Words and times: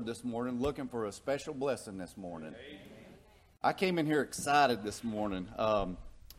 Lord 0.00 0.16
this 0.16 0.24
morning 0.24 0.62
looking 0.62 0.88
for 0.88 1.04
a 1.04 1.12
special 1.12 1.52
blessing 1.52 1.98
this 1.98 2.16
morning. 2.16 2.54
I 3.62 3.74
came 3.74 3.98
in 3.98 4.06
here 4.06 4.22
excited 4.22 4.82
this 4.82 5.04
morning. 5.04 5.46
Um, 5.58 5.98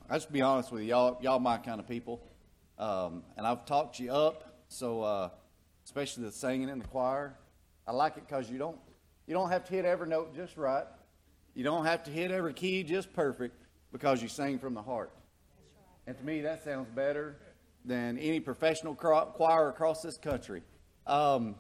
I 0.10 0.16
just 0.16 0.32
be 0.32 0.42
honest 0.42 0.72
with 0.72 0.82
you, 0.82 0.90
y'all, 0.90 1.20
y'all 1.22 1.38
my 1.38 1.60
kind 1.60 1.80
of 1.80 1.88
people, 1.88 2.24
um, 2.80 3.22
and 3.38 3.46
I've 3.46 3.68
talked 3.68 4.00
you 4.00 4.12
up. 4.12 4.64
So, 4.68 5.04
uh, 5.04 5.30
especially 5.86 6.24
the 6.24 6.32
singing 6.32 6.70
in 6.70 6.80
the 6.80 6.88
choir, 6.88 7.36
I 7.86 7.92
like 7.92 8.18
it 8.18 8.28
because 8.28 8.50
you 8.50 8.58
don't 8.58 8.80
you 9.28 9.36
don't 9.36 9.52
have 9.52 9.64
to 9.66 9.74
hit 9.74 9.86
every 9.86 10.08
note 10.08 10.36
just 10.36 10.58
right. 10.58 10.86
You 11.54 11.64
don't 11.64 11.86
have 11.86 12.04
to 12.06 12.12
hit 12.12 12.32
every 12.32 12.56
key 12.56 12.82
just 12.82 13.14
perfect 13.14 13.64
because 13.92 14.24
you 14.24 14.28
sing 14.28 14.58
from 14.58 14.74
the 14.74 14.82
heart. 14.82 15.12
And 16.08 16.18
to 16.18 16.24
me, 16.26 16.42
that 16.42 16.64
sounds 16.64 16.88
better 16.96 17.38
than 17.86 18.18
any 18.18 18.40
professional 18.40 18.96
choir 18.96 19.70
across 19.70 20.02
this 20.02 20.18
country. 20.18 20.64
Um, 21.06 21.54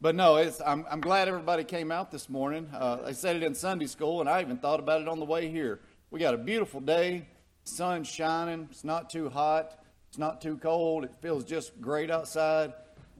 but 0.00 0.14
no, 0.14 0.36
I'm, 0.64 0.86
I'm, 0.90 1.00
glad 1.00 1.28
everybody 1.28 1.62
came 1.62 1.92
out 1.92 2.10
this 2.10 2.30
morning. 2.30 2.70
Uh, 2.72 2.98
I 3.04 3.12
said 3.12 3.36
it 3.36 3.42
in 3.42 3.54
Sunday 3.54 3.86
school, 3.86 4.20
and 4.20 4.30
I 4.30 4.40
even 4.40 4.56
thought 4.56 4.80
about 4.80 5.02
it 5.02 5.08
on 5.08 5.18
the 5.18 5.26
way 5.26 5.50
here. 5.50 5.80
We 6.10 6.18
got 6.18 6.32
a 6.32 6.38
beautiful 6.38 6.80
day, 6.80 7.26
sun's 7.64 8.08
shining, 8.08 8.68
it's 8.70 8.82
not 8.82 9.10
too 9.10 9.28
hot, 9.28 9.78
it's 10.08 10.16
not 10.16 10.40
too 10.40 10.56
cold, 10.56 11.04
it 11.04 11.14
feels 11.20 11.44
just 11.44 11.78
great 11.80 12.10
outside. 12.10 12.72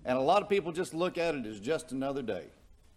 And 0.07 0.17
a 0.17 0.21
lot 0.23 0.43
of 0.43 0.49
people 0.49 0.73
just 0.73 0.95
look 0.95 1.19
at 1.19 1.35
it 1.35 1.45
as 1.45 1.61
just 1.61 1.93
another 1.93 2.23
day, 2.23 2.45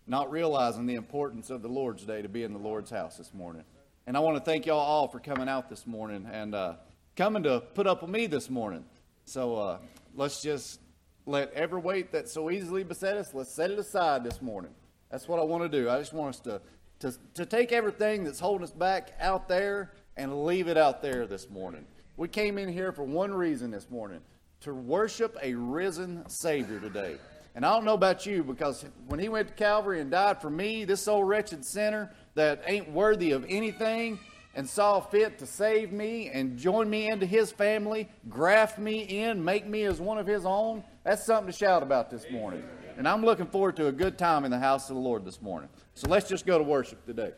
not 0.07 0.31
realizing 0.31 0.85
the 0.85 0.95
importance 0.95 1.49
of 1.49 1.61
the 1.61 1.67
Lord's 1.67 2.05
Day 2.05 2.21
to 2.21 2.29
be 2.29 2.43
in 2.43 2.53
the 2.53 2.59
Lord's 2.59 2.89
house 2.89 3.17
this 3.17 3.33
morning. 3.33 3.63
And 4.07 4.15
I 4.15 4.21
want 4.21 4.37
to 4.37 4.43
thank 4.43 4.65
y'all 4.65 4.79
all 4.79 5.09
for 5.09 5.19
coming 5.19 5.49
out 5.49 5.69
this 5.69 5.85
morning 5.85 6.25
and 6.31 6.55
uh, 6.55 6.75
coming 7.17 7.43
to 7.43 7.59
put 7.59 7.85
up 7.85 8.01
with 8.01 8.11
me 8.11 8.27
this 8.27 8.49
morning. 8.49 8.85
So 9.25 9.55
uh, 9.55 9.77
let's 10.15 10.41
just 10.41 10.79
let 11.25 11.51
every 11.53 11.79
weight 11.79 12.11
that 12.11 12.29
so 12.29 12.49
easily 12.49 12.83
beset 12.83 13.17
us, 13.17 13.33
let's 13.33 13.51
set 13.51 13.71
it 13.71 13.79
aside 13.79 14.23
this 14.23 14.41
morning. 14.41 14.71
That's 15.09 15.27
what 15.27 15.39
I 15.39 15.43
want 15.43 15.63
to 15.63 15.69
do. 15.69 15.89
I 15.89 15.99
just 15.99 16.13
want 16.13 16.35
us 16.35 16.41
to, 16.41 16.61
to, 16.99 17.13
to 17.35 17.45
take 17.45 17.71
everything 17.71 18.23
that's 18.23 18.39
holding 18.39 18.63
us 18.63 18.71
back 18.71 19.13
out 19.19 19.47
there 19.47 19.91
and 20.17 20.45
leave 20.45 20.67
it 20.67 20.77
out 20.77 21.01
there 21.01 21.25
this 21.25 21.49
morning. 21.49 21.85
We 22.17 22.27
came 22.27 22.57
in 22.57 22.69
here 22.69 22.91
for 22.91 23.03
one 23.03 23.33
reason 23.33 23.71
this 23.71 23.89
morning 23.89 24.19
to 24.61 24.73
worship 24.73 25.37
a 25.41 25.53
risen 25.53 26.27
Savior 26.29 26.79
today. 26.79 27.17
And 27.55 27.65
I 27.65 27.73
don't 27.73 27.85
know 27.85 27.93
about 27.93 28.25
you 28.25 28.43
because 28.43 28.85
when 29.07 29.19
he 29.19 29.29
went 29.29 29.49
to 29.49 29.53
Calvary 29.53 30.01
and 30.01 30.09
died 30.09 30.41
for 30.41 30.49
me, 30.49 30.85
this 30.85 31.07
old 31.07 31.27
wretched 31.27 31.63
sinner 31.63 32.11
that 32.35 32.63
ain't 32.65 32.89
worthy 32.91 33.31
of 33.31 33.45
anything, 33.47 34.19
and 34.55 34.69
saw 34.69 34.99
fit 34.99 35.39
to 35.39 35.45
save 35.47 35.91
me 35.91 36.29
and 36.29 36.57
join 36.57 36.89
me 36.89 37.09
into 37.09 37.25
his 37.25 37.51
family, 37.51 38.07
graft 38.29 38.77
me 38.77 39.01
in, 39.01 39.43
make 39.43 39.65
me 39.65 39.83
as 39.83 39.99
one 39.99 40.17
of 40.17 40.27
his 40.27 40.45
own, 40.45 40.83
that's 41.03 41.25
something 41.25 41.51
to 41.51 41.57
shout 41.57 41.83
about 41.83 42.09
this 42.09 42.25
morning. 42.31 42.63
And 42.97 43.07
I'm 43.07 43.23
looking 43.23 43.47
forward 43.47 43.75
to 43.77 43.87
a 43.87 43.91
good 43.91 44.17
time 44.17 44.45
in 44.45 44.51
the 44.51 44.59
house 44.59 44.89
of 44.89 44.95
the 44.95 45.01
Lord 45.01 45.25
this 45.25 45.41
morning. 45.41 45.69
So 45.95 46.07
let's 46.07 46.29
just 46.29 46.45
go 46.45 46.57
to 46.57 46.63
worship 46.63 47.05
today. 47.05 47.31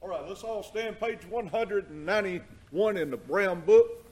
All 0.00 0.08
right, 0.08 0.26
let's 0.26 0.44
all 0.44 0.62
stand 0.62 1.00
page 1.00 1.24
191 1.28 2.96
in 2.96 3.10
the 3.10 3.16
brown 3.16 3.60
book. 3.62 4.07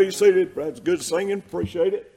Be 0.00 0.10
seated. 0.10 0.54
That's 0.54 0.80
good 0.80 1.02
singing. 1.02 1.38
Appreciate 1.38 1.92
it. 1.92 2.09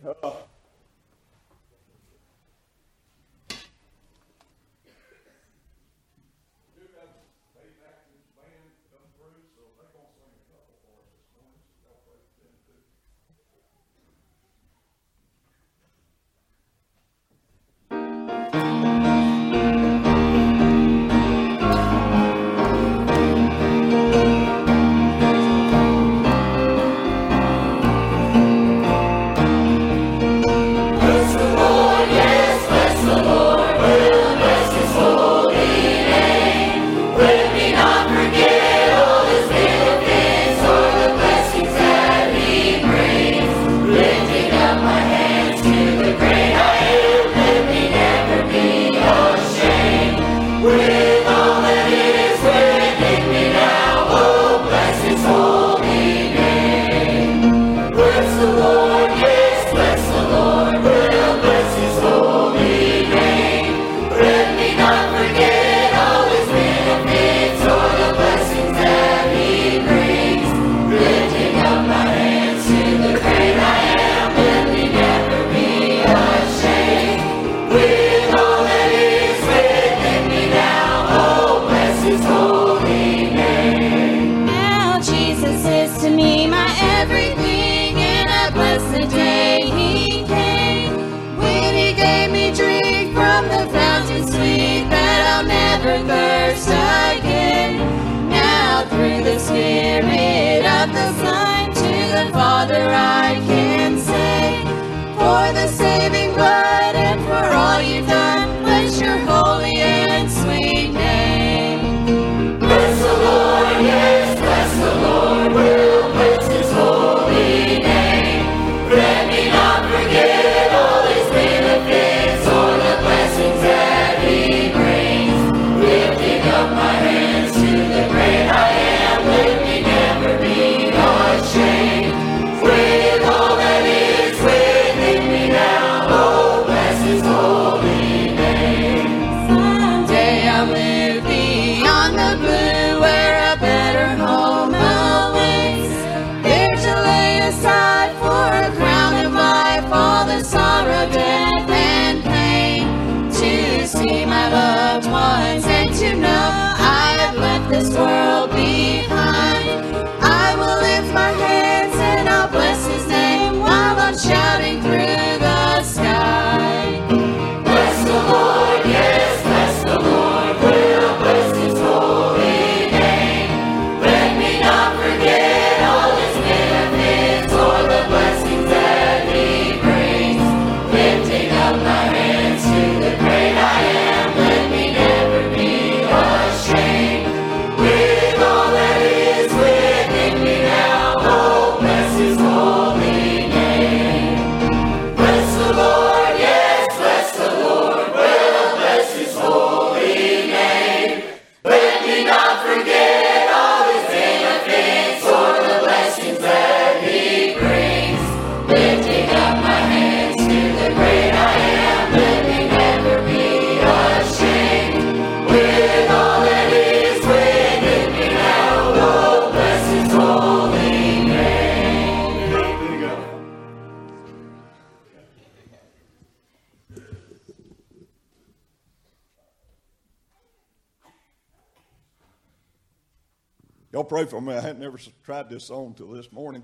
Tried 235.24 235.50
this 235.50 235.64
song 235.64 235.94
till 235.96 236.10
this 236.10 236.32
morning. 236.34 236.64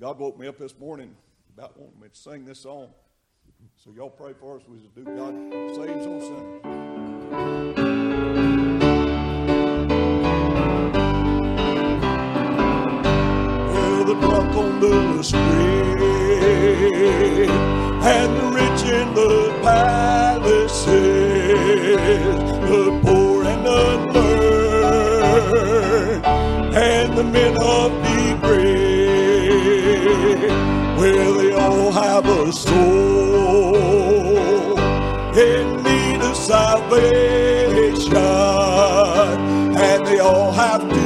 God 0.00 0.18
woke 0.18 0.38
me 0.38 0.46
up 0.48 0.56
this 0.56 0.74
morning 0.78 1.14
about 1.54 1.78
wanting 1.78 2.00
me 2.00 2.08
to 2.08 2.16
sing 2.16 2.46
this 2.46 2.60
song. 2.60 2.88
So 3.76 3.92
y'all 3.94 4.08
pray 4.08 4.32
for 4.32 4.56
us. 4.56 4.62
We 4.66 4.78
just 4.78 4.94
do 4.94 5.04
God 5.04 5.34
saves 5.74 6.06
on 6.06 6.20
Sunday. 6.22 6.60
Well, 13.68 14.04
the 14.04 14.14
drunk 14.14 14.56
on 14.56 14.80
the 14.80 15.22
street 15.22 15.42
and 18.02 18.36
the 18.36 18.50
rich 18.50 18.84
in 18.90 19.14
the 19.14 19.52
palaces, 19.62 20.86
the 22.70 23.00
poor 23.04 23.44
and 23.44 23.66
the 23.66 24.10
learned, 24.14 24.61
and 25.34 27.16
the 27.16 27.24
men 27.24 27.56
of 27.60 27.90
degree. 28.02 29.48
Well, 30.98 31.34
they 31.38 31.52
all 31.52 31.90
have 31.92 32.26
a 32.26 32.52
soul 32.52 33.78
in 35.36 35.82
need 35.82 36.20
of 36.22 36.36
salvation, 36.36 38.16
and 38.16 40.06
they 40.06 40.18
all 40.18 40.52
have 40.52 40.82
to 40.88 41.01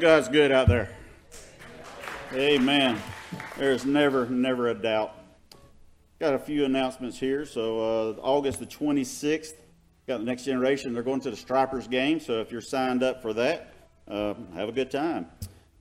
God's 0.00 0.28
good 0.28 0.50
out 0.50 0.66
there? 0.66 0.88
Amen. 2.32 2.98
There's 3.58 3.84
never, 3.84 4.24
never 4.30 4.68
a 4.68 4.74
doubt. 4.74 5.14
Got 6.18 6.32
a 6.32 6.38
few 6.38 6.64
announcements 6.64 7.18
here. 7.18 7.44
So, 7.44 7.80
uh, 7.80 8.20
August 8.22 8.60
the 8.60 8.66
26th, 8.66 9.52
got 10.08 10.18
the 10.18 10.24
next 10.24 10.44
generation. 10.44 10.94
They're 10.94 11.02
going 11.02 11.20
to 11.20 11.30
the 11.30 11.36
Stripers 11.36 11.86
game. 11.86 12.18
So, 12.18 12.40
if 12.40 12.50
you're 12.50 12.62
signed 12.62 13.02
up 13.02 13.20
for 13.20 13.34
that, 13.34 13.74
uh, 14.08 14.32
have 14.54 14.70
a 14.70 14.72
good 14.72 14.90
time. 14.90 15.26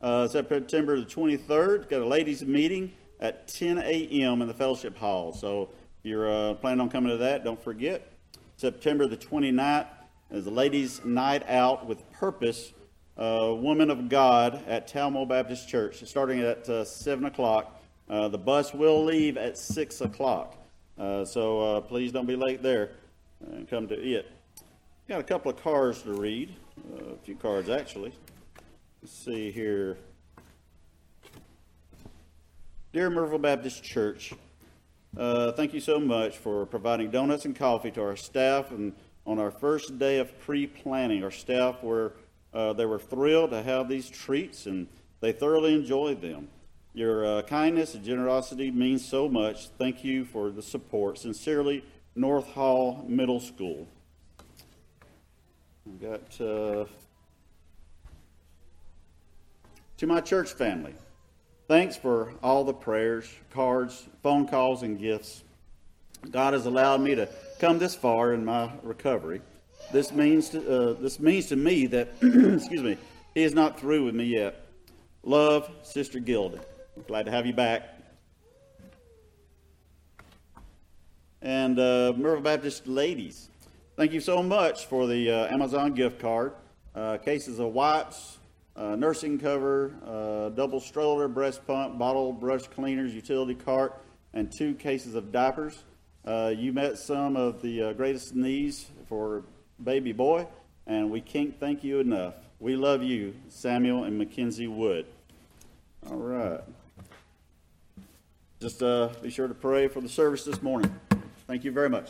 Uh, 0.01 0.27
September 0.27 0.99
the 0.99 1.05
23rd, 1.05 1.89
got 1.89 2.01
a 2.01 2.05
ladies' 2.05 2.43
meeting 2.43 2.91
at 3.21 3.47
10 3.47 3.77
a.m. 3.77 4.41
in 4.41 4.49
the 4.49 4.53
fellowship 4.53 4.97
hall. 4.97 5.31
So, 5.31 5.69
if 5.99 6.09
you're 6.09 6.29
uh, 6.29 6.55
planning 6.55 6.81
on 6.81 6.89
coming 6.89 7.11
to 7.11 7.17
that, 7.19 7.45
don't 7.45 7.63
forget. 7.63 8.11
September 8.57 9.07
the 9.07 9.17
29th 9.17 9.87
is 10.29 10.45
a 10.45 10.51
ladies' 10.51 11.05
night 11.05 11.49
out 11.49 11.87
with 11.87 12.11
purpose 12.11 12.73
Woman 13.19 13.89
of 13.89 14.07
God 14.09 14.63
at 14.67 14.87
Talmo 14.87 15.27
Baptist 15.27 15.67
Church, 15.67 16.03
starting 16.05 16.39
at 16.39 16.67
uh, 16.69 16.85
7 16.85 17.25
o'clock. 17.25 17.81
Uh, 18.09 18.27
the 18.27 18.37
bus 18.37 18.73
will 18.73 19.03
leave 19.03 19.37
at 19.37 19.57
6 19.57 20.01
o'clock. 20.01 20.55
Uh, 20.97 21.23
so 21.25 21.61
uh, 21.61 21.81
please 21.81 22.11
don't 22.11 22.25
be 22.25 22.35
late 22.35 22.63
there 22.63 22.91
and 23.51 23.69
come 23.69 23.87
to 23.87 23.95
it. 23.95 24.31
got 25.07 25.19
a 25.19 25.23
couple 25.23 25.51
of 25.51 25.61
cards 25.61 26.01
to 26.03 26.13
read, 26.13 26.53
a 26.97 27.15
few 27.25 27.35
cards 27.35 27.69
actually. 27.69 28.13
Let's 29.01 29.13
see 29.13 29.51
here. 29.51 29.97
Dear 32.91 33.09
Murrayville 33.09 33.41
Baptist 33.41 33.83
Church, 33.83 34.33
uh, 35.17 35.51
thank 35.53 35.73
you 35.73 35.79
so 35.79 35.99
much 35.99 36.37
for 36.37 36.65
providing 36.65 37.11
donuts 37.11 37.45
and 37.45 37.55
coffee 37.55 37.91
to 37.91 38.01
our 38.01 38.15
staff. 38.15 38.71
And 38.71 38.93
on 39.25 39.39
our 39.39 39.51
first 39.51 39.99
day 39.99 40.17
of 40.17 40.37
pre-planning, 40.39 41.23
our 41.23 41.31
staff 41.31 41.83
were 41.83 42.13
uh, 42.53 42.73
they 42.73 42.85
were 42.85 42.99
thrilled 42.99 43.51
to 43.51 43.61
have 43.61 43.87
these 43.87 44.09
treats, 44.09 44.65
and 44.65 44.87
they 45.21 45.31
thoroughly 45.31 45.73
enjoyed 45.73 46.21
them. 46.21 46.47
Your 46.93 47.25
uh, 47.25 47.41
kindness 47.43 47.93
and 47.93 48.03
generosity 48.03 48.71
means 48.71 49.05
so 49.05 49.29
much. 49.29 49.69
Thank 49.77 50.03
you 50.03 50.25
for 50.25 50.49
the 50.49 50.61
support. 50.61 51.19
Sincerely, 51.19 51.83
North 52.15 52.47
Hall 52.47 53.05
Middle 53.07 53.39
School. 53.39 53.87
We've 55.85 56.01
got 56.01 56.41
uh, 56.41 56.85
to 59.97 60.07
my 60.07 60.21
church 60.21 60.53
family. 60.53 60.93
Thanks 61.67 61.95
for 61.95 62.33
all 62.41 62.63
the 62.63 62.73
prayers, 62.73 63.31
cards, 63.51 64.07
phone 64.23 64.47
calls, 64.47 64.81
and 64.81 64.99
gifts. 64.99 65.43
God 66.31 66.53
has 66.53 66.65
allowed 66.65 67.01
me 67.01 67.15
to 67.15 67.29
come 67.59 67.79
this 67.79 67.95
far 67.95 68.33
in 68.33 68.43
my 68.43 68.71
recovery. 68.81 69.41
This 69.91 70.11
means 70.11 70.49
to, 70.49 70.59
uh, 70.59 70.93
this 70.93 71.19
means 71.19 71.47
to 71.47 71.55
me 71.55 71.87
that, 71.87 72.09
excuse 72.21 72.83
me, 72.83 72.97
He 73.33 73.43
is 73.43 73.55
not 73.55 73.79
through 73.79 74.05
with 74.05 74.13
me 74.13 74.25
yet. 74.25 74.67
Love, 75.23 75.69
Sister 75.81 76.19
Gilda. 76.19 76.59
Glad 77.07 77.25
to 77.25 77.31
have 77.31 77.47
you 77.47 77.53
back. 77.53 77.97
And 81.41 81.79
uh, 81.79 82.13
Murrayville 82.15 82.43
Baptist 82.43 82.85
ladies, 82.85 83.49
thank 83.95 84.11
you 84.11 84.19
so 84.19 84.43
much 84.43 84.85
for 84.85 85.07
the 85.07 85.31
uh, 85.31 85.53
Amazon 85.53 85.93
gift 85.93 86.19
card. 86.19 86.53
Uh, 86.93 87.17
cases 87.17 87.59
of 87.59 87.73
wipes, 87.73 88.37
uh, 88.75 88.95
nursing 88.95 89.39
cover, 89.39 89.95
uh, 90.05 90.49
double 90.49 90.79
stroller, 90.79 91.27
breast 91.27 91.65
pump, 91.65 91.97
bottle 91.97 92.31
brush 92.31 92.67
cleaners, 92.67 93.15
utility 93.15 93.55
cart, 93.55 93.99
and 94.33 94.51
two 94.51 94.75
cases 94.75 95.15
of 95.15 95.31
diapers. 95.31 95.83
Uh, 96.25 96.53
you 96.55 96.73
met 96.73 96.97
some 96.97 97.35
of 97.35 97.61
the 97.61 97.81
uh, 97.81 97.93
greatest 97.93 98.35
needs 98.35 98.85
for 99.07 99.43
baby 99.83 100.11
boy, 100.11 100.47
and 100.85 101.09
we 101.09 101.21
can't 101.21 101.59
thank 101.59 101.83
you 101.83 101.99
enough. 101.99 102.35
We 102.59 102.75
love 102.75 103.03
you, 103.03 103.35
Samuel 103.47 104.03
and 104.03 104.17
Mackenzie 104.17 104.67
Wood. 104.67 105.05
All 106.09 106.17
right. 106.17 106.61
Just 108.59 108.83
uh, 108.83 109.09
be 109.21 109.29
sure 109.29 109.47
to 109.47 109.53
pray 109.53 109.87
for 109.87 110.01
the 110.01 110.09
service 110.09 110.43
this 110.43 110.61
morning. 110.61 110.93
Thank 111.47 111.63
you 111.63 111.71
very 111.71 111.89
much. 111.89 112.09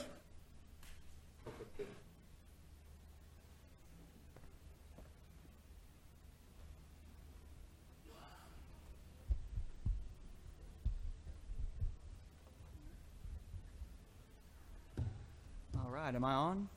All 15.77 15.91
right, 15.91 16.15
am 16.15 16.25
I 16.25 16.33
on? 16.33 16.67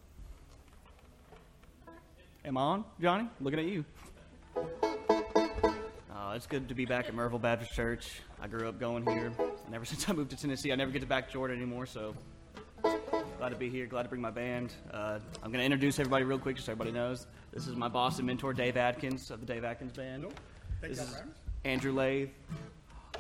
Am 2.45 2.59
I 2.59 2.61
on, 2.61 2.85
Johnny? 3.01 3.29
Looking 3.41 3.61
at 3.61 3.67
you. 3.67 3.85
Uh, 4.57 6.33
it's 6.35 6.47
good 6.49 6.69
to 6.69 6.75
be 6.75 6.85
back 6.85 7.07
at 7.07 7.15
Murrayville 7.15 7.41
Baptist 7.41 7.73
Church. 7.73 8.21
I 8.41 8.49
grew 8.49 8.69
up 8.69 8.81
going 8.81 9.07
here, 9.07 9.33
and 9.65 9.73
ever 9.75 9.85
since 9.93 10.09
I 10.09 10.13
moved 10.13 10.31
to 10.31 10.37
Tennessee, 10.37 10.73
I 10.73 10.75
never 10.75 10.91
get 10.91 11.03
to 11.03 11.07
back 11.07 11.31
Jordan 11.31 11.57
anymore. 11.57 11.87
So 11.87 12.17
glad 12.83 13.51
to 13.51 13.55
be 13.55 13.71
here. 13.71 13.87
Glad 13.87 14.03
to 14.03 14.09
bring 14.09 14.21
my 14.21 14.33
band. 14.33 14.73
Uh, 14.93 15.21
I'm 15.41 15.53
going 15.53 15.61
to 15.61 15.65
introduce 15.65 16.01
everybody 16.01 16.25
real 16.25 16.39
quick, 16.39 16.57
just 16.57 16.67
so 16.67 16.73
everybody 16.73 16.91
knows. 16.91 17.29
This 17.53 17.69
is 17.69 17.77
my 17.77 17.87
boss 17.87 18.19
and 18.19 18.27
mentor, 18.27 18.53
Dave 18.53 18.77
Atkins 18.77 19.31
of 19.31 19.39
the 19.39 19.47
Dave 19.47 19.63
Atkins 19.63 19.93
Band. 19.93 20.27
This 20.81 20.99
is 20.99 21.15
Andrew 21.65 21.93
Lathe, 21.93 22.31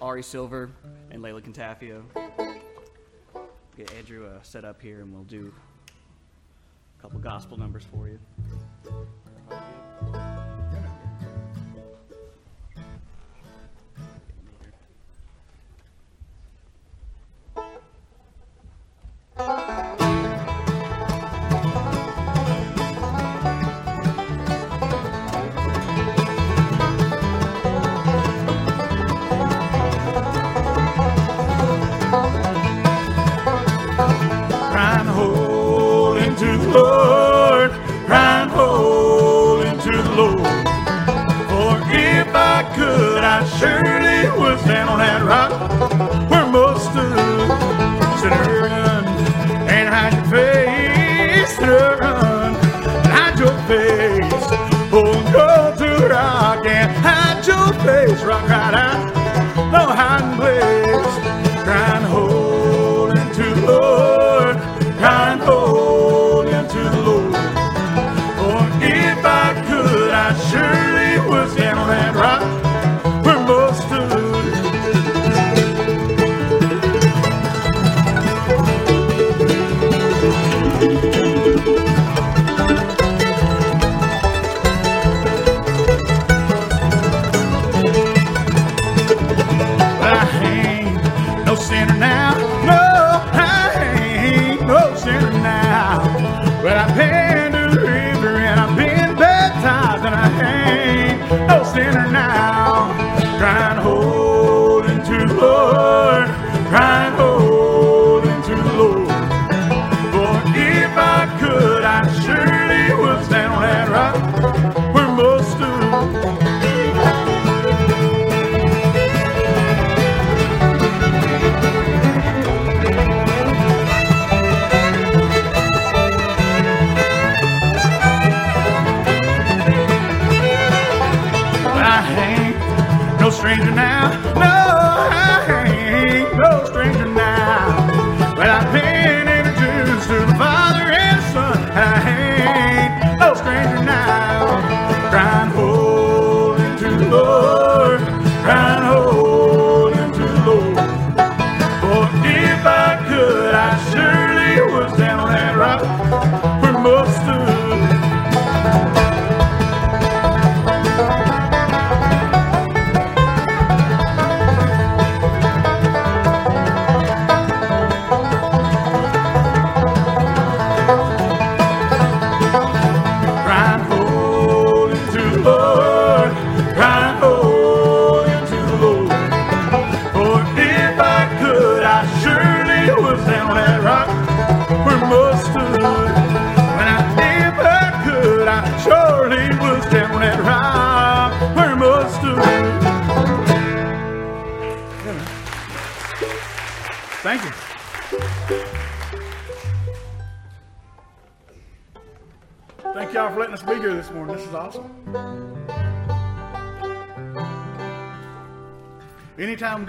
Ari 0.00 0.24
Silver, 0.24 0.68
and 1.12 1.22
Layla 1.22 1.42
Cantafio. 1.42 2.02
Get 3.76 3.92
Andrew 3.94 4.26
uh, 4.26 4.42
set 4.42 4.64
up 4.64 4.82
here, 4.82 5.00
and 5.00 5.14
we'll 5.14 5.22
do 5.22 5.54
a 6.98 7.02
couple 7.02 7.20
gospel 7.20 7.56
numbers 7.56 7.84
for 7.84 8.08
you. 8.08 8.18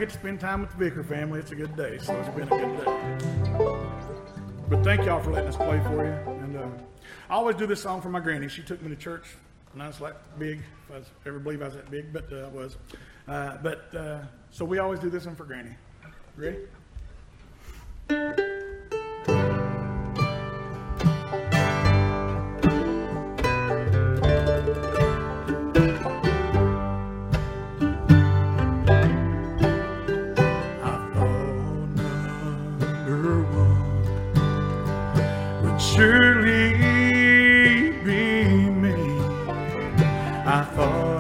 get 0.04 0.12
to 0.12 0.20
spend 0.20 0.38
time 0.38 0.60
with 0.60 0.70
the 0.72 0.76
Vicker 0.76 1.02
family. 1.02 1.40
It's 1.40 1.52
a 1.52 1.56
good 1.56 1.78
day, 1.78 1.98
so 1.98 2.14
it's 2.20 2.28
been 2.36 2.44
a 2.44 2.50
good 2.50 2.78
day. 2.78 3.78
But 4.70 4.84
thank 4.84 5.06
y'all 5.06 5.24
for 5.24 5.32
letting 5.32 5.48
us 5.48 5.56
play 5.56 5.80
for 5.80 6.04
you. 6.04 6.12
And 6.44 6.58
uh, 6.58 6.68
I 7.30 7.36
always 7.36 7.56
do 7.56 7.66
this 7.66 7.82
song 7.82 8.02
for 8.02 8.10
my 8.10 8.20
granny. 8.20 8.50
She 8.50 8.64
took 8.64 8.82
me 8.82 8.90
to 8.90 8.98
church 8.98 9.24
when 9.72 9.82
I 9.82 9.88
was 9.88 10.02
like 10.02 10.16
big. 10.38 10.60
If 10.60 10.94
I 10.94 10.98
was, 10.98 11.08
ever 11.26 11.40
believe 11.40 11.62
I 11.62 11.66
was 11.68 11.76
that 11.76 11.90
big, 11.90 12.12
but 12.12 12.26
uh, 12.34 12.48
I 12.48 12.50
was. 12.50 12.76
Uh, 13.30 13.58
but 13.64 13.96
uh, 13.96 14.20
so 14.52 14.66
we 14.66 14.80
always 14.80 15.00
do 15.00 15.10
this 15.10 15.26
one 15.26 15.38
for 15.38 15.46
granny. 15.46 15.72
Ready? 16.36 16.58
surely 35.96 36.74
be 38.04 38.70
me. 38.82 38.94
I 40.46 40.64
thought. 40.76 41.13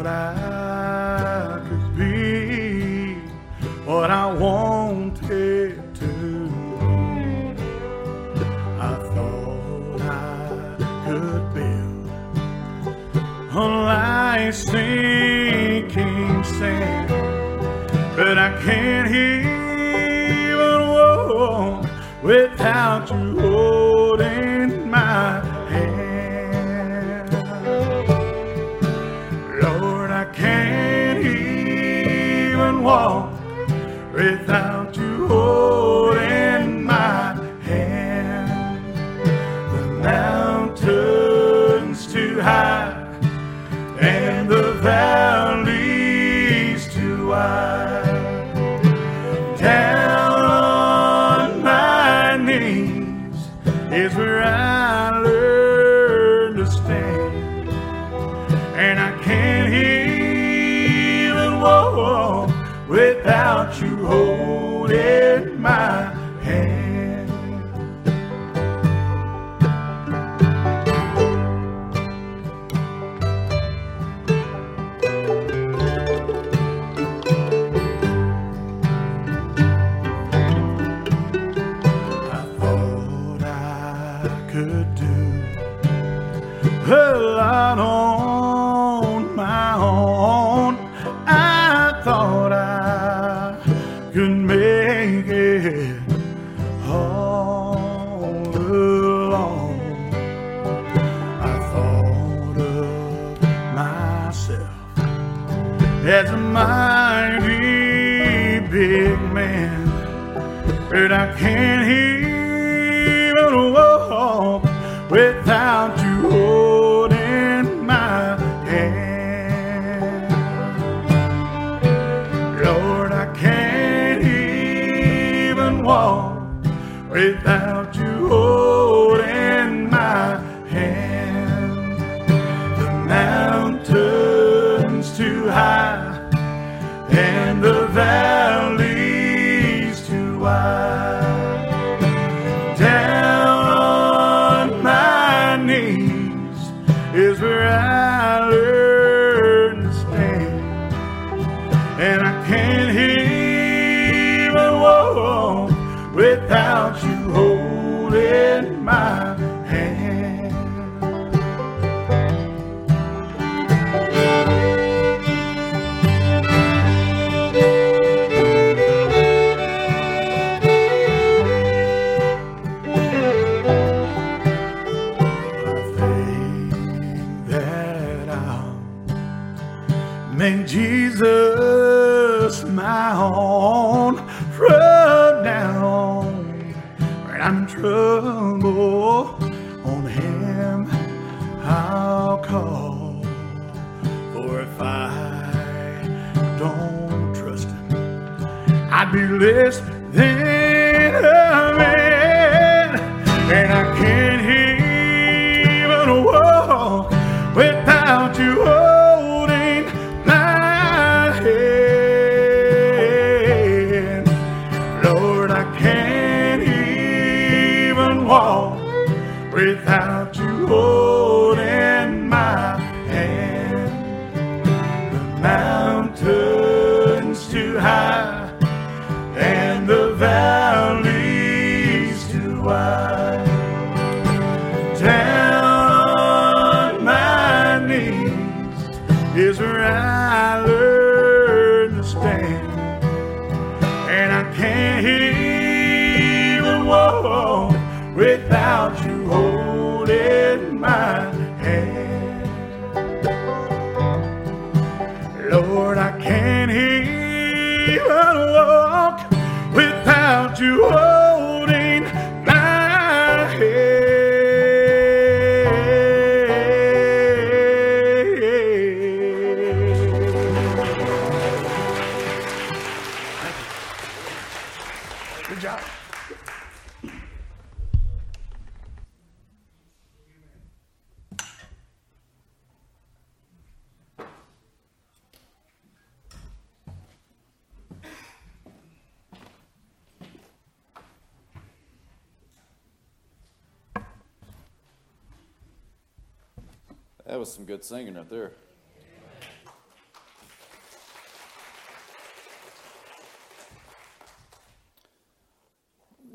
without 156.43 157.03
you. 157.03 157.12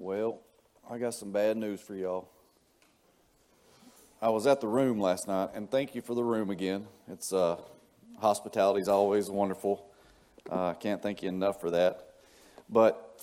Well, 0.09 0.41
I 0.91 0.97
got 0.97 1.13
some 1.13 1.33
bad 1.33 1.59
news 1.59 1.83
for 1.83 1.95
y'all. 1.95 2.31
I 4.23 4.31
was 4.31 4.47
at 4.47 4.63
the 4.63 4.67
room 4.67 4.99
last 4.99 5.29
night, 5.29 5.51
and 5.53 5.71
thank 5.71 5.95
you 5.95 6.01
for 6.01 6.15
the 6.15 6.25
room 6.25 6.49
again. 6.49 6.87
It's 7.13 7.31
uh, 7.31 7.59
hospitality 8.19 8.81
is 8.81 8.89
always 8.89 9.29
wonderful. 9.29 9.85
I 10.51 10.55
uh, 10.55 10.73
can't 10.73 11.03
thank 11.03 11.23
you 11.23 11.29
enough 11.29 11.61
for 11.61 11.71
that. 11.73 12.15
But 12.71 13.23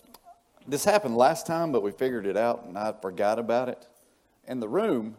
this 0.67 0.85
happened 0.85 1.17
last 1.17 1.47
time, 1.47 1.71
but 1.71 1.81
we 1.81 1.89
figured 1.89 2.27
it 2.27 2.37
out, 2.37 2.65
and 2.65 2.77
I 2.77 2.93
forgot 3.01 3.39
about 3.39 3.67
it. 3.67 3.87
In 4.47 4.59
the 4.59 4.69
room, 4.69 5.17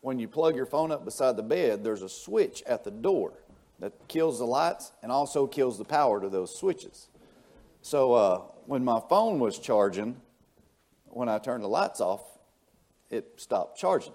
when 0.00 0.20
you 0.20 0.28
plug 0.28 0.54
your 0.54 0.66
phone 0.66 0.92
up 0.92 1.04
beside 1.04 1.36
the 1.36 1.42
bed, 1.42 1.82
there's 1.82 2.02
a 2.02 2.08
switch 2.08 2.62
at 2.68 2.84
the 2.84 2.92
door 2.92 3.32
that 3.80 4.06
kills 4.06 4.38
the 4.38 4.46
lights 4.46 4.92
and 5.02 5.10
also 5.10 5.44
kills 5.48 5.76
the 5.76 5.84
power 5.84 6.20
to 6.20 6.28
those 6.28 6.56
switches. 6.56 7.08
So 7.82 8.12
uh, 8.12 8.38
when 8.66 8.84
my 8.84 9.00
phone 9.08 9.40
was 9.40 9.58
charging, 9.58 10.20
when 11.18 11.28
I 11.28 11.38
turned 11.38 11.64
the 11.64 11.68
lights 11.68 12.00
off, 12.00 12.20
it 13.10 13.26
stopped 13.38 13.76
charging. 13.76 14.12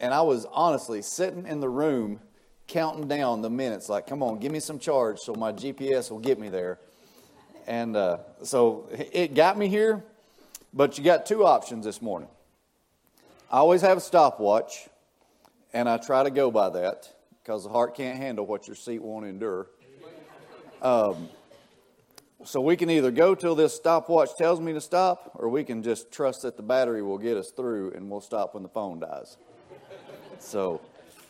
And 0.00 0.12
I 0.12 0.22
was 0.22 0.44
honestly 0.50 1.02
sitting 1.02 1.46
in 1.46 1.60
the 1.60 1.68
room 1.68 2.18
counting 2.66 3.06
down 3.06 3.42
the 3.42 3.48
minutes, 3.48 3.88
like, 3.88 4.08
come 4.08 4.20
on, 4.20 4.40
give 4.40 4.50
me 4.50 4.58
some 4.58 4.80
charge 4.80 5.18
so 5.20 5.36
my 5.36 5.52
GPS 5.52 6.10
will 6.10 6.18
get 6.18 6.40
me 6.40 6.48
there. 6.48 6.80
And 7.68 7.94
uh, 7.94 8.18
so 8.42 8.88
it 8.90 9.34
got 9.34 9.56
me 9.56 9.68
here, 9.68 10.02
but 10.74 10.98
you 10.98 11.04
got 11.04 11.26
two 11.26 11.46
options 11.46 11.84
this 11.84 12.02
morning. 12.02 12.28
I 13.48 13.58
always 13.58 13.82
have 13.82 13.98
a 13.98 14.00
stopwatch, 14.00 14.88
and 15.72 15.88
I 15.88 15.96
try 15.98 16.24
to 16.24 16.30
go 16.30 16.50
by 16.50 16.70
that 16.70 17.08
because 17.40 17.62
the 17.62 17.70
heart 17.70 17.94
can't 17.94 18.18
handle 18.18 18.44
what 18.44 18.66
your 18.66 18.74
seat 18.74 19.00
won't 19.00 19.26
endure. 19.26 19.68
Um, 20.82 21.28
so 22.44 22.60
we 22.60 22.76
can 22.76 22.88
either 22.88 23.10
go 23.10 23.34
till 23.34 23.54
this 23.54 23.74
stopwatch 23.74 24.36
tells 24.36 24.60
me 24.60 24.72
to 24.72 24.80
stop, 24.80 25.32
or 25.34 25.48
we 25.48 25.64
can 25.64 25.82
just 25.82 26.12
trust 26.12 26.42
that 26.42 26.56
the 26.56 26.62
battery 26.62 27.02
will 27.02 27.18
get 27.18 27.36
us 27.36 27.50
through 27.50 27.92
and 27.92 28.10
we'll 28.10 28.20
stop 28.20 28.54
when 28.54 28.62
the 28.62 28.68
phone 28.68 29.00
dies. 29.00 29.36
So 30.38 30.80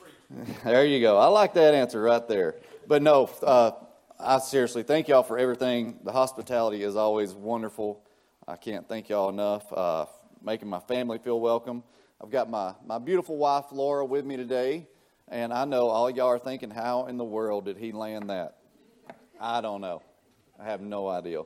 there 0.65 0.85
you 0.85 1.01
go. 1.01 1.17
I 1.17 1.27
like 1.27 1.55
that 1.55 1.75
answer 1.75 2.01
right 2.03 2.27
there. 2.29 2.57
But 2.87 3.03
no, 3.03 3.31
uh, 3.43 3.73
I 4.21 4.39
seriously 4.39 4.83
thank 4.83 5.09
y'all 5.09 5.23
for 5.23 5.39
everything. 5.39 5.99
The 6.05 6.13
hospitality 6.13 6.83
is 6.83 6.97
always 6.97 7.33
wonderful. 7.33 8.03
I 8.47 8.57
can't 8.57 8.89
thank 8.89 9.09
y'all 9.09 9.31
enough. 9.31 9.73
Uh, 9.73 10.07
making 10.43 10.69
my 10.69 10.81
family 10.81 11.19
feel 11.19 11.41
welcome. 11.41 11.83
I've 12.23 12.31
got 12.31 12.51
my, 12.51 12.75
my 12.85 12.99
beautiful 12.99 13.37
wife, 13.37 13.67
Laura, 13.73 14.05
with 14.05 14.25
me 14.25 14.37
today. 14.37 14.89
And 15.29 15.53
I 15.53 15.65
know 15.65 15.89
all 15.89 16.11
y'all 16.11 16.29
are 16.29 16.39
thinking, 16.39 16.71
how 16.71 17.07
in 17.07 17.17
the 17.17 17.25
world 17.25 17.65
did 17.65 17.77
he 17.77 17.93
land 17.93 18.31
that? 18.31 18.57
I 19.41 19.61
don't 19.61 19.81
know. 19.81 20.03
I 20.59 20.65
have 20.65 20.81
no 20.81 21.09
idea. 21.09 21.43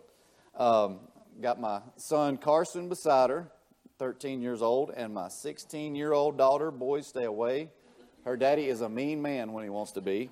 Um, 0.57 1.01
got 1.41 1.61
my 1.61 1.81
son, 1.97 2.39
Carson, 2.39 2.89
beside 2.89 3.31
her, 3.31 3.51
13 3.99 4.41
years 4.41 4.63
old, 4.63 4.91
and 4.91 5.13
my 5.13 5.29
16 5.29 5.95
year 5.95 6.13
old 6.13 6.39
daughter. 6.39 6.71
Boys, 6.71 7.07
stay 7.07 7.25
away. 7.25 7.71
Her 8.25 8.37
daddy 8.37 8.69
is 8.69 8.81
a 8.81 8.89
mean 8.89 9.21
man 9.21 9.53
when 9.53 9.65
he 9.65 9.71
wants 9.71 9.93
to 9.93 10.01
be. 10.01 10.31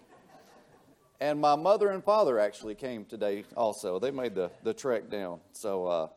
And 1.20 1.38
my 1.38 1.54
mother 1.54 1.90
and 1.90 2.02
father 2.02 2.38
actually 2.38 2.74
came 2.74 3.04
today 3.04 3.44
also. 3.54 3.98
They 3.98 4.10
made 4.10 4.34
the, 4.34 4.50
the 4.62 4.72
trek 4.72 5.10
down. 5.10 5.40
So, 5.52 5.86
uh, 5.86 6.08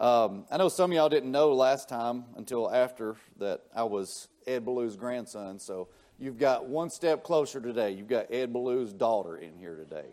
um, 0.00 0.44
I 0.50 0.56
know 0.56 0.68
some 0.68 0.92
of 0.92 0.94
y'all 0.94 1.08
didn't 1.08 1.32
know 1.32 1.52
last 1.52 1.88
time 1.88 2.24
until 2.36 2.72
after 2.72 3.16
that 3.38 3.62
I 3.74 3.82
was 3.82 4.28
Ed 4.46 4.64
Ballew's 4.64 4.96
grandson. 4.96 5.58
So 5.58 5.88
you've 6.18 6.38
got 6.38 6.66
one 6.68 6.90
step 6.90 7.24
closer 7.24 7.60
today. 7.60 7.90
You've 7.90 8.08
got 8.08 8.32
Ed 8.32 8.52
Ballew's 8.52 8.92
daughter 8.92 9.36
in 9.36 9.56
here 9.56 9.74
today. 9.74 10.06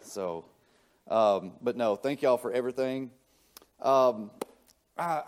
So, 0.00 0.46
um, 1.08 1.52
but 1.62 1.76
no, 1.76 1.96
thank 1.96 2.22
y'all 2.22 2.36
for 2.36 2.52
everything. 2.52 3.10
Um, 3.80 4.30
I, 4.96 5.22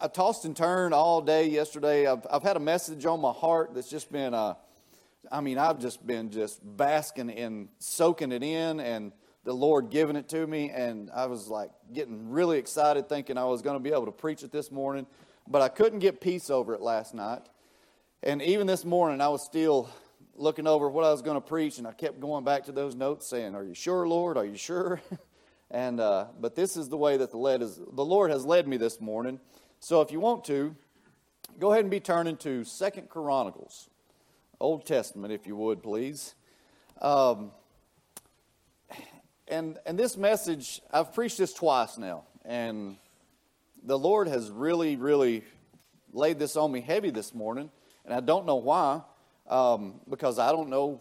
I 0.00 0.08
tossed 0.08 0.44
and 0.44 0.56
turned 0.56 0.94
all 0.94 1.20
day 1.20 1.48
yesterday. 1.48 2.06
I've, 2.06 2.26
I've 2.30 2.42
had 2.42 2.56
a 2.56 2.60
message 2.60 3.06
on 3.06 3.20
my 3.20 3.32
heart 3.32 3.74
that's 3.74 3.88
just 3.88 4.10
been, 4.10 4.34
uh, 4.34 4.54
I 5.30 5.40
mean, 5.40 5.58
I've 5.58 5.78
just 5.78 6.04
been 6.06 6.30
just 6.30 6.60
basking 6.76 7.30
in 7.30 7.68
soaking 7.78 8.32
it 8.32 8.42
in 8.42 8.80
and 8.80 9.12
the 9.44 9.52
Lord 9.52 9.90
giving 9.90 10.16
it 10.16 10.28
to 10.28 10.46
me, 10.46 10.70
and 10.70 11.10
I 11.12 11.26
was 11.26 11.48
like 11.48 11.70
getting 11.92 12.30
really 12.30 12.58
excited, 12.58 13.08
thinking 13.08 13.36
I 13.36 13.44
was 13.44 13.60
going 13.60 13.76
to 13.76 13.82
be 13.82 13.90
able 13.90 14.06
to 14.06 14.12
preach 14.12 14.42
it 14.44 14.52
this 14.52 14.70
morning, 14.70 15.06
but 15.48 15.62
I 15.62 15.68
couldn't 15.68 15.98
get 15.98 16.20
peace 16.20 16.48
over 16.48 16.74
it 16.74 16.80
last 16.80 17.12
night. 17.12 17.42
And 18.22 18.40
even 18.40 18.68
this 18.68 18.84
morning, 18.84 19.20
I 19.20 19.28
was 19.28 19.42
still 19.42 19.90
looking 20.36 20.66
over 20.66 20.88
what 20.88 21.04
I 21.04 21.10
was 21.10 21.22
going 21.22 21.36
to 21.36 21.46
preach, 21.46 21.78
and 21.78 21.86
I 21.86 21.92
kept 21.92 22.20
going 22.20 22.44
back 22.44 22.64
to 22.64 22.72
those 22.72 22.94
notes, 22.94 23.26
saying, 23.26 23.54
"Are 23.54 23.64
you 23.64 23.74
sure, 23.74 24.06
Lord? 24.06 24.36
Are 24.36 24.44
you 24.44 24.56
sure?" 24.56 25.00
and 25.70 26.00
uh, 26.00 26.26
but 26.40 26.54
this 26.54 26.76
is 26.76 26.88
the 26.88 26.96
way 26.96 27.16
that 27.16 27.30
the 27.30 27.38
led 27.38 27.62
is. 27.62 27.76
The 27.76 28.04
Lord 28.04 28.30
has 28.30 28.44
led 28.44 28.66
me 28.66 28.76
this 28.76 29.00
morning. 29.00 29.40
So 29.80 30.00
if 30.00 30.12
you 30.12 30.20
want 30.20 30.44
to, 30.44 30.76
go 31.58 31.72
ahead 31.72 31.84
and 31.84 31.90
be 31.90 32.00
turning 32.00 32.36
to 32.38 32.64
Second 32.64 33.08
Chronicles, 33.08 33.90
Old 34.60 34.86
Testament, 34.86 35.32
if 35.32 35.46
you 35.46 35.56
would, 35.56 35.82
please. 35.82 36.34
Um, 37.00 37.50
and 39.48 39.78
and 39.86 39.98
this 39.98 40.16
message 40.16 40.80
I've 40.92 41.12
preached 41.12 41.38
this 41.38 41.52
twice 41.52 41.98
now, 41.98 42.24
and 42.44 42.96
the 43.84 43.98
Lord 43.98 44.28
has 44.28 44.50
really, 44.50 44.96
really 44.96 45.44
laid 46.12 46.38
this 46.38 46.56
on 46.56 46.70
me 46.70 46.80
heavy 46.80 47.10
this 47.10 47.34
morning, 47.34 47.70
and 48.04 48.14
I 48.14 48.20
don't 48.20 48.46
know 48.46 48.56
why, 48.56 49.02
um, 49.52 50.00
because 50.08 50.38
I 50.38 50.50
don't 50.50 50.70
know. 50.70 51.00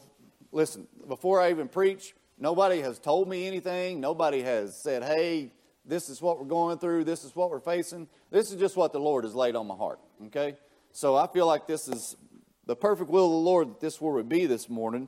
Listen, 0.51 0.87
before 1.07 1.39
I 1.39 1.51
even 1.51 1.69
preach, 1.69 2.13
nobody 2.37 2.81
has 2.81 2.99
told 2.99 3.29
me 3.29 3.47
anything. 3.47 4.01
Nobody 4.01 4.41
has 4.41 4.77
said, 4.77 5.03
"Hey, 5.03 5.53
this 5.85 6.09
is 6.09 6.21
what 6.21 6.37
we're 6.37 6.45
going 6.45 6.77
through. 6.77 7.05
This 7.05 7.23
is 7.23 7.33
what 7.33 7.49
we're 7.49 7.61
facing." 7.61 8.09
This 8.29 8.51
is 8.51 8.59
just 8.59 8.75
what 8.75 8.91
the 8.91 8.99
Lord 8.99 9.23
has 9.23 9.33
laid 9.33 9.55
on 9.55 9.67
my 9.67 9.75
heart. 9.75 9.99
Okay, 10.25 10.57
so 10.91 11.15
I 11.15 11.27
feel 11.27 11.47
like 11.47 11.65
this 11.65 11.87
is 11.87 12.17
the 12.65 12.75
perfect 12.75 13.09
will 13.09 13.25
of 13.25 13.31
the 13.31 13.37
Lord 13.37 13.69
that 13.69 13.79
this 13.79 14.01
would 14.01 14.27
be 14.27 14.45
this 14.45 14.69
morning. 14.69 15.07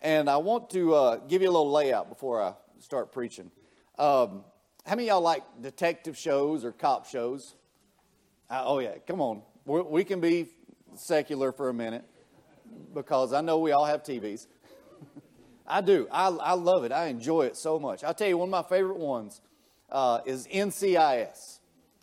And 0.00 0.28
I 0.28 0.38
want 0.38 0.68
to 0.70 0.94
uh, 0.94 1.16
give 1.28 1.42
you 1.42 1.48
a 1.48 1.52
little 1.52 1.70
layout 1.70 2.08
before 2.08 2.42
I 2.42 2.54
start 2.80 3.12
preaching. 3.12 3.52
Um, 3.96 4.44
how 4.84 4.96
many 4.96 5.06
y'all 5.06 5.20
like 5.20 5.44
detective 5.60 6.18
shows 6.18 6.64
or 6.64 6.72
cop 6.72 7.06
shows? 7.06 7.54
Uh, 8.50 8.64
oh, 8.64 8.80
yeah, 8.80 8.98
come 9.06 9.20
on. 9.20 9.42
We're, 9.64 9.82
we 9.84 10.02
can 10.02 10.20
be 10.20 10.48
secular 10.96 11.52
for 11.52 11.68
a 11.68 11.74
minute 11.74 12.04
because 12.94 13.32
I 13.32 13.40
know 13.40 13.58
we 13.58 13.72
all 13.72 13.84
have 13.84 14.02
TVs. 14.02 14.46
I 15.66 15.80
do. 15.80 16.08
I, 16.10 16.28
I 16.28 16.52
love 16.54 16.84
it. 16.84 16.92
I 16.92 17.06
enjoy 17.06 17.42
it 17.42 17.56
so 17.56 17.78
much. 17.78 18.04
I'll 18.04 18.14
tell 18.14 18.28
you, 18.28 18.38
one 18.38 18.48
of 18.48 18.50
my 18.50 18.62
favorite 18.62 18.98
ones 18.98 19.40
uh, 19.90 20.20
is 20.24 20.46
NCIS. 20.48 21.58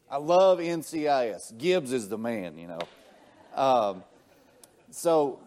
I 0.09 0.17
love 0.17 0.59
NCIS. 0.59 1.57
Gibbs 1.57 1.93
is 1.93 2.09
the 2.09 2.17
man, 2.17 2.57
you 2.57 2.67
know. 2.67 2.79
Um, 3.55 4.03
so 4.91 5.39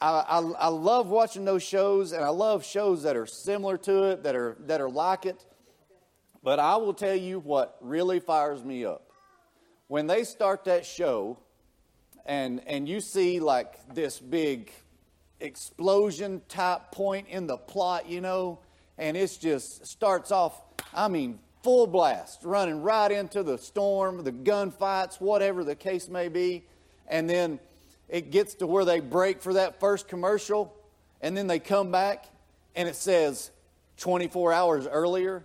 I, 0.00 0.24
I, 0.28 0.38
I, 0.38 0.68
love 0.68 1.08
watching 1.08 1.44
those 1.44 1.62
shows, 1.62 2.12
and 2.12 2.24
I 2.24 2.28
love 2.28 2.64
shows 2.64 3.02
that 3.02 3.16
are 3.16 3.26
similar 3.26 3.76
to 3.78 4.04
it, 4.10 4.22
that 4.22 4.34
are 4.34 4.56
that 4.60 4.80
are 4.80 4.90
like 4.90 5.26
it. 5.26 5.44
But 6.42 6.58
I 6.58 6.76
will 6.76 6.94
tell 6.94 7.14
you 7.14 7.38
what 7.40 7.76
really 7.80 8.20
fires 8.20 8.64
me 8.64 8.84
up 8.84 9.12
when 9.92 10.06
they 10.06 10.24
start 10.24 10.64
that 10.64 10.86
show, 10.86 11.38
and 12.26 12.62
and 12.66 12.88
you 12.88 13.00
see 13.00 13.40
like 13.40 13.94
this 13.94 14.18
big 14.18 14.70
explosion 15.40 16.40
type 16.48 16.92
point 16.92 17.28
in 17.28 17.46
the 17.46 17.56
plot, 17.56 18.08
you 18.08 18.20
know, 18.20 18.58
and 18.98 19.16
it's 19.16 19.36
just 19.36 19.86
starts 19.86 20.30
off. 20.30 20.60
I 20.94 21.08
mean, 21.08 21.38
full 21.62 21.86
blast, 21.86 22.44
running 22.44 22.82
right 22.82 23.10
into 23.10 23.42
the 23.42 23.58
storm, 23.58 24.24
the 24.24 24.32
gunfights, 24.32 25.20
whatever 25.20 25.64
the 25.64 25.74
case 25.74 26.08
may 26.08 26.28
be, 26.28 26.64
and 27.08 27.28
then 27.28 27.58
it 28.08 28.30
gets 28.30 28.54
to 28.54 28.66
where 28.66 28.84
they 28.84 29.00
break 29.00 29.42
for 29.42 29.54
that 29.54 29.80
first 29.80 30.08
commercial, 30.08 30.74
and 31.20 31.36
then 31.36 31.46
they 31.46 31.58
come 31.58 31.90
back 31.90 32.26
and 32.74 32.88
it 32.88 32.96
says 32.96 33.50
24 33.98 34.52
hours 34.52 34.86
earlier. 34.86 35.44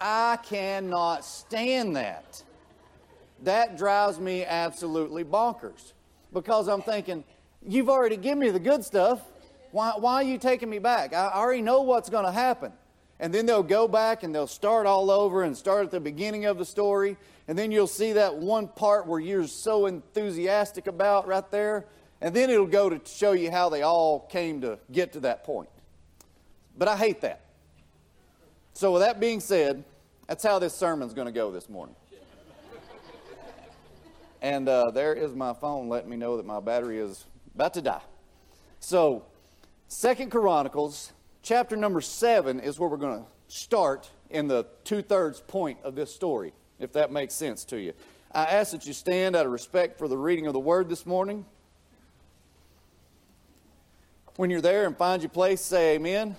I 0.00 0.38
cannot 0.42 1.24
stand 1.24 1.96
that. 1.96 2.42
That 3.44 3.76
drives 3.76 4.18
me 4.18 4.44
absolutely 4.44 5.24
bonkers 5.24 5.92
because 6.32 6.68
I'm 6.68 6.82
thinking, 6.82 7.24
you've 7.66 7.90
already 7.90 8.16
given 8.16 8.38
me 8.38 8.50
the 8.50 8.58
good 8.58 8.84
stuff. 8.84 9.20
Why, 9.70 9.92
why 9.98 10.14
are 10.16 10.22
you 10.22 10.38
taking 10.38 10.70
me 10.70 10.78
back? 10.78 11.12
I 11.12 11.30
already 11.34 11.62
know 11.62 11.82
what's 11.82 12.08
going 12.08 12.24
to 12.24 12.32
happen. 12.32 12.72
And 13.20 13.32
then 13.32 13.46
they'll 13.46 13.62
go 13.62 13.86
back 13.86 14.22
and 14.22 14.34
they'll 14.34 14.46
start 14.46 14.86
all 14.86 15.10
over 15.10 15.42
and 15.42 15.56
start 15.56 15.84
at 15.84 15.90
the 15.90 16.00
beginning 16.00 16.46
of 16.46 16.58
the 16.58 16.64
story. 16.64 17.16
And 17.46 17.58
then 17.58 17.70
you'll 17.70 17.86
see 17.86 18.14
that 18.14 18.36
one 18.36 18.66
part 18.66 19.06
where 19.06 19.20
you're 19.20 19.46
so 19.46 19.86
enthusiastic 19.86 20.86
about 20.86 21.26
right 21.26 21.48
there. 21.50 21.84
And 22.20 22.34
then 22.34 22.48
it'll 22.48 22.66
go 22.66 22.88
to 22.88 23.00
show 23.04 23.32
you 23.32 23.50
how 23.50 23.68
they 23.68 23.82
all 23.82 24.20
came 24.20 24.62
to 24.62 24.78
get 24.90 25.12
to 25.12 25.20
that 25.20 25.44
point. 25.44 25.68
But 26.76 26.88
I 26.88 26.96
hate 26.96 27.20
that. 27.20 27.42
So, 28.72 28.92
with 28.92 29.02
that 29.02 29.20
being 29.20 29.38
said, 29.38 29.84
that's 30.26 30.42
how 30.42 30.58
this 30.58 30.74
sermon's 30.74 31.14
going 31.14 31.26
to 31.26 31.32
go 31.32 31.52
this 31.52 31.68
morning. 31.68 31.94
And 34.44 34.68
uh, 34.68 34.90
there 34.90 35.14
is 35.14 35.34
my 35.34 35.54
phone 35.54 35.88
letting 35.88 36.10
me 36.10 36.18
know 36.18 36.36
that 36.36 36.44
my 36.44 36.60
battery 36.60 36.98
is 36.98 37.24
about 37.54 37.72
to 37.74 37.80
die. 37.80 38.02
So, 38.78 39.24
Second 39.88 40.30
Chronicles, 40.30 41.14
chapter 41.42 41.76
number 41.76 42.02
seven, 42.02 42.60
is 42.60 42.78
where 42.78 42.90
we're 42.90 42.98
going 42.98 43.20
to 43.20 43.26
start 43.48 44.10
in 44.28 44.46
the 44.46 44.66
two 44.84 45.00
thirds 45.00 45.40
point 45.40 45.78
of 45.82 45.94
this 45.94 46.14
story, 46.14 46.52
if 46.78 46.92
that 46.92 47.10
makes 47.10 47.32
sense 47.32 47.64
to 47.64 47.80
you. 47.80 47.94
I 48.32 48.44
ask 48.44 48.72
that 48.72 48.84
you 48.84 48.92
stand 48.92 49.34
out 49.34 49.46
of 49.46 49.52
respect 49.52 49.96
for 49.98 50.08
the 50.08 50.18
reading 50.18 50.46
of 50.46 50.52
the 50.52 50.60
word 50.60 50.90
this 50.90 51.06
morning. 51.06 51.46
When 54.36 54.50
you're 54.50 54.60
there 54.60 54.84
and 54.84 54.94
find 54.94 55.22
your 55.22 55.30
place, 55.30 55.62
say 55.62 55.94
amen. 55.94 56.36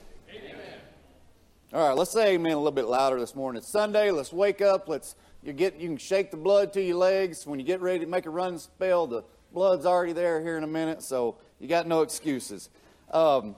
All 1.76 1.90
right, 1.90 1.98
let's 1.98 2.12
say 2.12 2.36
amen 2.36 2.54
a 2.54 2.56
little 2.56 2.72
bit 2.72 2.86
louder 2.86 3.20
this 3.20 3.36
morning. 3.36 3.58
It's 3.58 3.68
Sunday. 3.68 4.10
Let's 4.10 4.32
wake 4.32 4.62
up. 4.62 4.88
Let's 4.88 5.18
you 5.44 5.52
get 5.52 5.78
you 5.78 5.90
can 5.90 5.98
shake 5.98 6.32
the 6.32 6.38
blood 6.38 6.72
to 6.72 6.82
your 6.82 6.96
legs. 6.96 7.46
When 7.46 7.60
you 7.60 7.66
get 7.66 7.82
ready 7.82 8.00
to 8.00 8.06
make 8.06 8.26
a 8.26 8.30
run 8.30 8.58
spell, 8.60 9.08
the 9.08 9.26
blood's 9.52 9.86
already 9.86 10.14
there 10.14 10.42
here 10.42 10.56
in 10.56 10.64
a 10.64 10.68
minute, 10.68 11.04
so 11.04 11.36
you 11.60 11.68
got 11.68 11.86
no 11.86 12.02
excuses. 12.02 12.70
Um, 13.12 13.58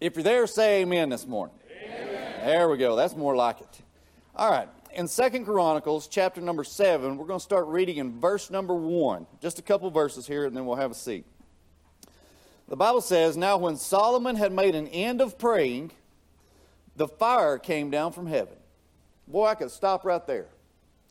if 0.00 0.16
you're 0.16 0.22
there, 0.22 0.46
say 0.46 0.80
amen 0.80 1.10
this 1.10 1.26
morning. 1.26 1.54
Amen. 1.84 2.46
There 2.46 2.66
we 2.70 2.78
go. 2.78 2.96
That's 2.96 3.14
more 3.14 3.36
like 3.36 3.60
it. 3.60 3.82
All 4.34 4.50
right. 4.50 4.70
In 4.94 5.06
Second 5.06 5.44
Chronicles, 5.44 6.08
chapter 6.08 6.40
number 6.40 6.64
7, 6.64 7.18
we're 7.18 7.26
going 7.26 7.40
to 7.40 7.44
start 7.44 7.66
reading 7.66 7.98
in 7.98 8.18
verse 8.18 8.50
number 8.50 8.74
1. 8.74 9.26
Just 9.42 9.58
a 9.58 9.62
couple 9.62 9.90
verses 9.90 10.26
here, 10.26 10.46
and 10.46 10.56
then 10.56 10.64
we'll 10.64 10.76
have 10.76 10.92
a 10.92 10.94
seat. 10.94 11.26
The 12.68 12.76
Bible 12.76 13.02
says, 13.02 13.36
Now 13.36 13.58
when 13.58 13.76
Solomon 13.76 14.34
had 14.36 14.50
made 14.50 14.74
an 14.74 14.86
end 14.88 15.20
of 15.20 15.38
praying, 15.38 15.92
the 16.98 17.08
fire 17.08 17.58
came 17.58 17.90
down 17.90 18.12
from 18.12 18.26
heaven. 18.26 18.56
Boy, 19.28 19.46
I 19.46 19.54
could 19.54 19.70
stop 19.70 20.04
right 20.04 20.26
there, 20.26 20.48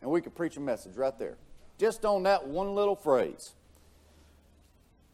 and 0.02 0.12
we 0.12 0.22
could 0.22 0.36
preach 0.36 0.58
a 0.58 0.60
message 0.60 0.96
right 0.96 1.18
there. 1.18 1.38
Just 1.80 2.04
on 2.04 2.24
that 2.24 2.46
one 2.46 2.76
little 2.76 2.96
phrase. 2.96 3.54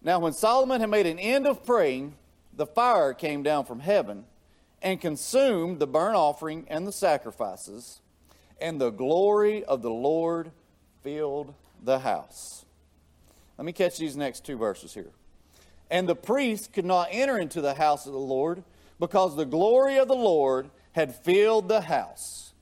Now, 0.01 0.19
when 0.19 0.34
Solomon 0.34 0.82
had 0.82 0.89
made 0.89 1.05
an 1.05 1.19
end 1.19 1.45
of 1.45 1.63
praying, 1.63 2.15
the 2.55 2.65
fire 2.65 3.13
came 3.13 3.43
down 3.43 3.65
from 3.65 3.82
heaven 3.82 4.26
and 4.82 4.99
consumed 4.99 5.80
the 5.80 5.88
burnt 5.88 6.15
offering 6.15 6.65
and 6.69 6.88
the 6.88 6.91
sacrifices, 6.91 8.01
and 8.59 8.82
the 8.82 8.89
glory 8.89 9.63
of 9.63 9.82
the 9.84 9.91
Lord 9.91 10.51
filled 11.03 11.53
the 11.84 11.99
house. 11.99 12.65
Let 13.59 13.65
me 13.65 13.74
catch 13.74 13.97
these 13.97 14.17
next 14.17 14.43
two 14.43 14.57
verses 14.57 14.93
here. 14.93 15.11
And 15.91 16.09
the 16.09 16.15
priests 16.15 16.67
could 16.67 16.86
not 16.86 17.09
enter 17.11 17.38
into 17.38 17.61
the 17.61 17.76
house 17.76 18.07
of 18.07 18.13
the 18.13 18.19
Lord 18.19 18.63
because 18.99 19.35
the 19.35 19.45
glory 19.45 19.97
of 19.97 20.07
the 20.07 20.15
Lord 20.15 20.69
had 20.93 21.15
filled 21.15 21.67
the 21.67 21.81
house. 21.81 22.53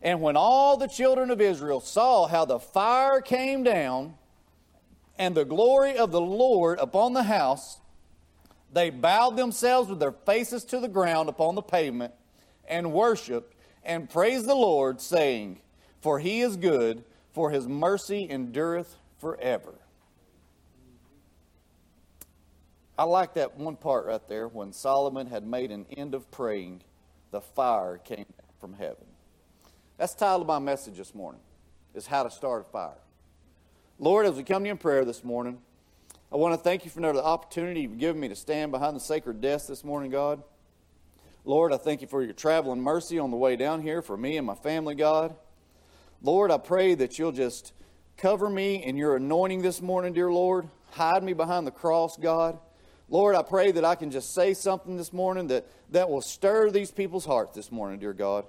And 0.00 0.20
when 0.20 0.36
all 0.36 0.76
the 0.76 0.86
children 0.86 1.30
of 1.30 1.40
Israel 1.40 1.80
saw 1.80 2.28
how 2.28 2.44
the 2.44 2.58
fire 2.58 3.20
came 3.20 3.64
down 3.64 4.14
and 5.18 5.34
the 5.34 5.44
glory 5.44 5.96
of 5.96 6.12
the 6.12 6.20
Lord 6.20 6.78
upon 6.78 7.12
the 7.12 7.24
house, 7.24 7.80
they 8.72 8.90
bowed 8.90 9.36
themselves 9.36 9.90
with 9.90 9.98
their 9.98 10.12
faces 10.12 10.64
to 10.66 10.78
the 10.78 10.88
ground 10.88 11.28
upon 11.28 11.54
the 11.54 11.62
pavement 11.62 12.14
and 12.68 12.92
worshiped 12.92 13.54
and 13.84 14.08
praised 14.08 14.46
the 14.46 14.54
Lord, 14.54 15.00
saying, 15.00 15.60
For 16.00 16.18
he 16.18 16.42
is 16.42 16.56
good, 16.56 17.02
for 17.32 17.50
his 17.50 17.66
mercy 17.66 18.28
endureth 18.28 18.96
forever. 19.18 19.74
I 22.98 23.04
like 23.04 23.34
that 23.34 23.56
one 23.56 23.76
part 23.76 24.06
right 24.06 24.26
there 24.28 24.48
when 24.48 24.72
Solomon 24.72 25.28
had 25.28 25.46
made 25.46 25.70
an 25.70 25.86
end 25.96 26.16
of 26.16 26.28
praying, 26.32 26.82
the 27.30 27.40
fire 27.40 27.98
came 27.98 28.26
from 28.60 28.74
heaven. 28.74 29.04
That's 29.98 30.14
the 30.14 30.20
title 30.20 30.40
of 30.40 30.48
my 30.48 30.58
message 30.58 30.96
this 30.96 31.14
morning, 31.14 31.40
is 31.94 32.08
how 32.08 32.24
to 32.24 32.30
start 32.30 32.66
a 32.68 32.72
fire. 32.72 32.98
Lord, 34.00 34.26
as 34.26 34.34
we 34.34 34.42
come 34.42 34.64
to 34.64 34.66
you 34.66 34.72
in 34.72 34.78
prayer 34.78 35.04
this 35.04 35.22
morning, 35.22 35.58
I 36.32 36.36
want 36.36 36.54
to 36.54 36.60
thank 36.60 36.84
you 36.84 36.90
for 36.90 36.98
another 36.98 37.20
opportunity 37.20 37.82
you've 37.82 37.98
given 37.98 38.20
me 38.20 38.28
to 38.28 38.36
stand 38.36 38.72
behind 38.72 38.96
the 38.96 39.00
sacred 39.00 39.40
desk 39.40 39.68
this 39.68 39.84
morning, 39.84 40.10
God. 40.10 40.42
Lord, 41.44 41.72
I 41.72 41.76
thank 41.76 42.00
you 42.00 42.08
for 42.08 42.22
your 42.24 42.32
traveling 42.32 42.80
mercy 42.80 43.20
on 43.20 43.30
the 43.30 43.36
way 43.36 43.54
down 43.54 43.80
here 43.80 44.02
for 44.02 44.16
me 44.16 44.36
and 44.36 44.46
my 44.46 44.56
family, 44.56 44.96
God. 44.96 45.36
Lord, 46.20 46.50
I 46.50 46.58
pray 46.58 46.96
that 46.96 47.16
you'll 47.16 47.30
just 47.30 47.72
cover 48.16 48.50
me 48.50 48.82
in 48.82 48.96
your 48.96 49.14
anointing 49.14 49.62
this 49.62 49.80
morning, 49.80 50.14
dear 50.14 50.32
Lord. 50.32 50.68
Hide 50.90 51.22
me 51.22 51.32
behind 51.32 51.64
the 51.64 51.70
cross, 51.70 52.16
God. 52.16 52.58
Lord, 53.10 53.34
I 53.34 53.42
pray 53.42 53.72
that 53.72 53.84
I 53.84 53.94
can 53.94 54.10
just 54.10 54.34
say 54.34 54.52
something 54.52 54.96
this 54.96 55.12
morning 55.12 55.46
that, 55.48 55.66
that 55.90 56.10
will 56.10 56.20
stir 56.20 56.70
these 56.70 56.90
people's 56.90 57.24
hearts 57.24 57.54
this 57.54 57.72
morning, 57.72 57.98
dear 57.98 58.12
God. 58.12 58.44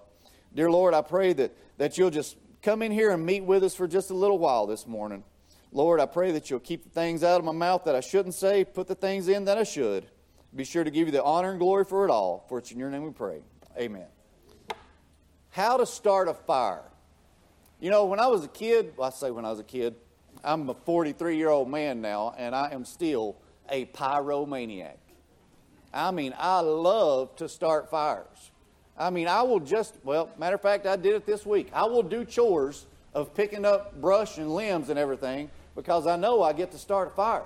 Dear 0.53 0.69
Lord, 0.69 0.93
I 0.93 1.01
pray 1.01 1.31
that, 1.33 1.55
that 1.77 1.97
you'll 1.97 2.09
just 2.09 2.35
come 2.61 2.81
in 2.81 2.91
here 2.91 3.11
and 3.11 3.25
meet 3.25 3.43
with 3.43 3.63
us 3.63 3.73
for 3.73 3.87
just 3.87 4.09
a 4.09 4.13
little 4.13 4.37
while 4.37 4.67
this 4.67 4.85
morning. 4.85 5.23
Lord, 5.71 5.99
I 5.99 6.07
pray 6.07 6.31
that 6.31 6.49
you'll 6.49 6.59
keep 6.59 6.83
the 6.83 6.89
things 6.89 7.23
out 7.23 7.39
of 7.39 7.45
my 7.45 7.51
mouth 7.51 7.85
that 7.85 7.95
I 7.95 8.01
shouldn't 8.01 8.33
say, 8.33 8.65
put 8.65 8.87
the 8.87 8.95
things 8.95 9.27
in 9.27 9.45
that 9.45 9.57
I 9.57 9.63
should. 9.63 10.07
Be 10.53 10.63
sure 10.63 10.83
to 10.83 10.91
give 10.91 11.07
you 11.07 11.11
the 11.11 11.23
honor 11.23 11.51
and 11.51 11.59
glory 11.59 11.85
for 11.85 12.05
it 12.05 12.11
all. 12.11 12.45
For 12.49 12.57
it's 12.57 12.71
in 12.71 12.79
your 12.79 12.89
name 12.89 13.03
we 13.03 13.11
pray. 13.11 13.41
Amen. 13.77 14.07
How 15.51 15.77
to 15.77 15.85
start 15.85 16.27
a 16.27 16.33
fire. 16.33 16.83
You 17.79 17.91
know, 17.91 18.05
when 18.05 18.19
I 18.19 18.27
was 18.27 18.43
a 18.43 18.47
kid, 18.47 18.93
well, 18.97 19.07
I 19.07 19.11
say 19.11 19.31
when 19.31 19.45
I 19.45 19.51
was 19.51 19.59
a 19.59 19.63
kid, 19.63 19.95
I'm 20.43 20.69
a 20.69 20.73
43 20.73 21.37
year 21.37 21.49
old 21.49 21.69
man 21.69 22.01
now, 22.01 22.33
and 22.37 22.55
I 22.55 22.71
am 22.71 22.83
still 22.83 23.37
a 23.69 23.85
pyromaniac. 23.85 24.97
I 25.93 26.11
mean, 26.11 26.33
I 26.37 26.59
love 26.59 27.35
to 27.37 27.49
start 27.49 27.89
fires. 27.89 28.51
I 28.97 29.09
mean, 29.09 29.27
I 29.27 29.41
will 29.43 29.59
just, 29.59 29.95
well, 30.03 30.29
matter 30.37 30.55
of 30.55 30.61
fact, 30.61 30.85
I 30.85 30.95
did 30.95 31.15
it 31.15 31.25
this 31.25 31.45
week. 31.45 31.69
I 31.73 31.85
will 31.85 32.03
do 32.03 32.25
chores 32.25 32.85
of 33.13 33.33
picking 33.33 33.65
up 33.65 33.99
brush 33.99 34.37
and 34.37 34.53
limbs 34.53 34.89
and 34.89 34.99
everything 34.99 35.49
because 35.75 36.05
I 36.05 36.15
know 36.15 36.43
I 36.43 36.53
get 36.53 36.71
to 36.71 36.77
start 36.77 37.07
a 37.07 37.11
fire. 37.11 37.45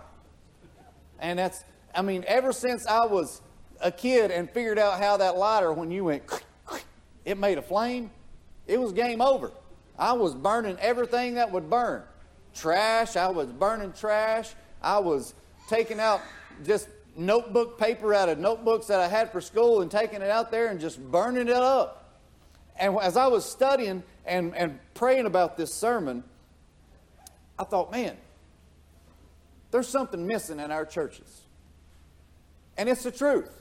And 1.20 1.40
that's, 1.40 1.64
I 1.94 2.02
mean, 2.02 2.26
ever 2.28 2.52
since 2.52 2.86
I 2.88 3.06
was 3.06 3.42
a 3.80 3.92
kid 3.92 4.32
and 4.32 4.50
figured 4.50 4.80
out 4.80 5.00
how 5.00 5.18
that 5.18 5.38
lighter, 5.38 5.72
when 5.72 5.92
you 5.92 6.06
went, 6.06 6.24
it 7.26 7.38
made 7.38 7.58
a 7.58 7.62
flame, 7.62 8.10
it 8.66 8.80
was 8.80 8.92
game 8.92 9.22
over. 9.22 9.52
I 9.98 10.14
was 10.14 10.34
burning 10.34 10.78
everything 10.80 11.36
that 11.36 11.52
would 11.52 11.70
burn. 11.70 12.04
Trash, 12.56 13.16
I 13.16 13.28
was 13.28 13.48
burning 13.48 13.94
trash. 13.94 14.54
I 14.82 15.00
was 15.00 15.34
taking 15.70 16.00
out 16.00 16.22
just 16.66 16.88
notebook 17.16 17.78
paper 17.80 18.14
out 18.14 18.30
of 18.30 18.40
notebooks 18.40 18.88
that 18.88 19.00
I 19.00 19.08
had 19.08 19.32
for 19.32 19.42
school 19.42 19.82
and 19.82 19.92
taking 19.92 20.22
it 20.22 20.30
out 20.30 20.52
there 20.52 20.68
and 20.68 20.80
just 20.80 21.00
burning 21.12 21.48
it 21.48 21.54
up. 21.54 22.20
And 22.78 22.98
as 23.00 23.18
I 23.18 23.28
was 23.28 23.46
studying 23.46 24.04
and, 24.26 24.56
and 24.56 24.80
praying 24.94 25.26
about 25.26 25.58
this 25.58 25.74
sermon, 25.74 26.24
I 27.58 27.64
thought, 27.64 27.92
man, 27.92 28.18
there's 29.72 29.88
something 29.88 30.26
missing 30.26 30.60
in 30.60 30.72
our 30.72 30.86
churches. 30.86 31.42
And 32.78 32.90
it's 32.90 33.04
the 33.04 33.12
truth. 33.12 33.52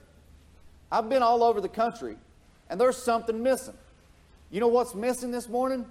I've 0.90 1.08
been 1.08 1.22
all 1.22 1.42
over 1.42 1.60
the 1.60 1.68
country, 1.68 2.16
and 2.68 2.80
there's 2.80 2.96
something 2.96 3.42
missing. 3.42 3.74
You 4.50 4.60
know 4.60 4.68
what's 4.68 4.94
missing 4.94 5.30
this 5.30 5.48
morning? 5.48 5.86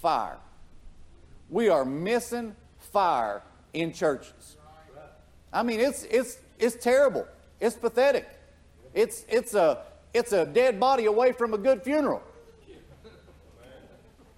Fire. 0.00 0.38
We 1.50 1.68
are 1.68 1.84
missing 1.84 2.56
fire 2.78 3.42
in 3.72 3.92
churches. 3.92 4.56
I 5.52 5.62
mean, 5.62 5.80
it's, 5.80 6.04
it's, 6.04 6.38
it's 6.58 6.76
terrible. 6.76 7.26
It's 7.60 7.76
pathetic. 7.76 8.28
It's, 8.94 9.24
it's, 9.28 9.54
a, 9.54 9.82
it's 10.12 10.32
a 10.32 10.46
dead 10.46 10.78
body 10.80 11.06
away 11.06 11.32
from 11.32 11.54
a 11.54 11.58
good 11.58 11.82
funeral. 11.82 12.22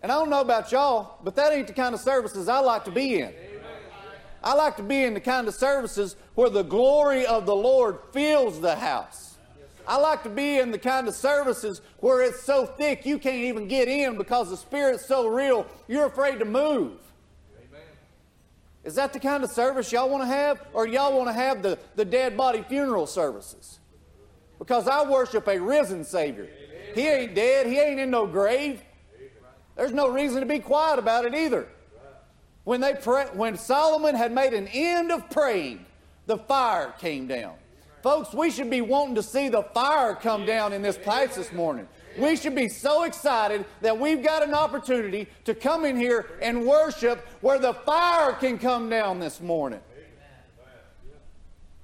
And 0.02 0.12
I 0.12 0.14
don't 0.14 0.30
know 0.30 0.40
about 0.40 0.70
y'all, 0.70 1.18
but 1.24 1.34
that 1.36 1.52
ain't 1.52 1.66
the 1.66 1.72
kind 1.72 1.94
of 1.94 2.00
services 2.00 2.48
I 2.48 2.60
like 2.60 2.84
to 2.84 2.90
be 2.90 3.20
in. 3.20 3.32
I 4.42 4.54
like 4.54 4.76
to 4.76 4.82
be 4.84 5.02
in 5.02 5.14
the 5.14 5.20
kind 5.20 5.48
of 5.48 5.54
services 5.54 6.14
where 6.34 6.48
the 6.48 6.62
glory 6.62 7.26
of 7.26 7.46
the 7.46 7.54
Lord 7.54 7.98
fills 8.12 8.60
the 8.60 8.76
house. 8.76 9.36
I 9.86 9.96
like 9.96 10.22
to 10.24 10.28
be 10.28 10.58
in 10.58 10.70
the 10.70 10.78
kind 10.78 11.08
of 11.08 11.14
services 11.14 11.80
where 11.98 12.22
it's 12.22 12.42
so 12.42 12.66
thick 12.66 13.06
you 13.06 13.18
can't 13.18 13.36
even 13.36 13.66
get 13.66 13.88
in 13.88 14.16
because 14.18 14.50
the 14.50 14.56
Spirit's 14.56 15.06
so 15.06 15.26
real 15.26 15.66
you're 15.88 16.06
afraid 16.06 16.38
to 16.40 16.44
move. 16.44 16.98
Is 18.88 18.94
that 18.94 19.12
the 19.12 19.20
kind 19.20 19.44
of 19.44 19.50
service 19.50 19.92
y'all 19.92 20.08
want 20.08 20.22
to 20.22 20.26
have? 20.26 20.62
Or 20.72 20.88
y'all 20.88 21.14
want 21.14 21.28
to 21.28 21.34
have 21.34 21.60
the, 21.60 21.78
the 21.94 22.06
dead 22.06 22.38
body 22.38 22.64
funeral 22.66 23.06
services? 23.06 23.80
Because 24.58 24.88
I 24.88 25.06
worship 25.06 25.46
a 25.46 25.60
risen 25.60 26.04
Savior. 26.04 26.48
He 26.94 27.06
ain't 27.06 27.34
dead. 27.34 27.66
He 27.66 27.78
ain't 27.78 28.00
in 28.00 28.10
no 28.10 28.26
grave. 28.26 28.80
There's 29.76 29.92
no 29.92 30.08
reason 30.08 30.40
to 30.40 30.46
be 30.46 30.58
quiet 30.58 30.98
about 30.98 31.26
it 31.26 31.34
either. 31.34 31.68
When, 32.64 32.80
they 32.80 32.94
pray, 32.94 33.26
when 33.34 33.58
Solomon 33.58 34.14
had 34.14 34.32
made 34.32 34.54
an 34.54 34.66
end 34.68 35.12
of 35.12 35.28
praying, 35.28 35.84
the 36.24 36.38
fire 36.38 36.94
came 36.98 37.26
down. 37.26 37.56
Folks, 38.02 38.32
we 38.32 38.50
should 38.50 38.70
be 38.70 38.80
wanting 38.80 39.16
to 39.16 39.22
see 39.22 39.50
the 39.50 39.64
fire 39.64 40.14
come 40.14 40.46
down 40.46 40.72
in 40.72 40.80
this 40.80 40.96
place 40.96 41.36
this 41.36 41.52
morning. 41.52 41.86
We 42.18 42.36
should 42.36 42.54
be 42.54 42.68
so 42.68 43.04
excited 43.04 43.64
that 43.80 43.98
we've 43.98 44.22
got 44.22 44.42
an 44.42 44.54
opportunity 44.54 45.28
to 45.44 45.54
come 45.54 45.84
in 45.84 45.96
here 45.96 46.26
and 46.42 46.66
worship 46.66 47.26
where 47.40 47.58
the 47.58 47.74
fire 47.74 48.32
can 48.32 48.58
come 48.58 48.90
down 48.90 49.20
this 49.20 49.40
morning. 49.40 49.80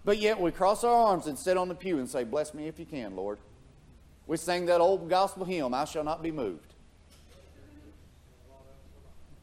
But 0.05 0.19
yet 0.19 0.39
we 0.39 0.51
cross 0.51 0.85
our 0.85 0.93
arms 0.93 1.27
and 1.27 1.39
sit 1.39 1.57
on 1.57 1.69
the 1.69 1.75
pew 1.75 1.99
and 1.99 2.09
say, 2.09 2.25
Bless 2.25 2.53
me 2.53 2.69
if 2.69 2.79
you 2.79 2.85
can, 2.85 3.17
Lord. 3.17 3.39
We 4.27 4.37
sing 4.37 4.67
that 4.67 4.81
old 4.81 5.09
gospel 5.09 5.45
hymn, 5.45 5.73
I 5.75 5.85
shall 5.85 6.05
not 6.05 6.23
be 6.23 6.31
moved. 6.31 6.75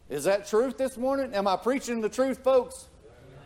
Is 0.09 0.25
that 0.25 0.45
truth 0.45 0.77
this 0.77 0.97
morning? 0.97 1.33
Am 1.33 1.47
I 1.47 1.55
preaching 1.55 2.01
the 2.01 2.09
truth, 2.09 2.43
folks? 2.43 2.87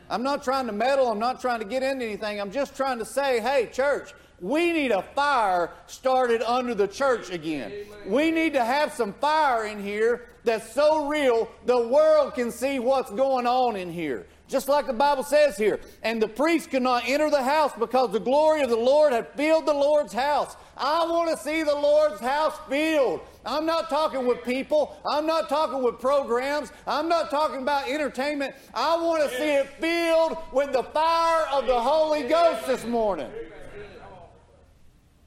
I'm 0.10 0.24
not 0.24 0.44
trying 0.44 0.66
to 0.68 0.72
meddle. 0.72 1.12
I'm 1.12 1.20
not 1.20 1.40
trying 1.40 1.60
to 1.60 1.66
get 1.66 1.84
into 1.84 2.06
anything. 2.06 2.42
I'm 2.42 2.52
just 2.52 2.76
trying 2.76 3.00
to 3.00 3.06
say, 3.06 3.40
hey, 3.40 3.70
church, 3.72 4.14
we 4.42 4.74
need 4.74 4.92
a 4.92 5.02
fire 5.02 5.72
started 5.88 6.42
under 6.42 6.76
the 6.76 6.88
church 6.88 7.32
again. 7.32 7.72
We 8.06 8.32
need 8.32 8.54
to 8.54 8.66
have 8.66 8.94
some 8.94 9.14
fire 9.14 9.66
in 9.66 9.82
here 9.82 10.26
that's 10.44 10.74
so 10.74 11.08
real 11.08 11.50
the 11.66 11.88
world 11.88 12.36
can 12.36 12.52
see 12.52 12.80
what's 12.80 13.12
going 13.12 13.48
on 13.48 13.76
in 13.76 13.92
here. 13.92 14.28
Just 14.48 14.70
like 14.70 14.86
the 14.86 14.94
Bible 14.94 15.24
says 15.24 15.58
here. 15.58 15.80
And 16.04 16.22
the 16.22 16.28
priest 16.28 16.70
could 16.70 16.84
not 16.84 17.04
enter 17.08 17.32
the 17.32 17.42
house 17.42 17.72
because 17.80 18.12
the 18.12 18.20
glory 18.20 18.62
of 18.62 18.70
the 18.70 18.76
Lord 18.76 19.12
had 19.12 19.28
filled 19.30 19.66
the 19.66 19.74
Lord's 19.74 20.14
house. 20.14 20.56
I 20.78 21.04
want 21.08 21.36
to 21.36 21.44
see 21.44 21.64
the 21.64 21.74
Lord's 21.74 22.22
house 22.22 22.54
filled. 22.70 23.22
I'm 23.44 23.66
not 23.66 23.90
talking 23.90 24.28
with 24.28 24.44
people. 24.44 25.02
I'm 25.10 25.26
not 25.26 25.50
talking 25.50 25.82
with 25.82 26.00
programs. 26.00 26.72
I'm 26.86 27.10
not 27.10 27.32
talking 27.32 27.64
about 27.64 27.90
entertainment. 27.90 28.54
I 28.74 28.96
want 29.02 29.28
to 29.28 29.36
see 29.36 29.56
it 29.56 29.68
filled 29.80 30.38
with 30.52 30.74
the 30.74 30.84
fire 30.84 31.48
of 31.52 31.66
the 31.66 31.80
Holy 31.80 32.24
Ghost 32.24 32.68
this 32.68 32.86
morning. 32.86 33.32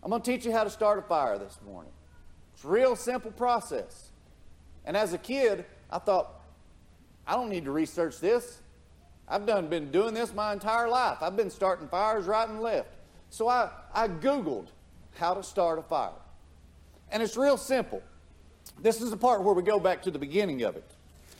I'm 0.02 0.10
going 0.10 0.22
to 0.22 0.30
teach 0.30 0.44
you 0.44 0.52
how 0.52 0.64
to 0.64 0.70
start 0.70 0.98
a 0.98 1.02
fire 1.02 1.38
this 1.38 1.58
morning. 1.66 1.92
It's 2.54 2.64
a 2.64 2.68
real 2.68 2.96
simple 2.96 3.30
process. 3.30 4.10
And 4.84 4.96
as 4.96 5.12
a 5.12 5.18
kid, 5.18 5.64
I 5.90 5.98
thought, 5.98 6.40
I 7.26 7.34
don't 7.34 7.48
need 7.48 7.64
to 7.64 7.70
research 7.70 8.20
this. 8.20 8.60
I've 9.28 9.44
done 9.44 9.68
been 9.68 9.90
doing 9.90 10.14
this 10.14 10.32
my 10.32 10.52
entire 10.52 10.88
life. 10.88 11.18
I've 11.20 11.36
been 11.36 11.50
starting 11.50 11.88
fires 11.88 12.26
right 12.26 12.48
and 12.48 12.60
left. 12.60 12.88
So 13.30 13.48
I, 13.48 13.70
I 13.92 14.08
Googled 14.08 14.68
how 15.18 15.34
to 15.34 15.42
start 15.42 15.78
a 15.78 15.82
fire. 15.82 16.12
And 17.10 17.22
it's 17.22 17.36
real 17.36 17.56
simple. 17.56 18.02
This 18.80 19.00
is 19.00 19.10
the 19.10 19.16
part 19.16 19.42
where 19.42 19.54
we 19.54 19.62
go 19.62 19.80
back 19.80 20.02
to 20.02 20.10
the 20.10 20.18
beginning 20.18 20.62
of 20.62 20.76
it. 20.76 20.90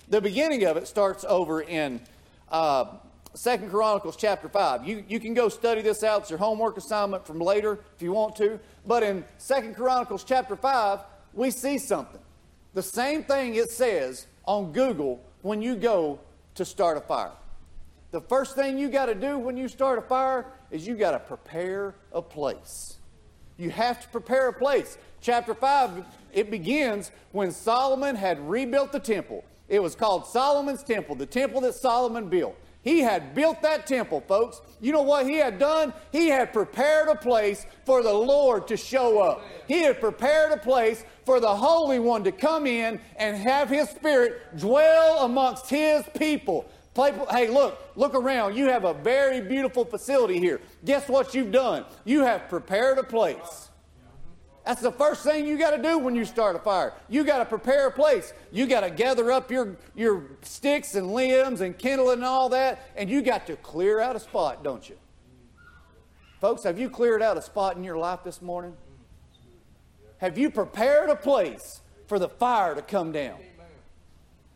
The 0.09 0.21
beginning 0.21 0.65
of 0.65 0.77
it 0.77 0.89
starts 0.89 1.25
over 1.29 1.63
in 1.63 2.01
uh, 2.51 2.87
Second 3.39 3.71
Chronicles 3.71 4.17
chapter 4.17 4.49
5. 4.49 4.85
You, 4.85 5.05
you 5.07 5.21
can 5.21 5.33
go 5.33 5.49
study 5.49 5.81
this 5.81 6.03
out. 6.03 6.23
It's 6.23 6.31
your 6.31 6.41
homework 6.41 6.77
assignment 6.77 7.25
from 7.25 7.39
later 7.39 7.79
if 7.95 8.03
you 8.03 8.11
want 8.11 8.35
to. 8.35 8.59
But 8.85 9.05
in 9.05 9.25
Second 9.39 9.77
Chronicles 9.77 10.25
chapter 10.25 10.57
5, 10.57 10.99
we 11.35 11.53
see 11.53 11.79
something. 11.79 12.21
The 12.75 12.83
same 12.83 13.23
thing 13.23 13.55
it 13.55 13.71
says 13.71 14.27
on 14.45 14.73
Google 14.73 15.23
when 15.43 15.63
you 15.63 15.77
go 15.77 16.19
to 16.57 16.65
start 16.65 16.97
a 16.97 17.01
fire. 17.01 17.31
The 18.11 18.23
first 18.23 18.57
thing 18.57 18.77
you 18.77 18.89
got 18.89 19.07
to 19.07 19.15
do 19.15 19.39
when 19.39 19.57
you 19.57 19.69
start 19.69 20.01
a 20.01 20.03
fire 20.03 20.47
is 20.73 20.85
you 20.85 20.97
got 20.97 21.13
to 21.13 21.21
prepare 21.21 21.95
a 22.11 22.21
place. 22.21 22.97
You 23.57 23.71
have 23.71 24.03
to 24.03 24.09
prepare 24.09 24.49
a 24.49 24.53
place. 24.53 24.99
Chapter 25.21 25.55
5, 25.55 26.05
it 26.33 26.51
begins 26.51 27.13
when 27.31 27.53
Solomon 27.53 28.17
had 28.17 28.41
rebuilt 28.51 28.91
the 28.91 28.99
temple. 28.99 29.45
It 29.69 29.81
was 29.81 29.95
called 29.95 30.27
Solomon's 30.27 30.83
temple, 30.83 31.15
the 31.15 31.25
temple 31.25 31.61
that 31.61 31.75
Solomon 31.77 32.29
built. 32.29 32.57
He 32.89 33.01
had 33.01 33.35
built 33.35 33.61
that 33.61 33.87
temple, 33.87 34.23
folks. 34.27 34.63
You 34.81 34.93
know 34.93 35.03
what 35.03 35.27
he 35.27 35.35
had 35.35 35.59
done? 35.59 35.93
He 36.11 36.29
had 36.29 36.55
prepared 36.55 37.09
a 37.09 37.15
place 37.15 37.67
for 37.85 38.03
the 38.03 38.15
Lord 38.15 38.67
to 38.69 38.79
show 38.79 39.21
up. 39.21 39.45
He 39.67 39.83
had 39.83 40.01
prepared 40.01 40.53
a 40.53 40.57
place 40.57 41.05
for 41.27 41.39
the 41.39 41.55
Holy 41.55 41.99
One 41.99 42.25
to 42.25 42.33
come 42.33 42.67
in 42.67 42.99
and 43.17 43.37
have 43.37 43.69
his 43.69 43.91
Spirit 43.91 44.57
dwell 44.57 45.27
amongst 45.27 45.69
his 45.69 46.03
people. 46.17 46.67
Hey, 47.31 47.49
look, 47.49 47.79
look 47.95 48.15
around. 48.15 48.57
You 48.57 48.69
have 48.71 48.85
a 48.85 48.95
very 48.95 49.43
beautiful 49.43 49.85
facility 49.85 50.39
here. 50.39 50.59
Guess 50.87 51.09
what 51.09 51.35
you've 51.35 51.53
done? 51.53 51.85
You 52.07 52.21
have 52.21 52.49
prepared 52.49 52.97
a 52.97 53.05
place. 53.05 53.68
That's 54.69 54.83
the 54.83 54.93
first 54.93 55.23
thing 55.23 55.47
you 55.47 55.57
got 55.57 55.71
to 55.71 55.83
do 55.83 55.97
when 55.97 56.15
you 56.15 56.27
start 56.27 56.55
a 56.55 56.59
fire. 56.59 56.93
You 57.09 57.25
got 57.25 57.39
to 57.39 57.47
prepare 57.47 57.87
a 57.87 57.91
place. 57.91 58.35
You 58.53 58.67
got 58.67 58.83
to 58.83 58.91
gather 58.91 59.33
up 59.33 59.51
your, 59.51 59.79
your 59.97 60.25
sticks 60.43 60.95
and 60.95 61.11
limbs 61.15 61.63
and 61.63 61.79
kindling 61.79 62.19
and 62.19 62.25
all 62.27 62.51
that, 62.51 62.87
and 62.95 63.09
you 63.09 63.23
got 63.23 63.47
to 63.47 63.57
clear 63.57 63.99
out 63.99 64.15
a 64.15 64.21
spot, 64.21 64.63
don't 64.63 64.87
you? 64.87 64.97
Folks, 66.43 66.65
have 66.65 66.79
you 66.79 66.91
cleared 66.91 67.23
out 67.23 67.39
a 67.39 67.41
spot 67.41 67.79
in 67.79 67.83
your 67.83 67.97
life 67.97 68.23
this 68.23 68.43
morning? 68.43 68.75
Have 70.19 70.37
you 70.37 70.51
prepared 70.51 71.09
a 71.09 71.17
place 71.17 71.81
for 72.07 72.19
the 72.19 72.29
fire 72.29 72.75
to 72.75 72.83
come 72.83 73.11
down? 73.11 73.39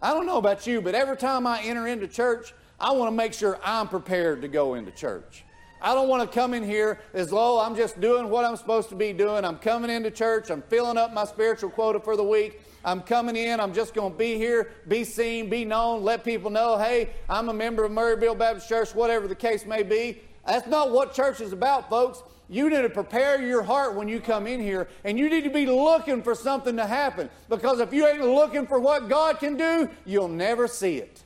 I 0.03 0.13
don't 0.13 0.27
know 0.27 0.37
about 0.37 0.67
you, 0.67 0.83
but 0.83 0.95
every 0.95 1.17
time 1.17 1.47
I 1.47 1.63
enter 1.63 1.87
into 1.87 2.07
church, 2.07 2.53
I 2.79 2.93
want 2.93 3.11
to 3.11 3.17
make 3.17 3.33
sure 3.33 3.59
I'm 3.65 3.89
prepared 3.89 4.43
to 4.43 4.49
go 4.49 4.75
into 4.75 4.91
church. 4.91 5.47
I 5.83 5.95
don't 5.95 6.09
want 6.09 6.31
to 6.31 6.33
come 6.33 6.55
in 6.55 6.63
here 6.63 7.01
as 7.13 7.31
though 7.31 7.61
I'm 7.61 7.75
just 7.75 8.01
doing 8.01 8.29
what 8.29 8.45
I'm 8.45 8.57
supposed 8.57 8.89
to 8.91 8.95
be 8.95 9.13
doing. 9.13 9.45
I'm 9.45 9.59
coming 9.59 9.91
into 9.91 10.13
church, 10.13 10.49
I'm 10.49 10.63
filling 10.63 10.97
up 10.97 11.13
my 11.13 11.25
spiritual 11.25 11.71
quota 11.71 11.99
for 11.99 12.17
the 12.17 12.23
week. 12.23 12.61
I'm 12.85 13.01
coming 13.01 13.37
in, 13.37 13.59
I'm 13.59 13.75
just 13.75 13.93
going 13.93 14.13
to 14.13 14.19
be 14.19 14.37
here, 14.37 14.71
be 14.89 15.03
seen, 15.03 15.51
be 15.51 15.65
known, 15.65 16.03
let 16.03 16.25
people 16.25 16.51
know, 16.51 16.79
hey, 16.79 17.11
I'm 17.29 17.49
a 17.49 17.53
member 17.53 17.85
of 17.85 17.93
Murrayville 17.93 18.39
Baptist 18.39 18.69
Church, 18.69 18.95
whatever 18.95 19.27
the 19.27 19.35
case 19.35 19.67
may 19.67 19.83
be. 19.83 20.21
That's 20.47 20.67
not 20.67 20.91
what 20.91 21.15
church 21.15 21.41
is 21.41 21.53
about, 21.53 21.89
folks. 21.89 22.23
You 22.49 22.69
need 22.69 22.83
to 22.83 22.91
prepare 22.91 23.41
your 23.41 23.63
heart 23.63 23.95
when 23.95 24.09
you 24.09 24.21
come 24.21 24.47
in 24.47 24.61
here, 24.61 24.89
and 25.05 25.19
you 25.19 25.31
need 25.31 25.45
to 25.45 25.51
be 25.51 25.67
looking 25.67 26.23
for 26.23 26.35
something 26.35 26.77
to 26.77 26.87
happen. 26.87 27.31
Because 27.49 27.81
if 27.81 27.93
you 27.93 28.07
ain't 28.07 28.21
looking 28.21 28.67
for 28.67 28.79
what 28.79 29.09
God 29.09 29.39
can 29.39 29.57
do, 29.57 29.89
you'll 30.05 30.29
never 30.29 30.69
see 30.69 30.97
it. 30.97 31.23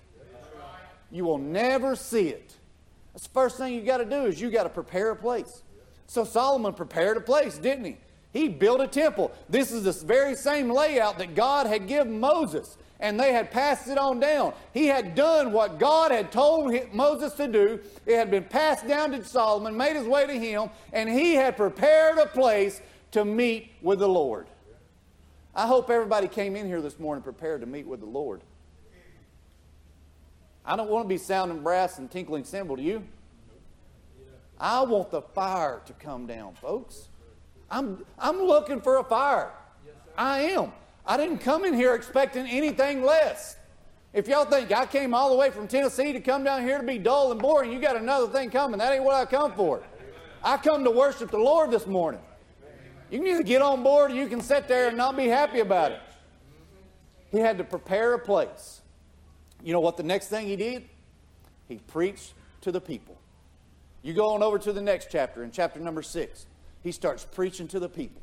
You 1.11 1.24
will 1.24 1.38
never 1.38 1.96
see 1.96 2.28
it. 2.28 2.45
That's 3.16 3.28
the 3.28 3.32
first 3.32 3.56
thing 3.56 3.72
you 3.72 3.80
got 3.80 3.96
to 3.96 4.04
do 4.04 4.26
is 4.26 4.38
you 4.38 4.50
got 4.50 4.64
to 4.64 4.68
prepare 4.68 5.12
a 5.12 5.16
place. 5.16 5.62
So 6.06 6.22
Solomon 6.22 6.74
prepared 6.74 7.16
a 7.16 7.20
place, 7.22 7.56
didn't 7.56 7.86
he? 7.86 7.96
He 8.30 8.46
built 8.46 8.82
a 8.82 8.86
temple. 8.86 9.32
This 9.48 9.72
is 9.72 9.84
the 9.84 9.92
very 10.04 10.34
same 10.34 10.70
layout 10.70 11.16
that 11.16 11.34
God 11.34 11.66
had 11.66 11.88
given 11.88 12.20
Moses 12.20 12.76
and 13.00 13.18
they 13.18 13.32
had 13.32 13.50
passed 13.50 13.88
it 13.88 13.96
on 13.96 14.20
down. 14.20 14.52
He 14.74 14.84
had 14.88 15.14
done 15.14 15.52
what 15.52 15.78
God 15.78 16.10
had 16.10 16.30
told 16.30 16.74
Moses 16.92 17.32
to 17.34 17.48
do. 17.48 17.80
It 18.04 18.16
had 18.16 18.30
been 18.30 18.44
passed 18.44 18.86
down 18.86 19.12
to 19.12 19.24
Solomon, 19.24 19.74
made 19.74 19.96
his 19.96 20.06
way 20.06 20.26
to 20.26 20.38
him, 20.38 20.68
and 20.92 21.08
he 21.08 21.36
had 21.36 21.56
prepared 21.56 22.18
a 22.18 22.26
place 22.26 22.82
to 23.12 23.24
meet 23.24 23.70
with 23.80 24.00
the 24.00 24.08
Lord. 24.08 24.46
I 25.54 25.66
hope 25.66 25.88
everybody 25.88 26.28
came 26.28 26.54
in 26.54 26.66
here 26.66 26.82
this 26.82 26.98
morning 26.98 27.22
prepared 27.22 27.62
to 27.62 27.66
meet 27.66 27.86
with 27.86 28.00
the 28.00 28.06
Lord. 28.06 28.42
I 30.66 30.76
don't 30.76 30.90
want 30.90 31.04
to 31.04 31.08
be 31.08 31.18
sounding 31.18 31.62
brass 31.62 31.98
and 31.98 32.10
tinkling 32.10 32.44
cymbal, 32.44 32.76
do 32.76 32.82
you? 32.82 33.04
I 34.58 34.82
want 34.82 35.10
the 35.10 35.22
fire 35.22 35.80
to 35.86 35.92
come 35.92 36.26
down, 36.26 36.54
folks. 36.54 37.08
I'm, 37.70 38.04
I'm 38.18 38.40
looking 38.42 38.80
for 38.80 38.98
a 38.98 39.04
fire. 39.04 39.52
I 40.16 40.40
am. 40.40 40.72
I 41.04 41.16
didn't 41.16 41.38
come 41.38 41.64
in 41.64 41.74
here 41.74 41.94
expecting 41.94 42.46
anything 42.46 43.04
less. 43.04 43.56
If 44.12 44.28
y'all 44.28 44.46
think 44.46 44.72
I 44.72 44.86
came 44.86 45.14
all 45.14 45.30
the 45.30 45.36
way 45.36 45.50
from 45.50 45.68
Tennessee 45.68 46.12
to 46.12 46.20
come 46.20 46.42
down 46.42 46.62
here 46.62 46.78
to 46.78 46.84
be 46.84 46.98
dull 46.98 47.32
and 47.32 47.40
boring, 47.40 47.70
you 47.70 47.78
got 47.78 47.96
another 47.96 48.26
thing 48.28 48.50
coming. 48.50 48.78
That 48.78 48.92
ain't 48.92 49.04
what 49.04 49.14
I 49.14 49.26
come 49.26 49.52
for. 49.52 49.82
I 50.42 50.56
come 50.56 50.84
to 50.84 50.90
worship 50.90 51.30
the 51.30 51.38
Lord 51.38 51.70
this 51.70 51.86
morning. 51.86 52.20
You 53.10 53.18
can 53.18 53.28
either 53.28 53.42
get 53.42 53.62
on 53.62 53.82
board 53.82 54.10
or 54.10 54.14
you 54.14 54.26
can 54.26 54.40
sit 54.40 54.66
there 54.66 54.88
and 54.88 54.96
not 54.96 55.16
be 55.16 55.28
happy 55.28 55.60
about 55.60 55.92
it. 55.92 56.00
He 57.30 57.38
had 57.38 57.58
to 57.58 57.64
prepare 57.64 58.14
a 58.14 58.18
place. 58.18 58.80
You 59.62 59.72
know 59.72 59.80
what 59.80 59.96
the 59.96 60.02
next 60.02 60.28
thing 60.28 60.46
he 60.46 60.57
did? 60.57 60.84
He 61.68 61.76
preached 61.76 62.34
to 62.62 62.72
the 62.72 62.80
people. 62.80 63.16
You 64.02 64.14
go 64.14 64.30
on 64.30 64.42
over 64.42 64.59
to 64.59 64.72
the 64.72 64.80
next 64.80 65.09
chapter, 65.11 65.42
in 65.42 65.50
chapter 65.50 65.80
number 65.80 66.02
six. 66.02 66.46
He 66.82 66.92
starts 66.92 67.24
preaching 67.24 67.66
to 67.68 67.80
the 67.80 67.88
people. 67.88 68.22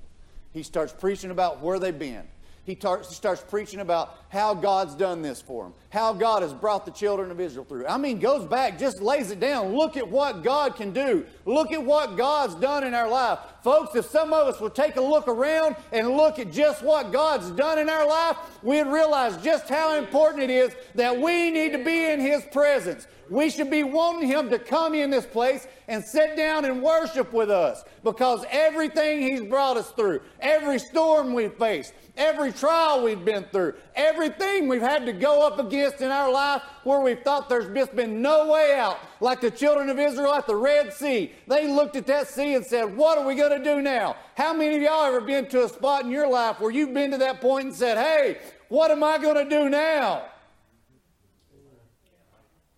He 0.54 0.64
starts 0.64 0.94
preaching 0.94 1.32
about 1.32 1.62
where 1.62 1.80
they've 1.80 1.98
been, 1.98 2.24
he, 2.66 2.76
tar- 2.76 3.04
starts 3.04 3.42
preaching 3.42 3.82
about 3.82 4.18
how 4.30 4.54
God's 4.54 4.96
done 4.96 5.22
this 5.22 5.42
for 5.42 5.66
him, 5.66 5.74
how 5.90 6.14
God 6.14 6.44
has 6.44 6.54
brought 6.54 6.86
the 6.86 6.92
children 6.92 7.30
of 7.30 7.40
Israel 7.42 7.66
through. 7.66 7.86
I 7.88 7.98
mean, 7.98 8.20
goes 8.20 8.46
back, 8.46 8.80
just 8.80 9.02
lays 9.02 9.32
it 9.32 9.42
down. 9.42 9.76
Look 9.76 9.98
at 9.98 10.08
what 10.08 10.44
God 10.44 10.78
can 10.78 10.94
do. 10.94 11.26
Look 11.46 11.74
at 11.74 11.84
what 11.84 12.16
God's 12.16 12.56
done 12.56 12.86
in 12.86 12.94
our 12.94 13.10
life. 13.10 13.40
Folks, 13.64 13.96
if 13.96 14.06
some 14.08 14.34
of 14.34 14.46
us 14.48 14.60
would 14.60 14.76
take 14.76 14.98
a 14.98 15.02
look 15.02 15.30
around 15.30 15.78
and 15.94 16.18
look 16.18 16.38
at 16.38 16.52
just 16.52 16.84
what 16.84 17.14
God's 17.14 17.50
done 17.52 17.80
in 17.80 17.88
our 17.88 18.06
life, 18.06 18.36
we'd 18.62 18.84
realize 18.84 19.38
just 19.38 19.70
how 19.70 19.96
important 19.98 20.44
it 20.44 20.50
is 20.50 20.76
that 20.96 21.18
we 21.18 21.50
need 21.50 21.72
to 21.72 21.82
be 21.82 22.12
in 22.12 22.20
His 22.20 22.44
presence. 22.52 23.08
We 23.30 23.50
should 23.50 23.72
be 23.72 23.84
wanting 23.84 24.28
Him 24.28 24.50
to 24.50 24.60
come 24.60 24.94
in 24.94 25.10
this 25.10 25.26
place 25.26 25.66
and 25.88 26.04
sit 26.04 26.36
down 26.36 26.66
and 26.66 26.84
worship 26.84 27.32
with 27.32 27.50
us 27.50 27.86
because 28.04 28.46
everything 28.52 29.22
He's 29.22 29.42
brought 29.42 29.78
us 29.78 29.92
through, 29.92 30.20
every 30.42 30.78
storm 30.78 31.34
we've 31.34 31.54
faced, 31.54 31.94
every 32.18 32.52
trial 32.52 33.02
we've 33.02 33.24
been 33.24 33.46
through, 33.46 33.76
everything 33.96 34.68
we've 34.68 34.82
had 34.82 35.06
to 35.06 35.14
go 35.14 35.46
up 35.46 35.60
against 35.60 36.02
in 36.02 36.12
our 36.12 36.32
life 36.32 36.62
where 36.84 37.00
we've 37.00 37.22
thought 37.22 37.50
there's 37.50 37.74
just 37.74 37.96
been 37.96 38.22
no 38.22 38.52
way 38.52 38.76
out, 38.76 39.00
like 39.20 39.42
the 39.42 39.52
children 39.52 39.90
of 39.90 40.00
Israel 40.00 40.34
at 40.34 40.48
the 40.48 40.56
Red 40.56 40.94
Sea. 40.94 41.32
They 41.48 41.68
looked 41.68 41.96
at 41.96 42.06
that 42.08 42.28
sea 42.28 42.56
and 42.56 42.66
said, 42.66 42.96
What 42.96 43.18
are 43.18 43.26
we 43.26 43.36
going 43.36 43.58
to 43.58 43.64
do 43.64 43.82
now? 43.82 44.16
How 44.36 44.54
many 44.54 44.76
of 44.76 44.82
y'all 44.82 45.06
ever 45.06 45.22
been 45.22 45.48
to 45.48 45.66
a 45.66 45.70
spot 45.70 46.04
in 46.04 46.12
your 46.12 46.28
life 46.28 46.60
where 46.60 46.72
you've 46.72 46.94
been 46.94 47.12
to 47.12 47.18
that 47.18 47.42
point 47.42 47.68
and 47.68 47.76
said, 47.76 47.98
Hey, 47.98 48.38
what 48.70 48.92
am 48.92 49.04
I 49.04 49.18
going 49.18 49.36
to 49.36 49.50
do 49.50 49.70
now? 49.70 50.26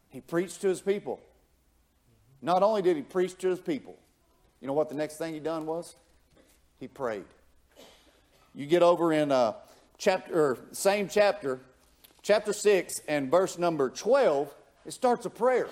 He 0.10 0.22
preached 0.22 0.62
to 0.62 0.70
his 0.70 0.82
people. 0.82 1.20
Not 2.42 2.64
only 2.64 2.82
did 2.82 2.96
he 2.96 3.02
preach 3.02 3.38
to 3.40 3.50
his 3.50 3.60
people, 3.60 3.98
you 4.62 4.68
know 4.68 4.74
what 4.74 4.88
the 4.88 4.96
next 4.96 5.18
thing 5.18 5.34
he 5.34 5.40
done 5.40 5.66
was? 5.66 5.96
He 6.80 6.88
prayed. 6.88 7.26
You 8.54 8.66
get 8.66 8.82
over 8.82 9.12
in 9.12 9.32
uh, 9.32 9.54
chapter, 9.98 10.58
same 10.72 11.08
chapter, 11.08 11.60
chapter 12.22 12.54
6 12.54 13.02
and 13.08 13.30
verse 13.30 13.58
number 13.58 13.90
12, 13.90 14.54
it 14.86 14.92
starts 14.92 15.26
a 15.26 15.30
prayer. 15.30 15.68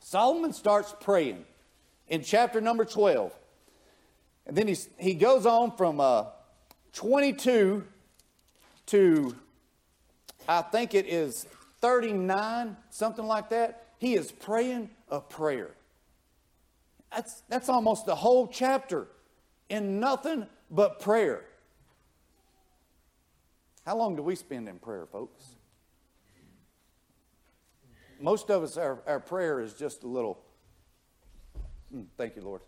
Solomon 0.00 0.52
starts 0.52 0.94
praying 1.00 1.44
in 2.08 2.22
chapter 2.22 2.60
number 2.60 2.84
12. 2.84 3.32
And 4.46 4.56
then 4.56 4.66
he, 4.66 4.76
he 4.98 5.14
goes 5.14 5.46
on 5.46 5.76
from 5.76 6.00
uh, 6.00 6.24
22 6.92 7.84
to, 8.86 9.36
I 10.48 10.62
think 10.62 10.94
it 10.94 11.06
is 11.06 11.46
39, 11.80 12.76
something 12.90 13.26
like 13.26 13.50
that. 13.50 13.86
He 13.98 14.14
is 14.14 14.32
praying 14.32 14.90
a 15.08 15.20
prayer. 15.20 15.70
That's, 17.12 17.42
that's 17.48 17.68
almost 17.68 18.06
the 18.06 18.14
whole 18.14 18.48
chapter 18.48 19.06
in 19.68 20.00
nothing 20.00 20.46
but 20.70 21.00
prayer. 21.00 21.44
How 23.84 23.96
long 23.96 24.14
do 24.14 24.22
we 24.22 24.36
spend 24.36 24.68
in 24.68 24.78
prayer, 24.78 25.06
folks? 25.06 25.56
Most 28.20 28.50
of 28.50 28.62
us, 28.62 28.76
our, 28.76 29.02
our 29.06 29.18
prayer 29.18 29.60
is 29.60 29.74
just 29.74 30.04
a 30.04 30.06
little, 30.06 30.38
"Hmm, 31.90 32.02
thank 32.16 32.36
you, 32.36 32.42
Lord. 32.42 32.60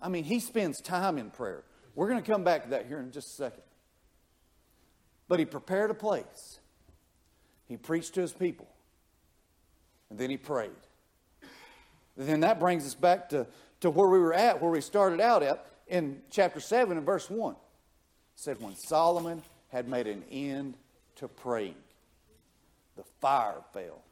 I 0.00 0.08
mean, 0.08 0.24
he 0.24 0.40
spends 0.40 0.80
time 0.80 1.18
in 1.18 1.30
prayer. 1.30 1.64
We're 1.94 2.08
going 2.08 2.22
to 2.22 2.30
come 2.30 2.42
back 2.42 2.62
to 2.64 2.70
that 2.70 2.86
here 2.86 3.00
in 3.00 3.12
just 3.12 3.28
a 3.28 3.34
second. 3.34 3.62
But 5.28 5.38
he 5.38 5.44
prepared 5.44 5.90
a 5.90 5.94
place, 5.94 6.60
he 7.68 7.76
preached 7.76 8.14
to 8.14 8.22
his 8.22 8.32
people, 8.32 8.68
and 10.08 10.18
then 10.18 10.30
he 10.30 10.38
prayed. 10.38 10.70
And 12.16 12.26
then 12.26 12.40
that 12.40 12.58
brings 12.58 12.86
us 12.86 12.94
back 12.94 13.28
to, 13.28 13.46
to 13.80 13.90
where 13.90 14.08
we 14.08 14.18
were 14.18 14.32
at, 14.32 14.62
where 14.62 14.70
we 14.70 14.80
started 14.80 15.20
out 15.20 15.42
at 15.42 15.66
in 15.86 16.22
chapter 16.30 16.60
7 16.60 16.96
and 16.96 17.04
verse 17.04 17.28
1 17.28 17.54
said, 18.40 18.60
When 18.60 18.74
Solomon 18.74 19.42
had 19.68 19.86
made 19.86 20.06
an 20.06 20.24
end 20.30 20.74
to 21.16 21.28
praying, 21.28 21.74
the 22.96 23.04
fire 23.20 23.60
fell. 23.74 24.02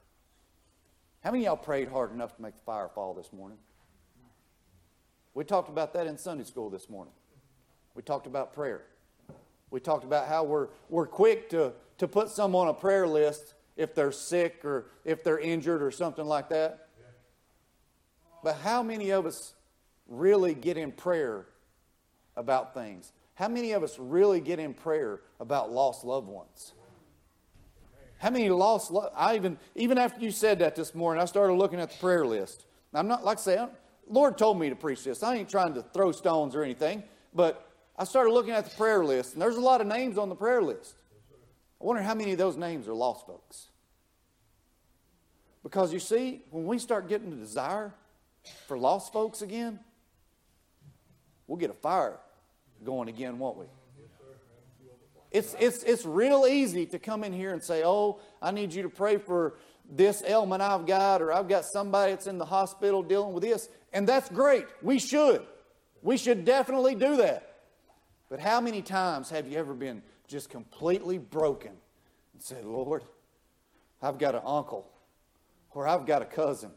How 1.25 1.31
many 1.31 1.47
of 1.47 1.47
y'all 1.47 1.57
prayed 1.57 1.89
hard 1.89 2.13
enough 2.13 2.37
to 2.37 2.43
make 2.43 2.55
the 2.55 2.63
fire 2.63 2.89
fall 2.95 3.15
this 3.15 3.33
morning? 3.33 3.57
We 5.33 5.45
talked 5.45 5.71
about 5.71 5.95
that 5.95 6.07
in 6.07 6.19
Sunday 6.19 6.45
school 6.45 6.69
this 6.69 6.91
morning. 6.91 7.13
We 7.95 8.03
talked 8.03 8.27
about 8.27 8.53
prayer. 8.53 8.83
We 9.71 9.81
talked 9.81 10.05
about 10.05 10.29
how 10.29 10.45
we're, 10.45 10.69
we're 10.91 11.07
quick 11.07 11.49
to, 11.51 11.73
to 11.97 12.07
put 12.07 12.29
someone 12.29 12.69
on 12.69 12.75
a 12.75 12.79
prayer 12.79 13.07
list 13.07 13.55
if 13.77 13.95
they're 13.95 14.13
sick 14.13 14.63
or 14.65 14.91
if 15.05 15.25
they're 15.25 15.39
injured 15.39 15.83
or 15.83 15.91
something 15.91 16.27
like 16.27 16.51
that. 16.51 16.89
But 18.45 18.57
how 18.57 18.83
many 18.83 19.11
of 19.11 19.25
us 19.25 19.55
really 20.07 20.55
get 20.55 20.77
in 20.77 20.93
prayer 20.93 21.47
about 22.37 22.75
things? 22.75 23.13
How 23.39 23.47
many 23.47 23.71
of 23.71 23.85
us 23.85 23.97
really 24.01 24.41
get 24.41 24.59
in 24.59 24.75
prayer 24.75 25.21
about 25.39 25.71
lost 25.71 26.05
loved 26.05 26.27
ones? 26.27 26.73
How 28.19 28.31
many 28.31 28.49
lost? 28.49 28.91
Lo- 28.91 29.13
I 29.15 29.37
even 29.37 29.59
even 29.77 29.97
after 29.97 30.21
you 30.21 30.33
said 30.33 30.59
that 30.59 30.75
this 30.75 30.93
morning, 30.93 31.23
I 31.23 31.25
started 31.25 31.53
looking 31.53 31.79
at 31.79 31.93
the 31.93 31.99
prayer 31.99 32.27
list. 32.27 32.67
I'm 32.93 33.07
not 33.07 33.25
like 33.25 33.39
I 33.39 33.41
say, 33.41 33.57
I'm- 33.57 33.71
Lord 34.09 34.39
told 34.39 34.59
me 34.59 34.71
to 34.71 34.75
preach 34.75 35.05
this. 35.05 35.23
I 35.23 35.37
ain't 35.37 35.49
trying 35.49 35.75
to 35.75 35.83
throw 35.83 36.11
stones 36.11 36.57
or 36.57 36.65
anything, 36.65 37.05
but 37.33 37.71
I 37.97 38.03
started 38.03 38.33
looking 38.33 38.51
at 38.51 38.65
the 38.65 38.77
prayer 38.77 39.05
list, 39.05 39.35
and 39.35 39.43
there's 39.43 39.55
a 39.55 39.61
lot 39.61 39.81
of 39.81 39.87
names 39.87 40.19
on 40.19 40.29
the 40.29 40.35
prayer 40.35 40.61
list. 40.61 40.97
I 41.81 41.85
wonder 41.85 42.03
how 42.03 42.15
many 42.17 42.33
of 42.33 42.39
those 42.39 42.57
names 42.57 42.89
are 42.89 42.95
lost 42.95 43.25
folks. 43.25 43.69
Because 45.63 45.93
you 45.93 46.01
see, 46.01 46.43
when 46.51 46.67
we 46.67 46.81
start 46.81 47.09
getting 47.09 47.31
the 47.31 47.37
desire 47.37 47.95
for 48.67 48.77
lost 48.77 49.13
folks 49.13 49.43
again, 49.43 49.79
we'll 51.47 51.59
get 51.59 51.71
a 51.71 51.75
fire 51.75 52.19
going 52.85 53.09
again, 53.09 53.39
won't 53.39 53.59
we? 53.59 53.67
It's, 55.31 55.55
it's, 55.61 55.83
it's 55.83 56.07
real 56.07 56.47
easy 56.49 56.87
to 56.87 56.99
come 56.99 57.23
in 57.23 57.33
here 57.33 57.53
and 57.53 57.63
say, 57.63 57.83
Oh, 57.85 58.21
I 58.41 58.51
need 58.51 58.73
you 58.73 58.83
to 58.83 58.89
pray 58.89 59.19
for 59.19 59.57
this 59.91 60.23
ailment 60.27 60.63
I've 60.63 60.87
got, 60.87 61.21
or 61.23 61.33
I've 61.33 61.49
got 61.49 61.65
somebody 61.65 62.13
that's 62.13 62.27
in 62.27 62.39
the 62.39 62.45
hospital 62.45 63.03
dealing 63.03 63.33
with 63.33 63.43
this. 63.43 63.69
And 63.93 64.07
that's 64.07 64.29
great. 64.29 64.67
We 64.83 64.99
should. 64.99 65.45
We 66.03 66.17
should 66.17 66.45
definitely 66.45 66.95
do 66.95 67.17
that. 67.17 67.57
But 68.29 68.41
how 68.41 68.61
many 68.61 68.83
times 68.83 69.31
have 69.31 69.49
you 69.49 69.59
ever 69.59 69.75
been 69.75 70.03
just 70.27 70.51
completely 70.51 71.19
broken 71.19 71.73
and 72.35 72.43
said, 72.43 72.65
Lord, 72.65 73.03
I've 74.03 74.19
got 74.19 74.35
an 74.35 74.43
uncle, 74.45 74.87
or 75.73 75.89
I've 75.89 76.07
got 76.07 76.23
a 76.23 76.27
cousin, 76.27 76.71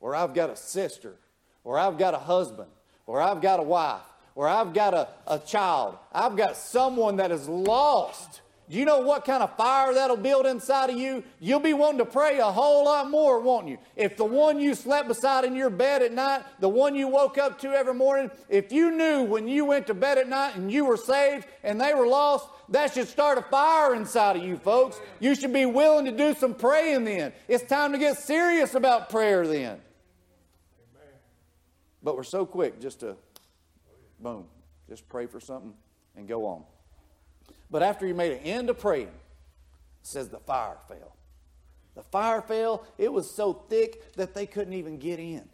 or 0.00 0.14
I've 0.14 0.34
got 0.34 0.50
a 0.50 0.56
sister, 0.56 1.16
or 1.64 1.78
I've 1.78 1.98
got 1.98 2.14
a 2.14 2.18
husband, 2.18 2.68
or 3.06 3.20
I've 3.20 3.40
got 3.40 3.58
a 3.58 3.62
wife, 3.62 4.02
or 4.34 4.48
I've 4.48 4.72
got 4.72 4.94
a, 4.94 5.08
a 5.26 5.38
child. 5.38 5.96
I've 6.12 6.36
got 6.36 6.56
someone 6.56 7.16
that 7.16 7.30
is 7.30 7.48
lost. 7.48 8.40
Do 8.68 8.78
you 8.78 8.86
know 8.86 9.00
what 9.00 9.26
kind 9.26 9.42
of 9.42 9.54
fire 9.56 9.92
that'll 9.92 10.16
build 10.16 10.46
inside 10.46 10.88
of 10.88 10.96
you? 10.96 11.22
You'll 11.38 11.60
be 11.60 11.74
wanting 11.74 11.98
to 11.98 12.06
pray 12.06 12.38
a 12.38 12.46
whole 12.46 12.86
lot 12.86 13.10
more, 13.10 13.38
won't 13.38 13.68
you? 13.68 13.76
If 13.94 14.16
the 14.16 14.24
one 14.24 14.58
you 14.58 14.74
slept 14.74 15.06
beside 15.06 15.44
in 15.44 15.54
your 15.54 15.68
bed 15.68 16.02
at 16.02 16.12
night, 16.12 16.44
the 16.60 16.68
one 16.68 16.94
you 16.94 17.06
woke 17.08 17.36
up 17.36 17.58
to 17.60 17.68
every 17.72 17.92
morning, 17.92 18.30
if 18.48 18.72
you 18.72 18.90
knew 18.90 19.22
when 19.24 19.48
you 19.48 19.66
went 19.66 19.86
to 19.88 19.94
bed 19.94 20.16
at 20.16 20.28
night 20.30 20.56
and 20.56 20.72
you 20.72 20.86
were 20.86 20.96
saved 20.96 21.46
and 21.62 21.78
they 21.78 21.92
were 21.92 22.06
lost, 22.06 22.48
that 22.70 22.94
should 22.94 23.06
start 23.06 23.36
a 23.36 23.42
fire 23.42 23.94
inside 23.94 24.36
of 24.36 24.42
you, 24.42 24.56
folks. 24.56 24.98
You 25.20 25.34
should 25.34 25.52
be 25.52 25.66
willing 25.66 26.06
to 26.06 26.12
do 26.12 26.34
some 26.34 26.54
praying 26.54 27.04
then. 27.04 27.34
It's 27.48 27.64
time 27.64 27.92
to 27.92 27.98
get 27.98 28.16
serious 28.16 28.74
about 28.74 29.10
prayer 29.10 29.46
then. 29.46 29.78
But 32.02 32.16
we're 32.16 32.22
so 32.22 32.46
quick 32.46 32.80
just 32.80 33.00
to, 33.00 33.16
boom, 34.20 34.46
just 34.88 35.08
pray 35.08 35.26
for 35.26 35.40
something 35.40 35.74
and 36.16 36.28
go 36.28 36.46
on. 36.46 36.64
But 37.70 37.82
after 37.82 38.06
he 38.06 38.12
made 38.12 38.32
an 38.32 38.38
end 38.38 38.70
of 38.70 38.78
praying, 38.78 39.12
says 40.02 40.28
the 40.28 40.38
fire 40.38 40.76
fell. 40.88 41.16
The 41.94 42.02
fire 42.02 42.42
fell. 42.42 42.84
It 42.98 43.12
was 43.12 43.30
so 43.30 43.52
thick 43.52 44.14
that 44.14 44.34
they 44.34 44.46
couldn't 44.46 44.74
even 44.74 44.98
get 44.98 45.18
in. 45.18 45.48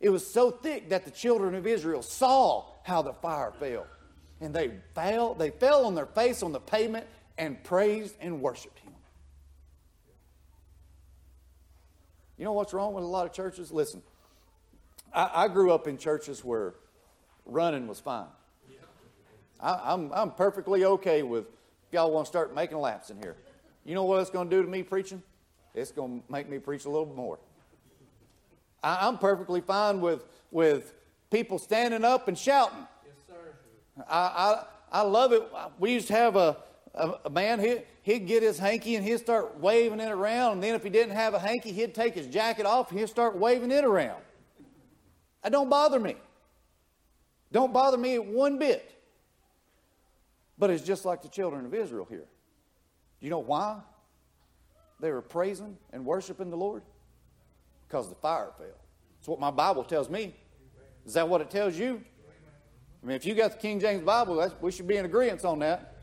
It 0.00 0.08
was 0.08 0.26
so 0.26 0.50
thick 0.50 0.88
that 0.90 1.04
the 1.04 1.10
children 1.10 1.54
of 1.54 1.66
Israel 1.66 2.02
saw 2.02 2.66
how 2.82 3.02
the 3.02 3.12
fire 3.12 3.52
fell. 3.58 3.86
And 4.40 4.54
they 4.54 4.72
fell, 4.94 5.34
they 5.34 5.50
fell 5.50 5.84
on 5.84 5.94
their 5.94 6.06
face 6.06 6.42
on 6.42 6.52
the 6.52 6.60
pavement 6.60 7.06
and 7.36 7.62
praised 7.62 8.16
and 8.20 8.40
worshiped 8.40 8.78
him. 8.78 8.94
You 12.38 12.44
know 12.46 12.52
what's 12.52 12.72
wrong 12.72 12.94
with 12.94 13.04
a 13.04 13.06
lot 13.06 13.26
of 13.26 13.32
churches? 13.34 13.70
Listen, 13.70 14.02
I, 15.12 15.30
I 15.34 15.48
grew 15.48 15.72
up 15.72 15.86
in 15.86 15.98
churches 15.98 16.42
where 16.42 16.74
running 17.46 17.86
was 17.86 18.00
fine. 18.00 18.26
I, 19.60 19.92
I'm, 19.92 20.12
I'm 20.12 20.30
perfectly 20.30 20.84
okay 20.84 21.22
with 21.22 21.46
y'all 21.92 22.10
want 22.10 22.26
to 22.26 22.28
start 22.28 22.54
making 22.54 22.78
laps 22.78 23.10
in 23.10 23.18
here. 23.18 23.36
You 23.84 23.94
know 23.94 24.04
what 24.04 24.20
it's 24.20 24.30
going 24.30 24.48
to 24.48 24.56
do 24.56 24.62
to 24.62 24.68
me 24.68 24.82
preaching? 24.82 25.22
It's 25.74 25.92
going 25.92 26.20
to 26.20 26.32
make 26.32 26.48
me 26.48 26.58
preach 26.58 26.84
a 26.84 26.90
little 26.90 27.06
more. 27.14 27.38
I, 28.82 29.06
I'm 29.06 29.18
perfectly 29.18 29.60
fine 29.60 30.00
with, 30.00 30.24
with 30.50 30.94
people 31.30 31.58
standing 31.58 32.04
up 32.04 32.28
and 32.28 32.38
shouting. 32.38 32.86
Yes, 33.04 33.14
sir. 33.28 34.04
I, 34.08 34.64
I, 34.92 35.00
I 35.00 35.02
love 35.02 35.32
it. 35.32 35.42
We 35.78 35.92
used 35.92 36.08
to 36.08 36.14
have 36.14 36.36
a, 36.36 36.56
a, 36.94 37.12
a 37.26 37.30
man, 37.30 37.60
he, 37.60 37.78
he'd 38.02 38.26
get 38.26 38.42
his 38.42 38.58
hanky 38.58 38.96
and 38.96 39.04
he'd 39.04 39.20
start 39.20 39.58
waving 39.58 40.00
it 40.00 40.10
around. 40.10 40.54
And 40.54 40.62
then 40.62 40.74
if 40.74 40.82
he 40.82 40.90
didn't 40.90 41.14
have 41.14 41.34
a 41.34 41.38
hanky, 41.38 41.72
he'd 41.72 41.94
take 41.94 42.14
his 42.14 42.26
jacket 42.26 42.66
off 42.66 42.90
and 42.90 42.98
he'd 42.98 43.08
start 43.08 43.36
waving 43.36 43.70
it 43.70 43.84
around. 43.84 44.20
That 45.42 45.52
don't 45.52 45.70
bother 45.70 46.00
me. 46.00 46.16
Don't 47.52 47.72
bother 47.72 47.96
me 47.96 48.18
one 48.18 48.58
bit. 48.58 48.90
But 50.58 50.70
it's 50.70 50.84
just 50.84 51.04
like 51.04 51.22
the 51.22 51.28
children 51.28 51.64
of 51.64 51.74
Israel 51.74 52.06
here. 52.08 52.26
Do 53.20 53.26
you 53.26 53.30
know 53.30 53.38
why 53.38 53.78
they 55.00 55.10
were 55.10 55.22
praising 55.22 55.76
and 55.92 56.04
worshiping 56.04 56.50
the 56.50 56.56
Lord? 56.56 56.82
Because 57.88 58.08
the 58.08 58.14
fire 58.14 58.50
fell. 58.56 58.66
That's 59.18 59.28
what 59.28 59.40
my 59.40 59.50
Bible 59.50 59.84
tells 59.84 60.08
me. 60.08 60.34
Is 61.06 61.14
that 61.14 61.28
what 61.28 61.40
it 61.40 61.50
tells 61.50 61.76
you? 61.76 62.02
I 63.02 63.06
mean, 63.06 63.16
if 63.16 63.24
you 63.24 63.34
got 63.34 63.52
the 63.52 63.58
King 63.58 63.80
James 63.80 64.02
Bible, 64.02 64.52
we 64.60 64.70
should 64.70 64.86
be 64.86 64.96
in 64.96 65.06
agreement 65.06 65.44
on 65.44 65.58
that. 65.60 65.96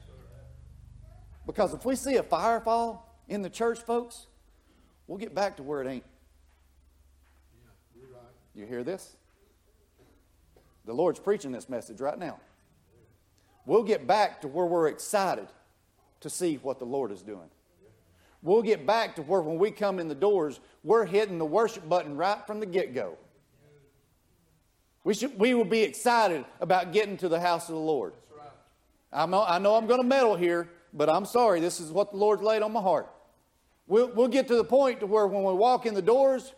Because 1.45 1.73
if 1.73 1.85
we 1.85 1.95
see 1.95 2.17
a 2.17 2.23
fire 2.23 2.59
fall 2.59 3.15
in 3.29 3.41
the 3.41 3.49
church, 3.49 3.79
folks, 3.79 4.25
we'll 5.05 5.19
get 5.19 5.33
back 5.33 5.57
to 5.57 5.63
where 5.63 5.81
it 5.81 5.87
ain't. 5.87 6.03
You 8.55 8.65
hear 8.65 8.83
this? 8.83 9.15
The 10.87 10.93
Lord's 10.93 11.19
preaching 11.19 11.51
this 11.51 11.67
message 11.67 11.99
right 11.99 12.17
now. 12.17 12.39
We'll 13.65 13.83
get 13.83 14.07
back 14.07 14.41
to 14.41 14.47
where 14.47 14.65
we're 14.65 14.87
excited 14.87 15.47
to 16.21 16.29
see 16.29 16.55
what 16.55 16.79
the 16.79 16.85
Lord 16.85 17.11
is 17.11 17.21
doing. 17.21 17.49
We'll 18.41 18.61
get 18.61 18.85
back 18.85 19.17
to 19.17 19.21
where 19.21 19.41
when 19.41 19.59
we 19.59 19.69
come 19.69 19.99
in 19.99 20.07
the 20.07 20.15
doors, 20.15 20.61
we're 20.85 21.05
hitting 21.05 21.37
the 21.37 21.45
worship 21.45 21.87
button 21.89 22.15
right 22.15 22.47
from 22.47 22.61
the 22.61 22.65
get 22.65 22.95
go. 22.95 23.17
We, 25.03 25.13
should, 25.13 25.37
we 25.37 25.53
will 25.53 25.65
be 25.65 25.81
excited 25.81 26.45
about 26.61 26.93
getting 26.93 27.17
to 27.17 27.27
the 27.27 27.39
house 27.39 27.67
of 27.67 27.75
the 27.75 27.81
Lord. 27.81 28.13
I'm 29.11 29.33
I 29.33 29.57
know 29.57 29.75
I'm 29.75 29.87
going 29.87 30.01
to 30.01 30.07
meddle 30.07 30.35
here, 30.35 30.69
but 30.93 31.09
I'm 31.09 31.25
sorry. 31.25 31.59
This 31.59 31.81
is 31.81 31.91
what 31.91 32.11
the 32.11 32.17
Lord's 32.17 32.41
laid 32.41 32.61
on 32.61 32.71
my 32.71 32.81
heart. 32.81 33.11
We'll, 33.87 34.07
we'll 34.07 34.27
get 34.27 34.47
to 34.47 34.55
the 34.55 34.63
point 34.63 35.01
to 35.01 35.05
where 35.05 35.27
when 35.27 35.43
we 35.43 35.53
walk 35.53 35.85
in 35.85 35.93
the 35.93 36.01
doors, 36.01 36.53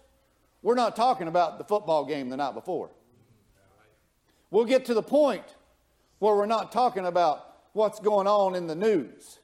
we're 0.62 0.76
not 0.76 0.96
talking 0.96 1.28
about 1.28 1.58
the 1.58 1.64
football 1.64 2.06
game 2.06 2.30
the 2.30 2.38
night 2.38 2.54
before. 2.54 2.92
We'll 4.52 4.66
get 4.66 4.86
to 4.86 4.94
the 4.94 5.04
point 5.04 5.44
where 6.20 6.36
we're 6.36 6.46
not 6.46 6.72
talking 6.72 7.06
about 7.06 7.46
what's 7.74 8.00
going 8.00 8.28
on 8.28 8.56
in 8.56 8.68
the 8.68 8.76
news. 8.76 9.40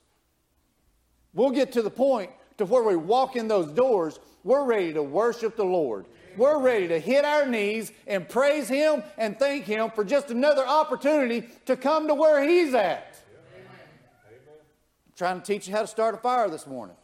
We'll 1.33 1.51
get 1.51 1.71
to 1.73 1.81
the 1.81 1.89
point 1.89 2.31
to 2.57 2.65
where 2.65 2.83
we 2.83 2.95
walk 2.95 3.35
in 3.35 3.47
those 3.47 3.71
doors, 3.71 4.19
we're 4.43 4.63
ready 4.63 4.93
to 4.93 5.03
worship 5.03 5.55
the 5.55 5.65
Lord. 5.65 6.05
We're 6.37 6.59
ready 6.59 6.87
to 6.89 6.99
hit 6.99 7.25
our 7.25 7.45
knees 7.45 7.91
and 8.07 8.27
praise 8.27 8.67
Him 8.67 9.03
and 9.17 9.37
thank 9.37 9.65
Him 9.65 9.89
for 9.91 10.03
just 10.03 10.31
another 10.31 10.65
opportunity 10.65 11.47
to 11.65 11.75
come 11.75 12.07
to 12.07 12.13
where 12.13 12.47
He's 12.47 12.73
at. 12.73 13.15
I'm 13.55 15.13
trying 15.17 15.41
to 15.41 15.45
teach 15.45 15.67
you 15.67 15.73
how 15.73 15.81
to 15.81 15.87
start 15.87 16.15
a 16.15 16.17
fire 16.17 16.49
this 16.49 16.67
morning 16.67 16.95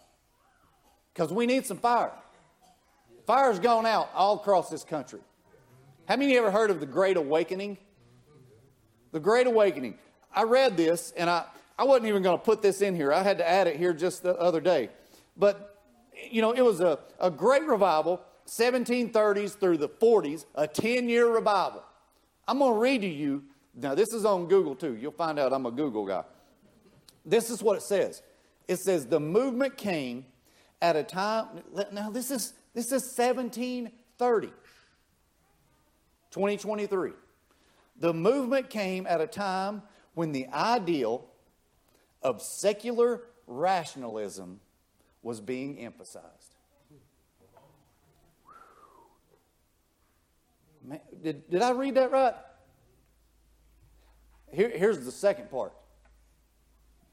because 1.13 1.31
we 1.31 1.45
need 1.45 1.65
some 1.65 1.77
fire. 1.77 2.11
Fire's 3.25 3.59
gone 3.59 3.85
out 3.85 4.09
all 4.13 4.35
across 4.35 4.69
this 4.69 4.83
country. 4.83 5.19
Have 6.05 6.21
you 6.21 6.37
ever 6.37 6.51
heard 6.51 6.71
of 6.71 6.79
the 6.79 6.85
Great 6.85 7.15
Awakening? 7.15 7.77
The 9.11 9.19
Great 9.19 9.47
Awakening. 9.47 9.95
I 10.33 10.43
read 10.43 10.77
this 10.77 11.11
and 11.17 11.29
I, 11.29 11.45
I 11.77 11.83
wasn't 11.83 12.07
even 12.07 12.21
going 12.21 12.37
to 12.37 12.43
put 12.43 12.61
this 12.61 12.81
in 12.81 12.95
here. 12.95 13.11
I 13.11 13.23
had 13.23 13.37
to 13.39 13.47
add 13.47 13.67
it 13.67 13.75
here 13.75 13.93
just 13.93 14.23
the 14.23 14.35
other 14.37 14.61
day. 14.61 14.89
But, 15.37 15.79
you 16.29 16.41
know, 16.41 16.51
it 16.51 16.61
was 16.61 16.79
a, 16.79 16.99
a 17.19 17.29
great 17.29 17.63
revival, 17.63 18.21
1730s 18.47 19.59
through 19.59 19.77
the 19.77 19.89
40s, 19.89 20.45
a 20.55 20.67
10 20.67 21.09
year 21.09 21.27
revival. 21.27 21.83
I'm 22.47 22.59
going 22.59 22.73
to 22.73 22.79
read 22.79 23.01
to 23.01 23.07
you. 23.07 23.43
Now, 23.75 23.95
this 23.95 24.13
is 24.13 24.25
on 24.25 24.47
Google 24.47 24.75
too. 24.75 24.95
You'll 24.95 25.11
find 25.11 25.39
out 25.39 25.53
I'm 25.53 25.65
a 25.65 25.71
Google 25.71 26.05
guy. 26.05 26.23
This 27.25 27.49
is 27.49 27.61
what 27.61 27.77
it 27.77 27.83
says 27.83 28.21
it 28.67 28.77
says, 28.77 29.05
the 29.05 29.19
movement 29.19 29.75
came 29.75 30.25
at 30.81 30.95
a 30.95 31.03
time. 31.03 31.47
Now, 31.91 32.09
this 32.09 32.31
is, 32.31 32.53
this 32.73 32.87
is 32.87 33.03
1730, 33.03 34.47
2023. 36.31 37.11
The 38.01 38.15
movement 38.15 38.71
came 38.71 39.05
at 39.05 39.21
a 39.21 39.27
time 39.27 39.83
when 40.15 40.31
the 40.31 40.47
ideal 40.47 41.27
of 42.23 42.41
secular 42.41 43.21
rationalism 43.45 44.59
was 45.21 45.39
being 45.39 45.77
emphasized. 45.77 46.55
Man, 50.83 50.99
did, 51.23 51.47
did 51.51 51.61
I 51.61 51.69
read 51.73 51.93
that 51.93 52.11
right? 52.11 52.33
Here, 54.51 54.71
here's 54.75 55.05
the 55.05 55.11
second 55.11 55.51
part. 55.51 55.73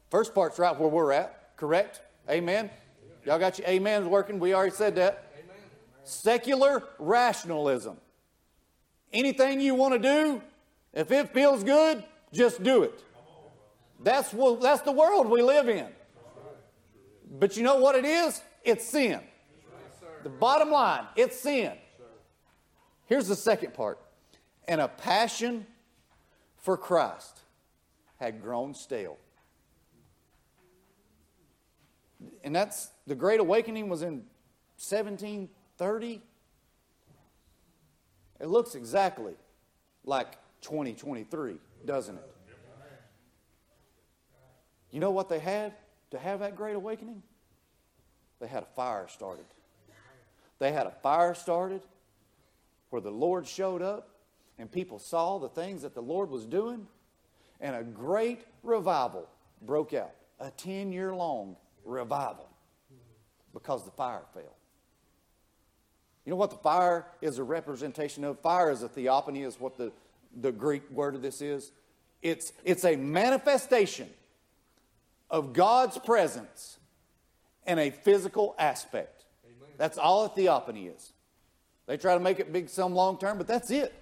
First 0.09 0.33
part's 0.33 0.57
right 0.57 0.75
where 0.75 0.89
we're 0.89 1.11
at, 1.11 1.55
correct? 1.55 2.01
Amen? 2.27 2.71
Y'all 3.25 3.37
got 3.37 3.59
your 3.59 3.69
amens 3.69 4.07
working? 4.07 4.39
We 4.39 4.55
already 4.55 4.75
said 4.75 4.95
that. 4.95 5.31
Secular 6.03 6.83
rationalism. 6.97 7.97
Anything 9.13 9.61
you 9.61 9.75
want 9.75 9.93
to 9.93 9.99
do, 9.99 10.41
if 10.93 11.11
it 11.11 11.33
feels 11.33 11.63
good, 11.63 12.03
just 12.33 12.63
do 12.63 12.83
it. 12.83 13.03
That's, 14.01 14.33
what, 14.33 14.61
that's 14.61 14.81
the 14.81 14.91
world 14.91 15.29
we 15.29 15.41
live 15.41 15.67
in. 15.67 15.87
But 17.39 17.57
you 17.57 17.63
know 17.63 17.77
what 17.77 17.95
it 17.95 18.05
is? 18.05 18.41
It's 18.63 18.85
sin. 18.85 19.21
The 20.23 20.29
bottom 20.29 20.71
line, 20.71 21.05
it's 21.15 21.39
sin. 21.39 21.73
Here's 23.05 23.27
the 23.27 23.35
second 23.35 23.73
part. 23.73 23.99
And 24.67 24.81
a 24.81 24.87
passion 24.87 25.65
for 26.57 26.77
Christ 26.77 27.41
had 28.19 28.41
grown 28.41 28.73
stale. 28.73 29.17
And 32.43 32.55
that's 32.55 32.89
the 33.07 33.15
Great 33.15 33.39
Awakening 33.39 33.89
was 33.89 34.01
in 34.01 34.25
1730. 34.77 36.21
It 38.39 38.47
looks 38.47 38.75
exactly 38.75 39.33
like 40.03 40.37
2023, 40.61 41.55
doesn't 41.85 42.15
it? 42.15 42.35
You 44.91 44.99
know 44.99 45.11
what 45.11 45.29
they 45.29 45.39
had 45.39 45.73
to 46.11 46.19
have 46.19 46.39
that 46.39 46.55
great 46.55 46.75
awakening? 46.75 47.21
They 48.39 48.47
had 48.47 48.63
a 48.63 48.67
fire 48.75 49.07
started. 49.07 49.45
They 50.57 50.71
had 50.71 50.87
a 50.87 50.91
fire 51.03 51.33
started 51.33 51.81
where 52.89 53.01
the 53.01 53.11
Lord 53.11 53.47
showed 53.47 53.81
up 53.81 54.09
and 54.59 54.69
people 54.69 54.99
saw 54.99 55.39
the 55.39 55.47
things 55.47 55.81
that 55.83 55.95
the 55.95 56.01
Lord 56.01 56.29
was 56.29 56.45
doing, 56.45 56.85
and 57.61 57.75
a 57.75 57.83
great 57.83 58.41
revival 58.61 59.27
broke 59.61 59.93
out. 59.93 60.11
A 60.41 60.51
10 60.51 60.91
year 60.91 61.15
long 61.15 61.55
revival 61.83 62.47
because 63.53 63.83
the 63.85 63.91
fire 63.91 64.23
fell. 64.33 64.55
You 66.25 66.31
know 66.31 66.35
what 66.35 66.51
the 66.51 66.57
fire 66.57 67.07
is 67.21 67.39
a 67.39 67.43
representation 67.43 68.23
of? 68.23 68.39
Fire 68.39 68.69
is 68.69 68.83
a 68.83 68.89
theophany, 68.89 69.43
is 69.43 69.59
what 69.59 69.77
the, 69.77 69.91
the 70.35 70.51
Greek 70.51 70.89
word 70.91 71.15
of 71.15 71.21
this 71.21 71.41
is. 71.41 71.71
It's, 72.21 72.51
it's 72.63 72.85
a 72.85 72.95
manifestation 72.95 74.09
of 75.29 75.53
God's 75.53 75.97
presence 75.99 76.77
in 77.65 77.79
a 77.79 77.89
physical 77.89 78.55
aspect. 78.57 79.25
That's 79.77 79.97
all 79.97 80.25
a 80.25 80.29
theophany 80.29 80.87
is. 80.87 81.13
They 81.85 81.97
try 81.97 82.13
to 82.13 82.19
make 82.19 82.39
it 82.39 82.51
big 82.51 82.69
some 82.69 82.93
long 82.93 83.17
term, 83.17 83.37
but 83.37 83.47
that's 83.47 83.71
it. 83.71 83.93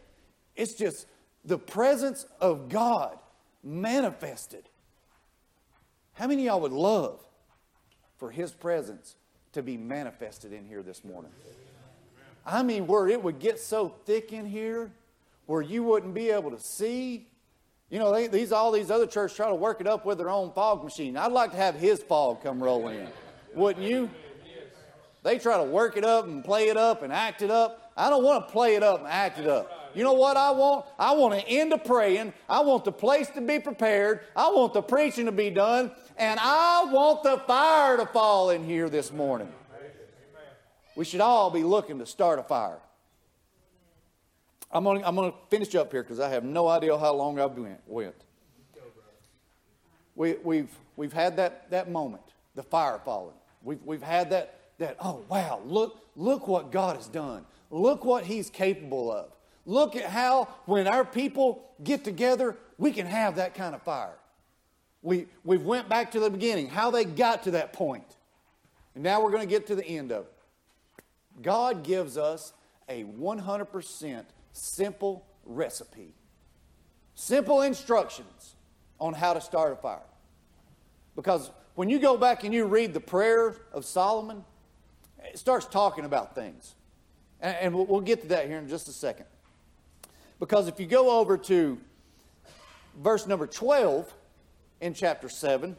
It's 0.55 0.73
just 0.73 1.07
the 1.45 1.57
presence 1.57 2.25
of 2.41 2.67
God 2.67 3.17
manifested. 3.63 4.67
How 6.13 6.27
many 6.27 6.47
of 6.47 6.53
y'all 6.53 6.61
would 6.61 6.71
love 6.71 7.21
for 8.17 8.31
His 8.31 8.51
presence 8.51 9.15
to 9.53 9.61
be 9.61 9.77
manifested 9.77 10.51
in 10.51 10.65
here 10.65 10.81
this 10.81 11.03
morning? 11.03 11.31
I 12.45 12.63
mean, 12.63 12.87
where 12.87 13.07
it 13.07 13.21
would 13.21 13.39
get 13.39 13.59
so 13.59 13.89
thick 14.05 14.33
in 14.33 14.45
here 14.45 14.91
where 15.47 15.61
you 15.61 15.83
wouldn't 15.83 16.13
be 16.13 16.29
able 16.29 16.51
to 16.51 16.59
see 16.59 17.27
you 17.89 17.99
know, 17.99 18.13
they, 18.13 18.27
these 18.27 18.51
all 18.51 18.71
these 18.71 18.91
other 18.91 19.07
churches 19.07 19.37
try 19.37 19.47
to 19.47 19.55
work 19.55 19.79
it 19.79 19.87
up 19.87 20.05
with 20.05 20.17
their 20.17 20.29
own 20.29 20.51
fog 20.51 20.83
machine. 20.83 21.15
I'd 21.15 21.31
like 21.31 21.51
to 21.51 21.57
have 21.57 21.75
his 21.75 22.03
fog 22.03 22.43
come 22.43 22.61
rolling 22.61 22.99
in, 22.99 23.07
wouldn't 23.55 23.85
you? 23.85 24.09
They 25.23 25.39
try 25.39 25.57
to 25.57 25.63
work 25.63 25.97
it 25.97 26.03
up 26.03 26.25
and 26.25 26.43
play 26.43 26.67
it 26.67 26.77
up 26.77 27.01
and 27.01 27.11
act 27.11 27.41
it 27.41 27.51
up. 27.51 27.91
I 27.95 28.09
don't 28.09 28.23
want 28.23 28.47
to 28.47 28.51
play 28.51 28.75
it 28.75 28.83
up 28.83 28.99
and 28.99 29.07
act 29.07 29.39
it 29.39 29.47
up. 29.47 29.91
You 29.95 30.03
know 30.03 30.13
what 30.13 30.37
I 30.37 30.51
want? 30.51 30.85
I 30.99 31.13
want 31.15 31.33
an 31.33 31.43
end 31.47 31.73
of 31.73 31.83
praying. 31.83 32.33
I 32.47 32.59
want 32.59 32.85
the 32.85 32.91
place 32.91 33.29
to 33.31 33.41
be 33.41 33.59
prepared. 33.59 34.21
I 34.35 34.51
want 34.51 34.73
the 34.73 34.81
preaching 34.81 35.25
to 35.25 35.31
be 35.31 35.49
done. 35.49 35.91
And 36.17 36.39
I 36.41 36.85
want 36.91 37.23
the 37.23 37.37
fire 37.47 37.97
to 37.97 38.05
fall 38.05 38.51
in 38.51 38.63
here 38.63 38.89
this 38.89 39.11
morning. 39.11 39.51
We 40.95 41.05
should 41.05 41.21
all 41.21 41.49
be 41.49 41.63
looking 41.63 41.99
to 41.99 42.05
start 42.05 42.37
a 42.37 42.43
fire. 42.43 42.79
I'm 44.71 44.83
going 44.83 44.99
to 44.99 45.07
I'm 45.07 45.15
gonna 45.15 45.33
finish 45.49 45.75
up 45.75 45.91
here 45.91 46.03
because 46.03 46.19
I 46.19 46.29
have 46.29 46.43
no 46.43 46.67
idea 46.67 46.97
how 46.97 47.13
long 47.13 47.39
I've 47.39 47.57
went. 47.57 47.79
went. 47.87 48.15
We, 50.15 50.35
we've, 50.43 50.69
we've 50.95 51.13
had 51.13 51.37
that, 51.37 51.69
that 51.69 51.91
moment, 51.91 52.23
the 52.55 52.63
fire 52.63 52.99
falling. 53.05 53.35
We've, 53.61 53.81
we've 53.83 54.01
had 54.01 54.31
that, 54.31 54.59
that, 54.79 54.97
oh, 54.99 55.23
wow, 55.29 55.61
look, 55.63 55.99
look 56.15 56.47
what 56.47 56.71
God 56.71 56.95
has 56.95 57.07
done. 57.07 57.45
Look 57.69 58.03
what 58.03 58.25
He's 58.25 58.49
capable 58.49 59.11
of. 59.11 59.31
Look 59.67 59.95
at 59.95 60.05
how, 60.05 60.47
when 60.65 60.87
our 60.87 61.05
people 61.05 61.63
get 61.83 62.03
together, 62.03 62.57
we 62.79 62.91
can 62.91 63.05
have 63.05 63.35
that 63.35 63.53
kind 63.53 63.75
of 63.75 63.83
fire. 63.83 64.17
We, 65.03 65.27
we've 65.43 65.61
went 65.61 65.87
back 65.87 66.11
to 66.11 66.19
the 66.19 66.31
beginning, 66.31 66.69
how 66.69 66.89
they 66.89 67.05
got 67.05 67.43
to 67.43 67.51
that 67.51 67.73
point. 67.73 68.15
And 68.95 69.03
now 69.03 69.21
we're 69.21 69.31
going 69.31 69.47
to 69.47 69.49
get 69.49 69.67
to 69.67 69.75
the 69.75 69.85
end 69.85 70.11
of 70.11 70.25
it. 70.25 70.33
God 71.43 71.83
gives 71.83 72.17
us 72.17 72.53
a 72.89 73.03
100% 73.03 74.25
simple 74.57 75.25
recipe, 75.45 76.13
simple 77.15 77.61
instructions 77.61 78.55
on 78.99 79.13
how 79.13 79.33
to 79.33 79.41
start 79.41 79.73
a 79.73 79.75
fire. 79.75 79.99
Because 81.15 81.51
when 81.75 81.89
you 81.89 81.99
go 81.99 82.17
back 82.17 82.43
and 82.43 82.53
you 82.53 82.65
read 82.65 82.93
the 82.93 82.99
prayer 82.99 83.55
of 83.71 83.85
Solomon, 83.85 84.43
it 85.23 85.37
starts 85.37 85.65
talking 85.65 86.05
about 86.05 86.35
things. 86.35 86.75
And, 87.39 87.73
we'll 87.73 88.01
get 88.01 88.21
to 88.23 88.27
that 88.29 88.47
here 88.47 88.57
in 88.57 88.67
just 88.67 88.87
a 88.87 88.91
second. 88.91 89.27
Because 90.39 90.67
if 90.67 90.79
you 90.79 90.87
go 90.87 91.19
over 91.19 91.37
to 91.37 91.77
verse 92.97 93.27
number 93.27 93.45
12 93.45 94.11
in 94.81 94.95
chapter 94.95 95.29
7, 95.29 95.75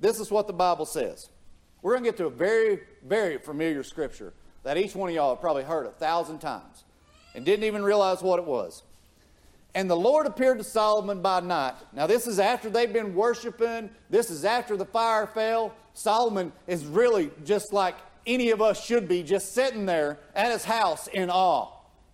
this 0.00 0.18
is 0.18 0.30
what 0.30 0.46
the 0.46 0.54
Bible 0.54 0.86
says. 0.86 1.28
We're 1.82 1.92
going 1.92 2.04
to 2.04 2.10
get 2.10 2.16
to 2.18 2.26
a 2.26 2.30
very, 2.30 2.80
very 3.04 3.36
familiar 3.36 3.82
scripture 3.82 4.32
that 4.62 4.78
each 4.78 4.94
one 4.94 5.10
of 5.10 5.14
y'all 5.14 5.34
have 5.34 5.40
probably 5.40 5.64
heard 5.64 5.86
a 5.86 5.90
thousand 5.90 6.38
times 6.38 6.84
and 7.34 7.44
didn't 7.44 7.64
even 7.64 7.82
realize 7.82 8.22
what 8.22 8.38
it 8.38 8.44
was. 8.44 8.82
And 9.74 9.88
the 9.88 9.96
Lord 9.96 10.26
appeared 10.26 10.58
to 10.58 10.64
Solomon 10.64 11.22
by 11.22 11.40
night. 11.40 11.74
Now, 11.92 12.06
this 12.06 12.26
is 12.26 12.38
after 12.38 12.68
they've 12.68 12.92
been 12.92 13.14
worshiping, 13.14 13.88
this 14.10 14.30
is 14.30 14.44
after 14.44 14.76
the 14.76 14.84
fire 14.84 15.26
fell. 15.26 15.74
Solomon 15.94 16.52
is 16.66 16.84
really 16.84 17.30
just 17.44 17.72
like 17.72 17.94
any 18.26 18.50
of 18.50 18.60
us 18.60 18.84
should 18.84 19.08
be, 19.08 19.22
just 19.22 19.54
sitting 19.54 19.86
there 19.86 20.18
at 20.34 20.52
his 20.52 20.64
house 20.64 21.06
in 21.08 21.30
awe. 21.30 21.68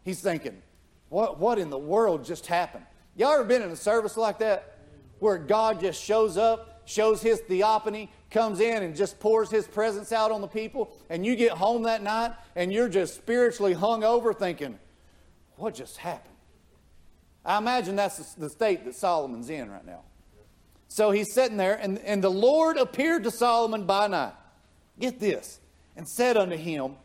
He's 0.05 0.21
thinking, 0.21 0.63
what, 1.09 1.39
what 1.39 1.59
in 1.59 1.69
the 1.71 1.79
world 1.79 2.25
just 2.25 2.47
happened? 2.47 2.85
Y'all 3.17 3.33
ever 3.33 3.45
been 3.45 3.63
in 3.63 3.71
a 3.71 3.77
service 3.77 4.17
like 4.17 4.39
that 4.39 4.79
where 5.19 5.39
God 5.39 5.81
just 5.81 6.03
shows 6.03 6.37
up, 6.37 6.83
shows 6.85 7.21
his 7.21 7.41
theophany, 7.41 8.11
comes 8.31 8.61
in 8.61 8.83
and 8.85 8.95
just 8.95 9.19
pours 9.19 9.51
his 9.51 9.67
presence 9.67 10.13
out 10.13 10.31
on 10.31 10.41
the 10.41 10.49
people, 10.49 10.93
and 11.11 11.27
you 11.27 11.35
get 11.35 11.53
home 11.53 11.83
that 11.83 12.03
night 12.03 12.33
and 12.55 12.73
you're 12.73 12.89
just 12.89 13.17
spiritually 13.17 13.73
hung 13.73 14.05
over 14.05 14.33
thinking, 14.33 14.79
what 15.59 15.75
just 15.75 15.99
happened? 15.99 16.35
I 17.45 17.59
imagine 17.59 17.97
that's 17.97 18.35
the 18.35 18.51
state 18.51 18.85
that 18.85 18.95
Solomon's 18.95 19.51
in 19.51 19.71
right 19.71 19.85
now. 19.85 20.03
So 20.89 21.11
he's 21.11 21.33
sitting 21.35 21.57
there, 21.57 21.75
and, 21.75 21.99
and 21.99 22.25
the 22.25 22.31
Lord 22.31 22.77
appeared 22.79 23.25
to 23.25 23.31
Solomon 23.31 23.85
by 23.85 24.09
night. 24.09 24.33
Get 24.99 25.21
this, 25.21 25.61
and 25.97 26.09
said 26.09 26.37
unto 26.37 26.57
him, 26.57 26.97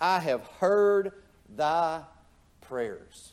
I 0.00 0.18
have 0.18 0.44
heard 0.60 1.12
thy 1.48 2.02
prayers. 2.60 3.32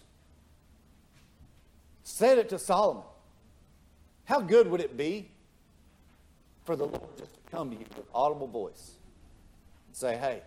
Said 2.04 2.38
it 2.38 2.50
to 2.50 2.60
Solomon. 2.60 3.04
How 4.26 4.42
good 4.42 4.70
would 4.70 4.82
it 4.82 4.96
be 4.96 5.30
for 6.66 6.76
the 6.76 6.86
Lord 6.86 7.18
just 7.18 7.34
to 7.34 7.40
come 7.52 7.70
to 7.72 7.76
you 7.76 7.86
with 7.96 8.06
audible 8.14 8.48
voice 8.48 8.96
and 9.88 9.96
say, 9.96 10.18
Hey, 10.18 10.42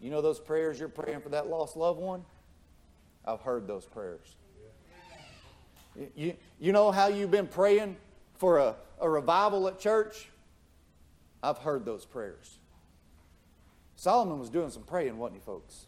you 0.00 0.10
know 0.10 0.20
those 0.20 0.38
prayers 0.38 0.78
you're 0.78 0.88
praying 0.88 1.20
for 1.20 1.30
that 1.30 1.48
lost 1.48 1.76
loved 1.76 2.00
one? 2.00 2.24
I've 3.28 3.42
heard 3.42 3.66
those 3.66 3.84
prayers. 3.84 4.36
You, 6.16 6.34
you 6.58 6.72
know 6.72 6.90
how 6.90 7.08
you've 7.08 7.30
been 7.30 7.46
praying 7.46 7.96
for 8.36 8.58
a, 8.58 8.74
a 9.00 9.10
revival 9.10 9.68
at 9.68 9.78
church? 9.78 10.30
I've 11.42 11.58
heard 11.58 11.84
those 11.84 12.06
prayers. 12.06 12.58
Solomon 13.96 14.38
was 14.38 14.48
doing 14.48 14.70
some 14.70 14.82
praying, 14.82 15.18
wasn't 15.18 15.40
he, 15.40 15.44
folks? 15.44 15.86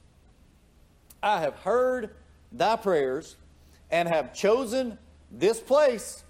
I 1.22 1.41
have 1.41 1.55
heard 1.57 2.11
thy 2.53 2.76
prayers 2.76 3.36
and 3.91 4.07
have 4.07 4.34
chosen 4.34 4.99
this 5.30 5.61
place. 5.61 6.22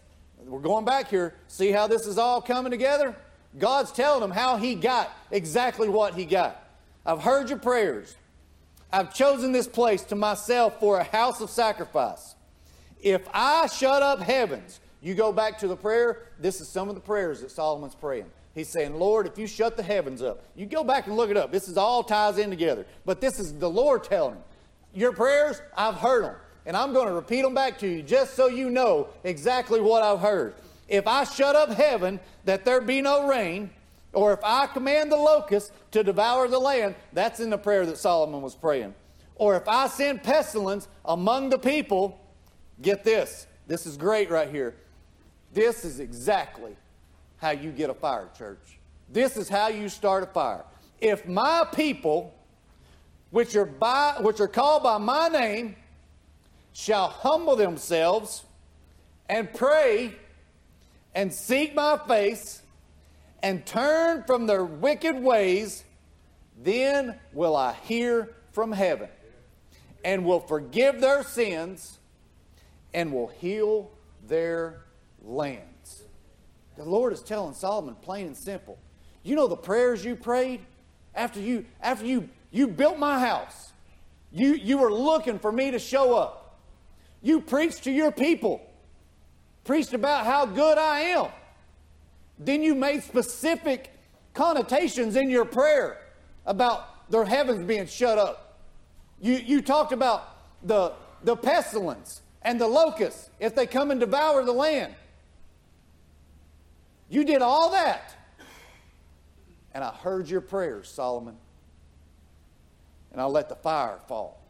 We're 0.45 0.61
going 0.61 0.85
back 0.85 1.09
here. 1.09 1.35
See 1.49 1.73
how 1.73 1.89
this 1.89 2.07
is 2.07 2.19
all 2.19 2.41
coming 2.41 2.71
together? 2.71 3.17
God's 3.59 3.91
telling 3.91 4.23
him 4.23 4.31
how 4.31 4.59
he 4.59 4.77
got 4.77 5.11
exactly 5.33 5.89
what 5.89 6.15
he 6.15 6.25
got. 6.25 6.65
I've 7.05 7.23
heard 7.23 7.49
your 7.49 7.59
prayers. 7.59 8.15
I've 8.93 9.15
chosen 9.15 9.53
this 9.53 9.69
place 9.69 10.03
to 10.05 10.17
myself 10.17 10.81
for 10.81 10.99
a 10.99 11.05
house 11.05 11.41
of 11.41 11.51
sacrifice. 11.51 12.35
If 13.01 13.23
I 13.33 13.67
shut 13.67 14.03
up 14.03 14.21
heavens, 14.21 14.81
you 15.01 15.15
go 15.15 15.33
back 15.33 15.59
to 15.61 15.69
the 15.69 15.77
prayer, 15.77 16.29
this 16.39 16.61
is 16.61 16.69
some 16.69 16.89
of 16.89 16.95
the 16.95 17.01
prayers 17.01 17.41
that 17.41 17.51
Solomon's 17.51 17.95
praying. 17.95 18.27
He's 18.55 18.69
saying, 18.69 18.99
Lord, 18.99 19.27
if 19.27 19.39
you 19.39 19.47
shut 19.47 19.77
the 19.77 19.83
heavens 19.83 20.23
up, 20.23 20.43
you 20.57 20.67
go 20.67 20.83
back 20.83 21.07
and 21.07 21.17
look 21.17 21.31
it 21.31 21.37
up. 21.37 21.53
This 21.53 21.69
is 21.69 21.77
all 21.77 22.03
ties 22.03 22.37
in 22.37 22.51
together. 22.51 22.85
But 23.07 23.21
this 23.21 23.39
is 23.39 23.55
the 23.55 23.71
Lord 23.71 24.03
telling 24.05 24.35
him, 24.35 24.43
Your 24.93 25.13
prayers, 25.13 25.63
I've 25.77 25.95
heard 25.95 26.25
them. 26.25 26.35
And 26.67 26.77
I'm 26.77 26.93
going 26.93 27.07
to 27.07 27.15
repeat 27.15 27.43
them 27.43 27.55
back 27.55 27.79
to 27.79 27.89
you 27.89 28.03
just 28.03 28.35
so 28.35 28.49
you 28.49 28.71
know 28.71 29.09
exactly 29.25 29.81
what 29.81 30.03
I've 30.03 30.21
heard. 30.21 30.55
If 30.89 31.07
I 31.07 31.25
shut 31.25 31.57
up 31.57 31.71
heaven 31.71 32.21
that 32.45 32.65
there 32.65 32.81
be 32.81 33.01
no 33.01 33.29
rain, 33.29 33.71
or 34.13 34.33
if 34.33 34.41
I 34.43 34.67
command 34.67 35.13
the 35.13 35.17
locust 35.17 35.73
to 35.93 36.03
devour 36.03 36.49
the 36.49 36.59
land, 36.59 36.95
that's 37.13 37.41
in 37.41 37.51
the 37.51 37.59
prayer 37.59 37.87
that 37.87 37.99
Solomon 37.99 38.43
was 38.43 38.55
praying. 38.55 38.95
Or 39.37 39.57
if 39.57 39.69
I 39.69 39.89
send 39.89 40.23
pestilence 40.23 40.89
among 41.05 41.51
the 41.51 41.59
people, 41.59 42.21
Get 42.83 43.05
this. 43.05 43.47
This 43.67 43.87
is 43.87 43.97
great 43.97 44.31
right 44.31 44.49
here. 44.49 44.75
This 45.53 45.85
is 45.85 46.01
exactly 46.01 46.77
how 47.37 47.51
you 47.51 47.71
get 47.71 47.91
a 47.91 47.95
fire, 47.95 48.29
church. 48.37 48.79
This 49.13 49.37
is 49.37 49.49
how 49.49 49.69
you 49.69 49.89
start 49.89 50.23
a 50.23 50.27
fire. 50.27 50.65
If 51.01 51.27
my 51.27 51.67
people, 51.75 52.35
which 53.31 53.57
are, 53.57 53.67
by, 53.67 54.17
which 54.21 54.41
are 54.41 54.49
called 54.49 54.83
by 54.83 54.99
my 54.99 55.29
name, 55.29 55.77
shall 56.73 57.09
humble 57.09 57.57
themselves 57.57 58.45
and 59.29 59.53
pray 59.53 60.15
and 61.15 61.33
seek 61.33 61.75
my 61.75 61.99
face 62.09 62.63
and 63.43 63.65
turn 63.65 64.25
from 64.25 64.47
their 64.47 64.65
wicked 64.65 65.17
ways, 65.17 65.85
then 66.63 67.19
will 67.33 67.57
I 67.57 67.73
hear 67.73 68.35
from 68.53 68.73
heaven 68.73 69.09
and 70.05 70.25
will 70.25 70.41
forgive 70.41 71.01
their 71.01 71.23
sins 71.23 71.99
and 72.93 73.13
will 73.13 73.29
heal 73.29 73.91
their 74.27 74.83
lands. 75.23 76.03
The 76.77 76.85
Lord 76.85 77.13
is 77.13 77.21
telling 77.21 77.55
Solomon 77.55 77.95
plain 77.97 78.27
and 78.27 78.37
simple. 78.37 78.79
You 79.23 79.37
know 79.37 79.47
the 79.47 79.57
prayers 79.57 80.05
you 80.05 80.17
prayed 80.17 80.61
after 81.15 81.41
you 81.41 81.67
after 81.81 82.07
you 82.07 82.29
you 82.51 82.69
built 82.69 82.99
my 82.99 83.19
house. 83.19 83.73
You 84.33 84.55
you 84.55 84.79
were 84.79 84.93
looking 84.93 85.39
for 85.39 85.53
me 85.53 85.71
to 85.73 85.79
show 85.79 86.17
up. 86.17 86.59
You 87.23 87.41
preached 87.41 87.85
to 87.85 87.91
your 87.91 88.11
people. 88.11 88.63
Preached 89.65 89.93
about 89.93 90.25
how 90.25 90.47
good 90.47 90.79
I 90.79 91.01
am. 91.01 91.29
Then 92.41 92.63
you 92.63 92.75
made 92.75 93.03
specific 93.03 93.93
connotations 94.33 95.15
in 95.15 95.29
your 95.29 95.45
prayer 95.45 96.01
about 96.47 97.11
their 97.11 97.27
heavens 97.27 97.67
being 97.67 97.87
shut 97.87 98.17
up. 98.17 98.59
You 99.21 99.35
you 99.35 99.61
talked 99.61 99.93
about 99.93 100.27
the 100.67 100.95
the 101.23 101.37
pestilence 101.37 102.23
and 102.41 102.59
the 102.59 102.67
locusts 102.67 103.29
if 103.39 103.55
they 103.55 103.67
come 103.67 103.91
and 103.91 104.01
devour 104.01 104.43
the 104.43 104.53
land. 104.53 104.95
You 107.11 107.25
did 107.25 107.43
all 107.43 107.73
that. 107.73 108.17
And 109.75 109.85
I 109.85 109.91
heard 109.91 110.29
your 110.29 110.41
prayers, 110.41 110.89
Solomon. 110.89 111.37
And 113.13 113.21
I 113.21 113.27
let 113.27 113.49
the 113.51 113.57
fire 113.57 113.99
fall. 114.09 114.41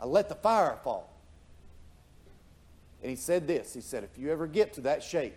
I 0.00 0.06
let 0.06 0.28
the 0.28 0.34
fire 0.36 0.78
fall. 0.82 1.12
And 3.02 3.10
he 3.10 3.16
said 3.16 3.46
this 3.46 3.74
He 3.74 3.82
said, 3.82 4.04
if 4.04 4.16
you 4.16 4.32
ever 4.32 4.46
get 4.46 4.72
to 4.74 4.80
that 4.82 5.02
shape, 5.02 5.34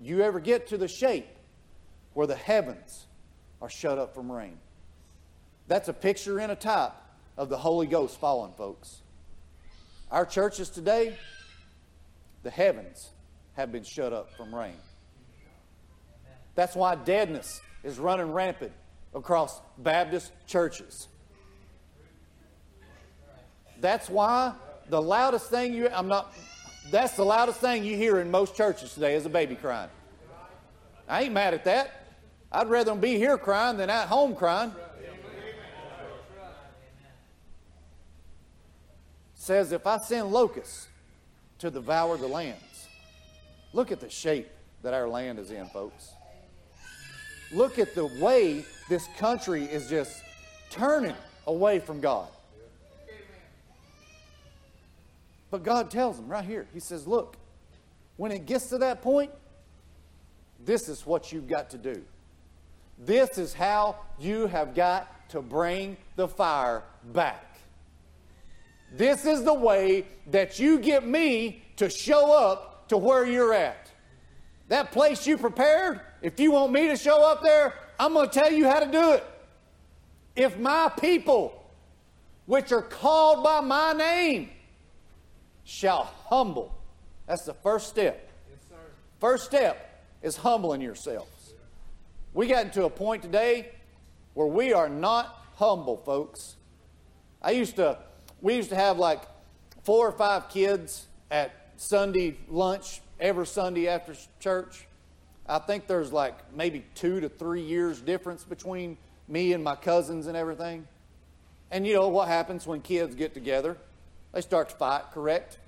you 0.00 0.22
ever 0.22 0.40
get 0.40 0.68
to 0.68 0.78
the 0.78 0.88
shape 0.88 1.28
where 2.14 2.26
the 2.26 2.36
heavens 2.36 3.06
are 3.60 3.68
shut 3.68 3.98
up 3.98 4.14
from 4.14 4.30
rain, 4.30 4.58
that's 5.66 5.88
a 5.88 5.92
picture 5.92 6.38
and 6.38 6.50
a 6.50 6.56
type 6.56 6.92
of 7.36 7.48
the 7.48 7.58
Holy 7.58 7.86
Ghost 7.86 8.18
falling, 8.18 8.52
folks. 8.52 9.02
Our 10.10 10.24
churches 10.24 10.70
today, 10.70 11.16
the 12.42 12.50
heavens 12.50 13.10
have 13.54 13.70
been 13.70 13.84
shut 13.84 14.12
up 14.12 14.34
from 14.36 14.54
rain. 14.54 14.76
That's 16.54 16.74
why 16.74 16.94
deadness 16.94 17.60
is 17.84 17.98
running 17.98 18.32
rampant 18.32 18.72
across 19.14 19.60
Baptist 19.78 20.32
churches. 20.46 21.08
That's 23.80 24.08
why 24.08 24.54
the 24.88 25.00
loudest 25.00 25.50
thing 25.50 25.74
you 25.74 25.88
I'm 25.88 26.08
not 26.08 26.32
that's 26.90 27.14
the 27.14 27.24
loudest 27.24 27.60
thing 27.60 27.84
you 27.84 27.96
hear 27.96 28.18
in 28.18 28.30
most 28.30 28.56
churches 28.56 28.94
today 28.94 29.14
is 29.14 29.26
a 29.26 29.30
baby 29.30 29.54
crying. 29.54 29.90
I 31.08 31.22
ain't 31.22 31.32
mad 31.32 31.54
at 31.54 31.64
that. 31.64 32.06
I'd 32.50 32.68
rather 32.68 32.92
them 32.92 33.00
be 33.00 33.16
here 33.16 33.36
crying 33.36 33.76
than 33.76 33.90
at 33.90 34.08
home 34.08 34.34
crying. 34.34 34.72
says, 39.48 39.72
If 39.72 39.86
I 39.86 39.96
send 39.96 40.30
locusts 40.30 40.88
to 41.58 41.70
devour 41.70 42.18
the 42.18 42.26
lands, 42.26 42.86
look 43.72 43.90
at 43.90 43.98
the 43.98 44.10
shape 44.10 44.48
that 44.82 44.92
our 44.92 45.08
land 45.08 45.38
is 45.38 45.50
in, 45.50 45.66
folks. 45.68 46.12
Look 47.50 47.78
at 47.78 47.94
the 47.94 48.06
way 48.20 48.66
this 48.90 49.08
country 49.16 49.64
is 49.64 49.88
just 49.88 50.22
turning 50.70 51.16
away 51.46 51.78
from 51.78 52.00
God. 52.00 52.28
But 55.50 55.62
God 55.62 55.90
tells 55.90 56.18
him 56.18 56.28
right 56.28 56.44
here, 56.44 56.66
He 56.72 56.80
says, 56.80 57.06
Look, 57.06 57.36
when 58.16 58.32
it 58.32 58.46
gets 58.46 58.68
to 58.70 58.78
that 58.78 59.02
point, 59.02 59.30
this 60.64 60.88
is 60.88 61.06
what 61.06 61.32
you've 61.32 61.48
got 61.48 61.70
to 61.70 61.78
do. 61.78 62.02
This 62.98 63.38
is 63.38 63.54
how 63.54 63.96
you 64.18 64.46
have 64.48 64.74
got 64.74 65.28
to 65.30 65.40
bring 65.40 65.96
the 66.16 66.26
fire 66.26 66.82
back. 67.12 67.58
This 68.92 69.24
is 69.24 69.44
the 69.44 69.54
way 69.54 70.06
that 70.30 70.58
you 70.58 70.78
get 70.78 71.06
me 71.06 71.62
to 71.76 71.88
show 71.88 72.32
up 72.32 72.88
to 72.88 72.96
where 72.96 73.26
you're 73.26 73.52
at. 73.52 73.90
That 74.68 74.92
place 74.92 75.26
you 75.26 75.38
prepared, 75.38 76.00
if 76.22 76.40
you 76.40 76.52
want 76.52 76.72
me 76.72 76.88
to 76.88 76.96
show 76.96 77.22
up 77.24 77.42
there, 77.42 77.74
I'm 77.98 78.14
going 78.14 78.28
to 78.28 78.34
tell 78.34 78.50
you 78.50 78.66
how 78.66 78.80
to 78.80 78.90
do 78.90 79.12
it. 79.12 79.24
If 80.34 80.58
my 80.58 80.90
people, 81.00 81.64
which 82.46 82.72
are 82.72 82.82
called 82.82 83.44
by 83.44 83.60
my 83.60 83.92
name, 83.92 84.50
shall 85.68 86.10
humble. 86.30 86.74
That's 87.26 87.44
the 87.44 87.52
first 87.52 87.88
step. 87.88 88.30
First 89.20 89.44
step 89.44 90.02
is 90.22 90.34
humbling 90.34 90.80
yourselves. 90.80 91.52
We 92.32 92.46
got 92.46 92.72
to 92.72 92.86
a 92.86 92.90
point 92.90 93.22
today 93.22 93.68
where 94.32 94.46
we 94.46 94.72
are 94.72 94.88
not 94.88 95.44
humble, 95.56 95.98
folks. 95.98 96.56
I 97.42 97.50
used 97.50 97.76
to, 97.76 97.98
we 98.40 98.54
used 98.54 98.70
to 98.70 98.76
have 98.76 98.98
like 98.98 99.20
four 99.82 100.08
or 100.08 100.12
five 100.12 100.48
kids 100.48 101.06
at 101.30 101.52
Sunday 101.76 102.38
lunch 102.48 103.02
every 103.20 103.46
Sunday 103.46 103.88
after 103.88 104.14
church. 104.40 104.86
I 105.46 105.58
think 105.58 105.86
there's 105.86 106.14
like 106.14 106.54
maybe 106.54 106.86
two 106.94 107.20
to 107.20 107.28
three 107.28 107.62
years 107.62 108.00
difference 108.00 108.42
between 108.42 108.96
me 109.28 109.52
and 109.52 109.62
my 109.62 109.76
cousins 109.76 110.28
and 110.28 110.36
everything. 110.36 110.88
And 111.70 111.86
you 111.86 111.92
know 111.92 112.08
what 112.08 112.28
happens 112.28 112.66
when 112.66 112.80
kids 112.80 113.14
get 113.14 113.34
together? 113.34 113.76
They 114.38 114.42
start 114.42 114.68
to 114.68 114.76
fight, 114.76 115.02
correct? 115.12 115.58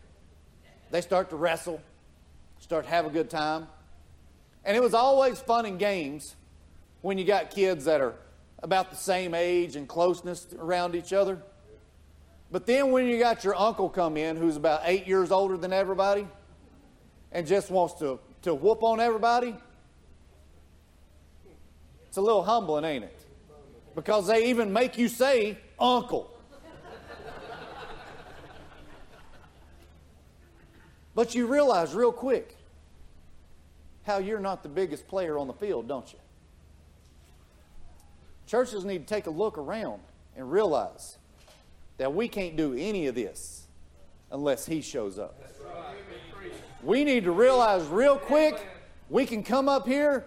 They 0.92 1.00
start 1.00 1.30
to 1.30 1.36
wrestle, 1.36 1.80
start 2.60 2.84
to 2.84 2.90
have 2.90 3.04
a 3.04 3.10
good 3.10 3.28
time. 3.28 3.66
And 4.64 4.76
it 4.76 4.80
was 4.80 4.94
always 4.94 5.40
fun 5.40 5.66
and 5.66 5.76
games 5.76 6.36
when 7.00 7.18
you 7.18 7.24
got 7.24 7.50
kids 7.50 7.86
that 7.86 8.00
are 8.00 8.14
about 8.62 8.90
the 8.90 8.96
same 8.96 9.34
age 9.34 9.74
and 9.74 9.88
closeness 9.88 10.46
around 10.56 10.94
each 10.94 11.12
other. 11.12 11.42
But 12.52 12.64
then 12.64 12.92
when 12.92 13.06
you 13.06 13.18
got 13.18 13.42
your 13.42 13.56
uncle 13.56 13.88
come 13.88 14.16
in 14.16 14.36
who's 14.36 14.54
about 14.54 14.82
eight 14.84 15.04
years 15.04 15.32
older 15.32 15.56
than 15.56 15.72
everybody 15.72 16.28
and 17.32 17.48
just 17.48 17.72
wants 17.72 17.94
to, 17.94 18.20
to 18.42 18.54
whoop 18.54 18.84
on 18.84 19.00
everybody, 19.00 19.56
it's 22.06 22.18
a 22.18 22.22
little 22.22 22.44
humbling, 22.44 22.84
ain't 22.84 23.02
it? 23.02 23.18
Because 23.96 24.28
they 24.28 24.46
even 24.46 24.72
make 24.72 24.96
you 24.96 25.08
say 25.08 25.58
uncle. 25.76 26.30
But 31.14 31.34
you 31.34 31.46
realize 31.46 31.94
real 31.94 32.12
quick 32.12 32.56
how 34.04 34.18
you're 34.18 34.40
not 34.40 34.62
the 34.62 34.68
biggest 34.68 35.06
player 35.08 35.38
on 35.38 35.46
the 35.46 35.52
field, 35.52 35.86
don't 35.86 36.12
you? 36.12 36.18
Churches 38.46 38.84
need 38.84 39.06
to 39.06 39.14
take 39.14 39.26
a 39.26 39.30
look 39.30 39.58
around 39.58 40.02
and 40.36 40.50
realize 40.50 41.18
that 41.98 42.14
we 42.14 42.28
can't 42.28 42.56
do 42.56 42.74
any 42.74 43.06
of 43.06 43.14
this 43.14 43.66
unless 44.30 44.66
He 44.66 44.80
shows 44.80 45.18
up. 45.18 45.40
We 46.82 47.04
need 47.04 47.24
to 47.24 47.32
realize 47.32 47.86
real 47.86 48.16
quick 48.16 48.66
we 49.10 49.26
can 49.26 49.42
come 49.42 49.68
up 49.68 49.86
here, 49.86 50.24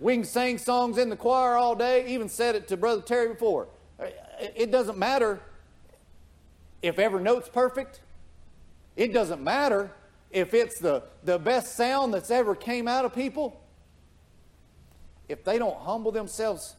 we 0.00 0.14
can 0.14 0.24
sing 0.24 0.58
songs 0.58 0.98
in 0.98 1.08
the 1.08 1.16
choir 1.16 1.56
all 1.56 1.74
day, 1.74 2.06
even 2.08 2.28
said 2.28 2.54
it 2.54 2.68
to 2.68 2.76
Brother 2.76 3.02
Terry 3.02 3.28
before. 3.28 3.66
It 4.38 4.70
doesn't 4.70 4.98
matter 4.98 5.40
if 6.80 6.98
every 6.98 7.22
note's 7.22 7.48
perfect. 7.48 8.00
It 8.96 9.12
doesn't 9.12 9.42
matter 9.42 9.90
if 10.30 10.54
it's 10.54 10.78
the, 10.78 11.02
the 11.24 11.38
best 11.38 11.76
sound 11.76 12.14
that's 12.14 12.30
ever 12.30 12.54
came 12.54 12.86
out 12.86 13.04
of 13.04 13.14
people. 13.14 13.60
If 15.28 15.44
they 15.44 15.58
don't 15.58 15.78
humble 15.78 16.12
themselves 16.12 16.76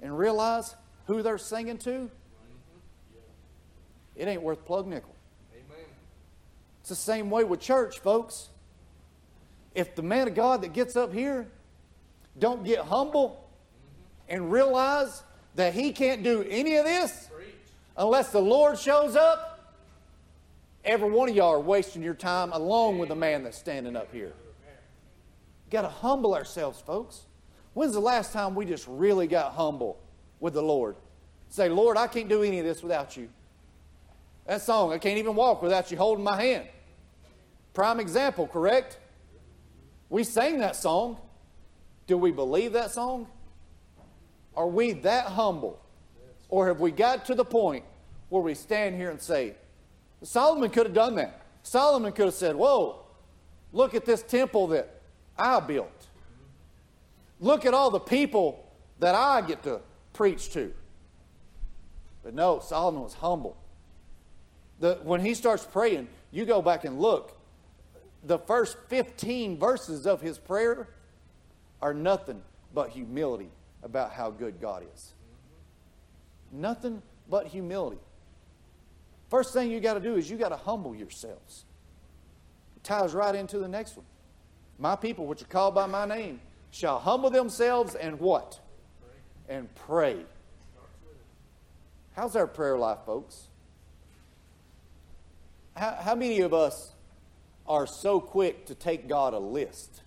and 0.00 0.16
realize 0.16 0.74
who 1.06 1.22
they're 1.22 1.38
singing 1.38 1.78
to, 1.78 2.10
it 4.16 4.28
ain't 4.28 4.42
worth 4.42 4.64
plug 4.64 4.86
nickel. 4.86 5.14
It's 6.80 6.88
the 6.88 6.94
same 6.94 7.28
way 7.28 7.44
with 7.44 7.60
church, 7.60 7.98
folks. 8.00 8.48
If 9.74 9.94
the 9.94 10.02
man 10.02 10.26
of 10.26 10.34
God 10.34 10.62
that 10.62 10.72
gets 10.72 10.96
up 10.96 11.12
here 11.12 11.46
don't 12.38 12.64
get 12.64 12.80
humble 12.80 13.48
mm-hmm. 14.28 14.34
and 14.34 14.50
realize 14.50 15.22
that 15.54 15.74
he 15.74 15.92
can't 15.92 16.22
do 16.22 16.44
any 16.48 16.76
of 16.76 16.84
this 16.84 17.28
unless 17.96 18.30
the 18.30 18.40
Lord 18.40 18.78
shows 18.78 19.16
up, 19.16 19.47
every 20.88 21.10
one 21.10 21.28
of 21.28 21.36
y'all 21.36 21.52
are 21.52 21.60
wasting 21.60 22.02
your 22.02 22.14
time 22.14 22.50
along 22.52 22.98
with 22.98 23.10
the 23.10 23.14
man 23.14 23.44
that's 23.44 23.58
standing 23.58 23.94
up 23.94 24.10
here. 24.10 24.32
Got 25.70 25.82
to 25.82 25.88
humble 25.88 26.34
ourselves, 26.34 26.80
folks. 26.80 27.26
When's 27.74 27.92
the 27.92 28.00
last 28.00 28.32
time 28.32 28.54
we 28.54 28.64
just 28.64 28.86
really 28.88 29.26
got 29.26 29.52
humble 29.52 30.00
with 30.40 30.54
the 30.54 30.62
Lord? 30.62 30.96
Say, 31.50 31.68
Lord, 31.68 31.98
I 31.98 32.06
can't 32.06 32.28
do 32.28 32.42
any 32.42 32.58
of 32.58 32.64
this 32.64 32.82
without 32.82 33.16
you. 33.16 33.28
That 34.46 34.62
song, 34.62 34.92
I 34.92 34.98
can't 34.98 35.18
even 35.18 35.34
walk 35.34 35.62
without 35.62 35.90
you 35.90 35.98
holding 35.98 36.24
my 36.24 36.42
hand. 36.42 36.66
Prime 37.74 38.00
example, 38.00 38.46
correct? 38.48 38.98
We 40.08 40.24
sang 40.24 40.58
that 40.60 40.74
song. 40.74 41.18
Do 42.06 42.16
we 42.16 42.32
believe 42.32 42.72
that 42.72 42.90
song? 42.90 43.28
Are 44.56 44.66
we 44.66 44.92
that 44.92 45.26
humble? 45.26 45.78
Or 46.48 46.68
have 46.68 46.80
we 46.80 46.90
got 46.90 47.26
to 47.26 47.34
the 47.34 47.44
point 47.44 47.84
where 48.30 48.42
we 48.42 48.54
stand 48.54 48.96
here 48.96 49.10
and 49.10 49.20
say, 49.20 49.54
Solomon 50.22 50.70
could 50.70 50.86
have 50.86 50.94
done 50.94 51.14
that. 51.16 51.42
Solomon 51.62 52.12
could 52.12 52.26
have 52.26 52.34
said, 52.34 52.56
Whoa, 52.56 53.00
look 53.72 53.94
at 53.94 54.04
this 54.04 54.22
temple 54.22 54.68
that 54.68 55.00
I 55.38 55.60
built. 55.60 56.06
Look 57.40 57.64
at 57.64 57.74
all 57.74 57.90
the 57.90 58.00
people 58.00 58.68
that 58.98 59.14
I 59.14 59.42
get 59.42 59.62
to 59.62 59.80
preach 60.12 60.50
to. 60.50 60.72
But 62.22 62.34
no, 62.34 62.58
Solomon 62.60 63.02
was 63.02 63.14
humble. 63.14 63.56
The, 64.80 64.98
when 65.02 65.20
he 65.20 65.34
starts 65.34 65.64
praying, 65.64 66.08
you 66.30 66.44
go 66.44 66.60
back 66.60 66.84
and 66.84 67.00
look. 67.00 67.36
The 68.24 68.38
first 68.38 68.76
15 68.88 69.58
verses 69.58 70.06
of 70.06 70.20
his 70.20 70.38
prayer 70.38 70.88
are 71.80 71.94
nothing 71.94 72.42
but 72.74 72.90
humility 72.90 73.50
about 73.82 74.12
how 74.12 74.30
good 74.30 74.60
God 74.60 74.84
is. 74.94 75.12
Nothing 76.50 77.02
but 77.30 77.46
humility. 77.46 78.00
First 79.28 79.52
thing 79.52 79.70
you 79.70 79.80
got 79.80 79.94
to 79.94 80.00
do 80.00 80.16
is 80.16 80.30
you 80.30 80.36
got 80.36 80.48
to 80.48 80.56
humble 80.56 80.94
yourselves. 80.94 81.64
It 82.76 82.84
ties 82.84 83.12
right 83.14 83.34
into 83.34 83.58
the 83.58 83.68
next 83.68 83.96
one. 83.96 84.06
My 84.78 84.96
people, 84.96 85.26
which 85.26 85.42
are 85.42 85.46
called 85.46 85.74
by 85.74 85.86
my 85.86 86.06
name, 86.06 86.40
shall 86.70 86.98
humble 86.98 87.30
themselves 87.30 87.94
and 87.94 88.18
what? 88.20 88.60
And 89.48 89.72
pray. 89.74 90.16
How's 92.14 92.36
our 92.36 92.46
prayer 92.46 92.78
life, 92.78 92.98
folks? 93.04 93.48
How, 95.76 95.96
how 96.00 96.14
many 96.14 96.40
of 96.40 96.52
us 96.52 96.92
are 97.66 97.86
so 97.86 98.20
quick 98.20 98.66
to 98.66 98.74
take 98.74 99.08
God 99.08 99.34
a 99.34 99.38
list 99.38 100.02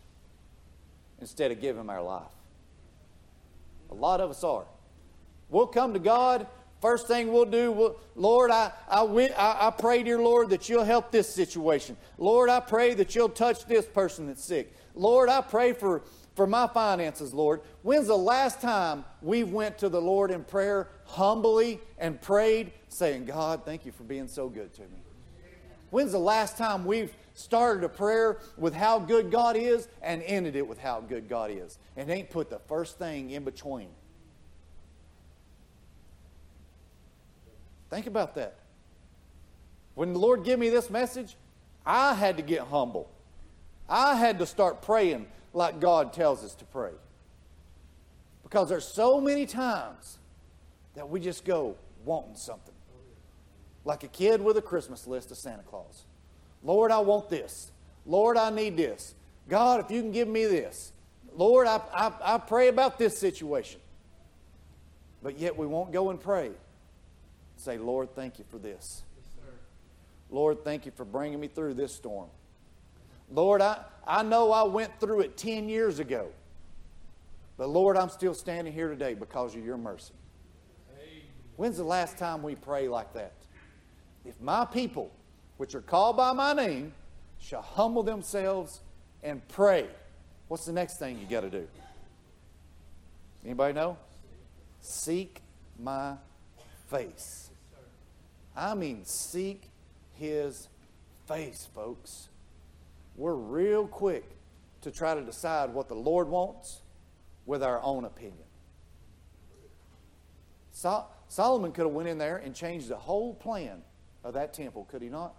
instead 1.20 1.52
of 1.52 1.62
give 1.62 1.78
Him 1.78 1.90
our 1.90 2.02
life? 2.02 2.24
A 3.92 3.94
lot 3.94 4.20
of 4.20 4.30
us 4.30 4.44
are. 4.44 4.66
We'll 5.50 5.68
come 5.68 5.94
to 5.94 6.00
God. 6.00 6.48
First 6.82 7.08
thing 7.08 7.32
we'll 7.32 7.46
do, 7.46 7.72
we'll, 7.72 8.00
Lord, 8.16 8.50
I, 8.50 8.72
I, 8.90 9.04
went, 9.04 9.34
I, 9.38 9.68
I 9.68 9.70
pray, 9.70 10.02
dear 10.02 10.20
Lord, 10.20 10.50
that 10.50 10.68
you'll 10.68 10.84
help 10.84 11.12
this 11.12 11.30
situation. 11.30 11.96
Lord, 12.18 12.50
I 12.50 12.60
pray 12.60 12.96
that 12.96 13.14
you'll 13.14 13.30
touch 13.30 13.66
this 13.66 13.86
person 13.86 14.26
that's 14.26 14.44
sick. 14.44 14.74
Lord, 14.96 15.30
I 15.30 15.42
pray 15.42 15.74
for, 15.74 16.02
for 16.36 16.48
my 16.48 16.66
finances, 16.66 17.36
Lord. 17.36 17.62
When's 17.84 18.08
the 18.08 18.18
last 18.18 18.62
time 18.62 19.06
we 19.22 19.44
went 19.44 19.78
to 19.78 19.90
the 19.90 20.02
Lord 20.02 20.32
in 20.32 20.44
prayer 20.44 20.90
humbly 21.06 21.80
and 22.00 22.20
prayed, 22.20 22.72
saying, 22.90 23.26
God, 23.26 23.64
thank 23.64 23.86
you 23.86 23.92
for 23.92 24.04
being 24.04 24.28
so 24.28 24.50
good 24.50 24.74
to 24.74 24.82
me? 24.82 25.04
When's 25.92 26.14
the 26.14 26.20
last 26.20 26.58
time 26.58 26.86
we've 26.86 27.14
started 27.36 27.84
a 27.84 27.90
prayer 27.90 28.40
with 28.58 28.74
how 28.74 28.98
good 28.98 29.30
God 29.30 29.56
is 29.56 29.88
and 30.02 30.24
ended 30.24 30.56
it 30.56 30.68
with 30.68 30.80
how 30.80 31.02
good 31.02 31.30
God 31.30 31.52
is? 31.52 31.78
And 31.96 32.10
ain't 32.10 32.32
put 32.32 32.50
the 32.50 32.60
first 32.60 32.98
thing 32.98 33.30
in 33.30 33.44
between. 33.44 33.90
Think 37.92 38.08
about 38.08 38.36
that. 38.36 38.56
When 39.94 40.14
the 40.14 40.20
Lord 40.20 40.46
gave 40.46 40.58
me 40.58 40.70
this 40.70 40.90
message, 40.90 41.36
I 41.86 42.14
had 42.14 42.38
to 42.38 42.44
get 42.44 42.62
humble. 42.62 43.12
I 43.88 44.16
had 44.16 44.40
to 44.40 44.46
start 44.46 44.82
praying 44.82 45.28
like 45.54 45.82
God 45.82 46.14
tells 46.14 46.44
us 46.46 46.56
to 46.56 46.66
pray. 46.66 46.92
Because 48.44 48.70
there's 48.70 48.88
so 48.88 49.20
many 49.20 49.46
times 49.46 50.18
that 50.96 51.10
we 51.10 51.20
just 51.20 51.44
go 51.44 51.76
wanting 52.06 52.38
something. 52.38 52.74
Like 53.84 54.04
a 54.04 54.08
kid 54.08 54.42
with 54.42 54.56
a 54.58 54.62
Christmas 54.62 55.06
list 55.06 55.30
of 55.32 55.38
Santa 55.38 55.64
Claus. 55.64 56.06
Lord, 56.64 56.92
I 56.92 57.00
want 57.00 57.30
this. 57.30 57.72
Lord, 58.06 58.38
I 58.38 58.52
need 58.52 58.78
this. 58.78 59.16
God, 59.50 59.84
if 59.84 59.92
you 59.92 60.02
can 60.02 60.12
give 60.12 60.30
me 60.30 60.46
this. 60.46 60.94
Lord, 61.36 61.68
I, 61.68 61.82
I, 61.94 62.36
I 62.36 62.38
pray 62.38 62.70
about 62.70 62.98
this 62.98 63.18
situation. 63.18 63.82
But 65.22 65.38
yet 65.38 65.58
we 65.58 65.68
won't 65.68 65.92
go 65.92 66.10
and 66.10 66.20
pray. 66.20 66.52
Say, 67.62 67.78
Lord, 67.78 68.16
thank 68.16 68.40
you 68.40 68.46
for 68.50 68.58
this. 68.58 69.04
Lord, 70.32 70.64
thank 70.64 70.88
you 70.88 70.92
for 70.92 71.06
bringing 71.06 71.40
me 71.40 71.48
through 71.48 71.76
this 71.76 71.94
storm. 71.94 72.28
Lord, 73.30 73.62
I, 73.62 73.84
I 74.08 74.24
know 74.24 74.52
I 74.52 74.64
went 74.64 75.00
through 75.00 75.20
it 75.20 75.38
10 75.38 75.70
years 75.70 76.00
ago. 76.00 76.30
But 77.58 77.70
Lord, 77.70 77.98
I'm 77.98 78.10
still 78.10 78.34
standing 78.34 78.74
here 78.74 78.88
today 78.88 79.14
because 79.14 79.54
of 79.56 79.64
your 79.64 79.78
mercy. 79.78 80.16
When's 81.56 81.78
the 81.78 81.84
last 81.84 82.18
time 82.18 82.42
we 82.42 82.56
pray 82.56 82.88
like 82.88 83.14
that? 83.14 83.34
If 84.26 84.42
my 84.42 84.66
people, 84.66 85.12
which 85.58 85.76
are 85.76 85.82
called 85.82 86.18
by 86.18 86.34
my 86.34 86.54
name, 86.54 86.94
shall 87.40 87.62
humble 87.62 88.02
themselves 88.02 88.80
and 89.22 89.48
pray, 89.50 89.86
what's 90.48 90.66
the 90.66 90.74
next 90.74 90.98
thing 90.98 91.20
you 91.20 91.28
got 91.28 91.42
to 91.42 91.52
do? 91.52 91.68
Anybody 93.46 93.76
know? 93.76 93.98
Seek 94.80 95.42
my 95.78 96.16
face. 96.90 97.51
I 98.56 98.74
mean, 98.76 99.06
seek 99.06 99.70
his 100.18 100.68
face, 101.28 101.68
folks. 101.74 102.30
We're 103.16 103.34
real 103.34 103.88
quick 103.88 104.26
to 104.82 104.92
try 104.92 105.16
to 105.16 105.22
decide 105.22 105.74
what 105.74 105.88
the 105.88 105.96
Lord 105.96 106.28
wants 106.28 106.82
with 107.46 107.64
our 107.64 107.82
own 107.82 108.06
opinion. 108.06 108.44
Sol- 110.72 111.10
Solomon 111.28 111.72
could 111.72 111.86
have 111.86 111.94
went 111.94 112.10
in 112.10 112.18
there 112.18 112.38
and 112.38 112.56
changed 112.56 112.88
the 112.88 112.98
whole 112.98 113.34
plan 113.34 113.82
of 114.24 114.34
that 114.34 114.54
temple, 114.54 114.86
could 114.90 115.02
he 115.02 115.10
not? 115.10 115.36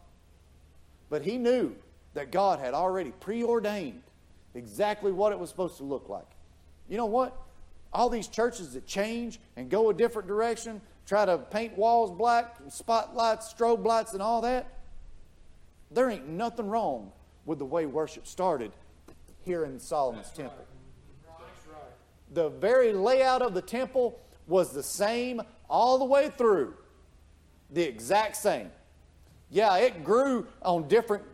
But 1.11 1.23
he 1.23 1.39
knew 1.39 1.75
that 2.15 2.31
God 2.31 2.59
had 2.59 2.75
already 2.75 3.11
preordained 3.21 4.03
exactly 4.55 5.13
what 5.13 5.33
it 5.33 5.39
was 5.39 5.51
supposed 5.51 5.77
to 5.79 5.85
look 5.85 6.09
like. 6.09 6.29
You 6.89 6.97
know 6.97 7.07
what? 7.07 7.37
All 7.93 8.09
these 8.09 8.29
churches 8.29 8.73
that 8.75 8.87
change 8.87 9.39
and 9.57 9.71
go 9.71 9.91
a 9.91 9.95
different 9.95 10.29
direction, 10.29 10.81
try 11.13 11.27
to 11.27 11.37
paint 11.37 11.77
walls 11.77 12.11
black, 12.11 12.57
spotlights, 12.71 13.53
strobe 13.53 13.85
lights, 13.85 14.15
and 14.15 14.23
all 14.23 14.41
that, 14.41 14.79
there 15.91 16.09
ain't 16.09 16.27
nothing 16.27 16.67
wrong 16.71 17.13
with 17.45 17.59
the 17.59 17.67
way 17.67 17.85
worship 17.85 18.27
started 18.27 18.73
here 19.45 19.67
in 19.67 19.79
Solomon's 19.79 20.31
temple. 20.31 20.65
The 22.33 22.49
very 22.49 22.95
layout 22.95 23.43
of 23.43 23.53
the 23.53 23.61
temple 23.61 24.19
was 24.47 24.73
the 24.73 24.83
same 24.83 25.43
all 25.69 25.99
the 25.99 26.07
way 26.07 26.31
through, 26.31 26.73
the 27.69 27.83
exact 27.83 28.37
same. 28.37 28.71
Yeah, 29.51 29.77
it 29.77 30.03
grew 30.05 30.47
on 30.63 30.89
different 30.89 31.25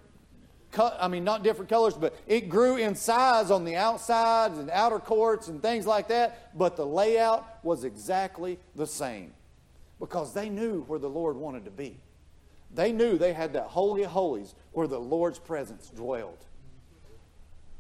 I 1.01 1.07
mean, 1.07 1.23
not 1.23 1.45
different 1.45 1.71
colors, 1.71 1.95
but 1.95 2.17
it 2.27 2.49
grew 2.49 2.77
in 2.77 2.97
size 2.97 3.53
on 3.53 3.65
the 3.65 3.77
outsides 3.77 4.59
and 4.59 4.71
outer 4.71 4.99
courts 4.99 5.47
and 5.47 5.63
things 5.63 5.87
like 5.87 6.09
that, 6.09 6.59
but 6.59 6.77
the 6.77 6.85
layout 6.85 7.65
was 7.65 7.85
exactly 7.85 8.59
the 8.75 8.87
same 8.87 9.33
because 9.99 10.33
they 10.33 10.49
knew 10.49 10.83
where 10.83 10.99
the 10.99 11.11
Lord 11.11 11.37
wanted 11.37 11.65
to 11.65 11.71
be. 11.71 12.01
They 12.75 12.93
knew 12.93 13.17
they 13.17 13.33
had 13.33 13.55
that 13.55 13.65
Holy 13.65 14.03
of 14.03 14.11
Holies 14.11 14.55
where 14.73 14.87
the 14.87 14.99
Lord's 14.99 15.39
presence 15.39 15.91
dwelled. 15.95 16.45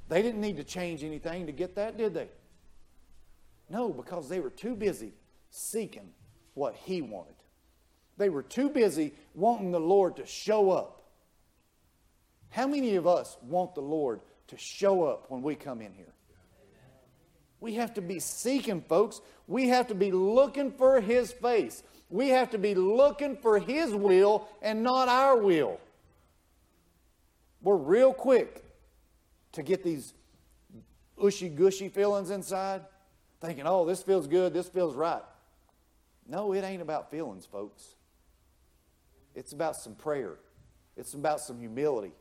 They 0.08 0.22
didn't 0.22 0.40
need 0.40 0.56
to 0.56 0.64
change 0.64 1.04
anything 1.04 1.46
to 1.46 1.52
get 1.52 1.74
that, 1.76 1.98
did 1.98 2.14
they? 2.14 2.28
No, 3.68 3.90
because 3.90 4.28
they 4.28 4.40
were 4.40 4.50
too 4.50 4.74
busy 4.74 5.12
seeking 5.50 6.08
what 6.54 6.74
He 6.74 7.02
wanted. 7.02 7.34
They 8.16 8.30
were 8.30 8.42
too 8.42 8.70
busy 8.70 9.14
wanting 9.34 9.70
the 9.70 9.80
Lord 9.80 10.16
to 10.16 10.26
show 10.26 10.70
up. 10.70 11.02
How 12.50 12.66
many 12.66 12.96
of 12.96 13.06
us 13.06 13.36
want 13.42 13.74
the 13.74 13.82
Lord 13.82 14.20
to 14.48 14.56
show 14.56 15.04
up 15.04 15.30
when 15.30 15.42
we 15.42 15.54
come 15.54 15.82
in 15.82 15.92
here? 15.92 16.14
We 17.60 17.74
have 17.74 17.94
to 17.94 18.00
be 18.00 18.20
seeking, 18.20 18.82
folks. 18.82 19.20
We 19.46 19.68
have 19.68 19.88
to 19.88 19.94
be 19.94 20.12
looking 20.12 20.72
for 20.72 21.00
His 21.00 21.32
face. 21.32 21.82
We 22.10 22.28
have 22.30 22.50
to 22.50 22.58
be 22.58 22.74
looking 22.74 23.36
for 23.36 23.58
His 23.58 23.94
will 23.94 24.48
and 24.62 24.82
not 24.82 25.08
our 25.08 25.36
will. 25.36 25.78
We're 27.60 27.76
real 27.76 28.12
quick 28.12 28.64
to 29.52 29.62
get 29.62 29.82
these 29.82 30.14
ushy 31.22 31.48
gushy 31.48 31.88
feelings 31.88 32.30
inside, 32.30 32.82
thinking, 33.40 33.64
oh, 33.66 33.84
this 33.84 34.02
feels 34.02 34.26
good, 34.26 34.54
this 34.54 34.68
feels 34.68 34.94
right. 34.94 35.22
No, 36.26 36.52
it 36.52 36.62
ain't 36.62 36.82
about 36.82 37.10
feelings, 37.10 37.46
folks. 37.46 37.94
It's 39.34 39.52
about 39.52 39.76
some 39.76 39.94
prayer, 39.94 40.36
it's 40.96 41.14
about 41.14 41.40
some 41.40 41.58
humility, 41.58 42.12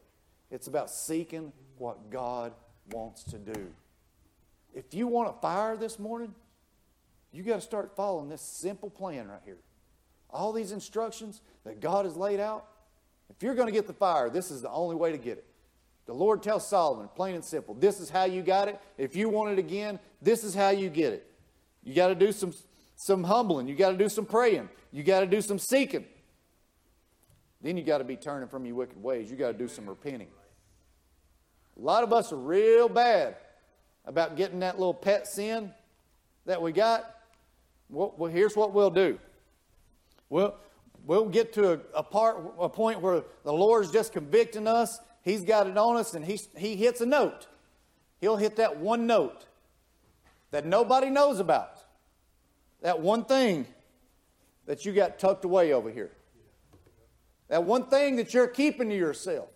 it's 0.51 0.67
about 0.67 0.89
seeking 0.89 1.51
what 1.77 2.09
God 2.09 2.53
wants 2.91 3.23
to 3.25 3.37
do. 3.37 3.67
If 4.73 4.93
you 4.93 5.07
want 5.07 5.29
a 5.29 5.41
fire 5.41 5.75
this 5.77 5.97
morning, 5.97 6.33
you 7.31 7.43
got 7.43 7.55
to 7.55 7.61
start 7.61 7.95
following 7.95 8.29
this 8.29 8.41
simple 8.41 8.89
plan 8.89 9.27
right 9.27 9.41
here. 9.43 9.57
All 10.29 10.51
these 10.51 10.71
instructions 10.71 11.41
that 11.63 11.79
God 11.79 12.05
has 12.05 12.15
laid 12.15 12.39
out, 12.39 12.65
if 13.29 13.43
you're 13.43 13.55
going 13.55 13.67
to 13.67 13.73
get 13.73 13.87
the 13.87 13.93
fire, 13.93 14.29
this 14.29 14.51
is 14.51 14.61
the 14.61 14.69
only 14.69 14.95
way 14.95 15.11
to 15.11 15.17
get 15.17 15.37
it. 15.37 15.45
The 16.05 16.13
Lord 16.13 16.41
tells 16.41 16.67
Solomon, 16.67 17.09
plain 17.15 17.35
and 17.35 17.43
simple, 17.43 17.73
this 17.75 17.99
is 17.99 18.09
how 18.09 18.23
you 18.23 18.41
got 18.41 18.69
it. 18.69 18.79
If 18.97 19.15
you 19.15 19.29
want 19.29 19.51
it 19.51 19.59
again, 19.59 19.99
this 20.21 20.43
is 20.43 20.55
how 20.55 20.69
you 20.69 20.89
get 20.89 21.13
it. 21.13 21.29
You 21.83 21.93
got 21.93 22.07
to 22.07 22.15
do 22.15 22.31
some, 22.31 22.53
some 22.95 23.23
humbling. 23.23 23.67
You 23.67 23.75
got 23.75 23.91
to 23.91 23.97
do 23.97 24.09
some 24.09 24.25
praying. 24.25 24.69
You 24.91 25.03
got 25.03 25.19
to 25.19 25.25
do 25.25 25.41
some 25.41 25.59
seeking. 25.59 26.05
Then 27.61 27.75
you 27.75 27.83
got 27.83 27.97
to 27.97 28.03
be 28.03 28.15
turning 28.15 28.47
from 28.47 28.65
your 28.65 28.75
wicked 28.75 29.01
ways. 29.01 29.29
You 29.29 29.35
got 29.35 29.51
to 29.51 29.57
do 29.57 29.67
some 29.67 29.87
repenting. 29.87 30.29
A 31.77 31.81
lot 31.81 32.03
of 32.03 32.13
us 32.13 32.31
are 32.31 32.37
real 32.37 32.89
bad 32.89 33.35
about 34.05 34.37
getting 34.37 34.59
that 34.59 34.77
little 34.77 34.93
pet 34.93 35.27
sin 35.27 35.73
that 36.45 36.61
we 36.61 36.71
got. 36.71 37.15
Well, 37.89 38.15
well 38.17 38.31
here's 38.31 38.55
what 38.55 38.73
we'll 38.73 38.89
do. 38.89 39.19
We'll, 40.29 40.55
we'll 41.05 41.29
get 41.29 41.53
to 41.53 41.73
a, 41.73 41.79
a, 41.95 42.03
part, 42.03 42.53
a 42.59 42.69
point 42.69 43.01
where 43.01 43.23
the 43.43 43.53
Lord's 43.53 43.91
just 43.91 44.13
convicting 44.13 44.67
us. 44.67 44.99
He's 45.21 45.43
got 45.43 45.67
it 45.67 45.77
on 45.77 45.97
us, 45.97 46.13
and 46.13 46.23
he, 46.23 46.39
he 46.55 46.75
hits 46.75 47.01
a 47.01 47.05
note. 47.05 47.47
He'll 48.19 48.37
hit 48.37 48.55
that 48.57 48.77
one 48.77 49.07
note 49.07 49.45
that 50.51 50.65
nobody 50.65 51.09
knows 51.09 51.39
about. 51.39 51.83
That 52.81 52.99
one 52.99 53.25
thing 53.25 53.65
that 54.65 54.85
you 54.85 54.93
got 54.93 55.19
tucked 55.19 55.45
away 55.45 55.73
over 55.73 55.89
here. 55.89 56.11
That 57.47 57.63
one 57.63 57.85
thing 57.85 58.17
that 58.17 58.33
you're 58.33 58.47
keeping 58.47 58.89
to 58.89 58.95
yourself. 58.95 59.49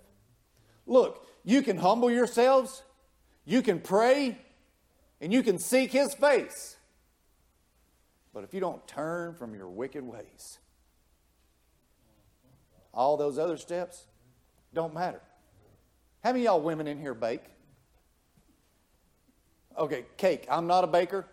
Look, 0.85 1.27
you 1.43 1.61
can 1.61 1.77
humble 1.77 2.09
yourselves, 2.09 2.83
you 3.45 3.61
can 3.61 3.79
pray, 3.79 4.37
and 5.19 5.31
you 5.31 5.43
can 5.43 5.59
seek 5.59 5.91
His 5.91 6.13
face. 6.13 6.77
But 8.33 8.43
if 8.43 8.53
you 8.53 8.59
don't 8.59 8.85
turn 8.87 9.35
from 9.35 9.53
your 9.53 9.69
wicked 9.69 10.03
ways, 10.03 10.59
all 12.93 13.17
those 13.17 13.37
other 13.37 13.57
steps 13.57 14.05
don't 14.73 14.93
matter. 14.93 15.21
How 16.23 16.31
many 16.31 16.45
y'all 16.45 16.61
women 16.61 16.87
in 16.87 16.99
here 16.99 17.13
bake? 17.13 17.43
Okay, 19.77 20.05
cake. 20.17 20.45
I'm 20.49 20.67
not 20.67 20.83
a 20.83 20.87
baker. 20.87 21.25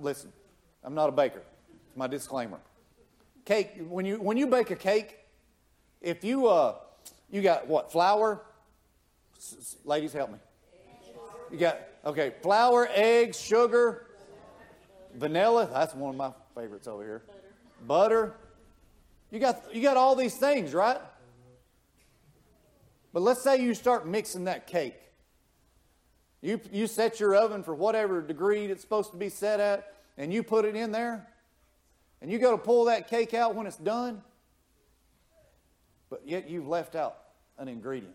Listen, 0.00 0.32
I'm 0.82 0.94
not 0.94 1.08
a 1.08 1.12
baker. 1.12 1.42
It's 1.88 1.96
my 1.96 2.06
disclaimer. 2.06 2.60
Cake. 3.44 3.72
When 3.88 4.06
you 4.06 4.16
when 4.16 4.36
you 4.36 4.46
bake 4.46 4.70
a 4.70 4.76
cake, 4.76 5.18
if 6.00 6.24
you 6.24 6.46
uh, 6.46 6.76
you 7.30 7.42
got 7.42 7.66
what 7.66 7.92
flour? 7.92 8.42
S- 9.36 9.76
ladies, 9.84 10.12
help 10.12 10.30
me. 10.30 10.38
You 11.50 11.58
got 11.58 11.80
okay, 12.06 12.32
flour, 12.40 12.88
eggs, 12.94 13.38
sugar, 13.38 14.06
vanilla. 15.14 15.68
That's 15.70 15.94
one 15.94 16.10
of 16.10 16.16
my 16.16 16.32
favorites 16.54 16.86
over 16.88 17.02
here. 17.02 17.22
Butter. 17.86 18.34
You 19.34 19.40
got 19.40 19.74
you 19.74 19.82
got 19.82 19.96
all 19.96 20.14
these 20.14 20.36
things, 20.36 20.72
right? 20.72 21.00
But 23.12 23.24
let's 23.24 23.42
say 23.42 23.60
you 23.60 23.74
start 23.74 24.06
mixing 24.06 24.44
that 24.44 24.68
cake. 24.68 24.94
You, 26.40 26.60
you 26.70 26.86
set 26.86 27.18
your 27.18 27.34
oven 27.34 27.64
for 27.64 27.74
whatever 27.74 28.22
degree 28.22 28.66
it's 28.66 28.80
supposed 28.80 29.10
to 29.10 29.16
be 29.16 29.28
set 29.28 29.58
at, 29.58 29.92
and 30.16 30.32
you 30.32 30.44
put 30.44 30.64
it 30.64 30.76
in 30.76 30.92
there, 30.92 31.26
and 32.22 32.30
you 32.30 32.38
go 32.38 32.52
to 32.52 32.58
pull 32.58 32.84
that 32.84 33.08
cake 33.08 33.34
out 33.34 33.56
when 33.56 33.66
it's 33.66 33.76
done, 33.76 34.22
but 36.10 36.22
yet 36.24 36.48
you've 36.48 36.68
left 36.68 36.94
out 36.94 37.16
an 37.58 37.66
ingredient. 37.66 38.14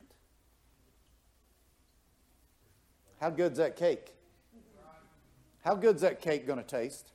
How 3.20 3.30
good's 3.30 3.58
that 3.58 3.76
cake? 3.76 4.14
How 5.66 5.76
good's 5.76 6.02
that 6.02 6.22
cake 6.22 6.48
going 6.48 6.60
to 6.60 6.66
taste? 6.66 7.12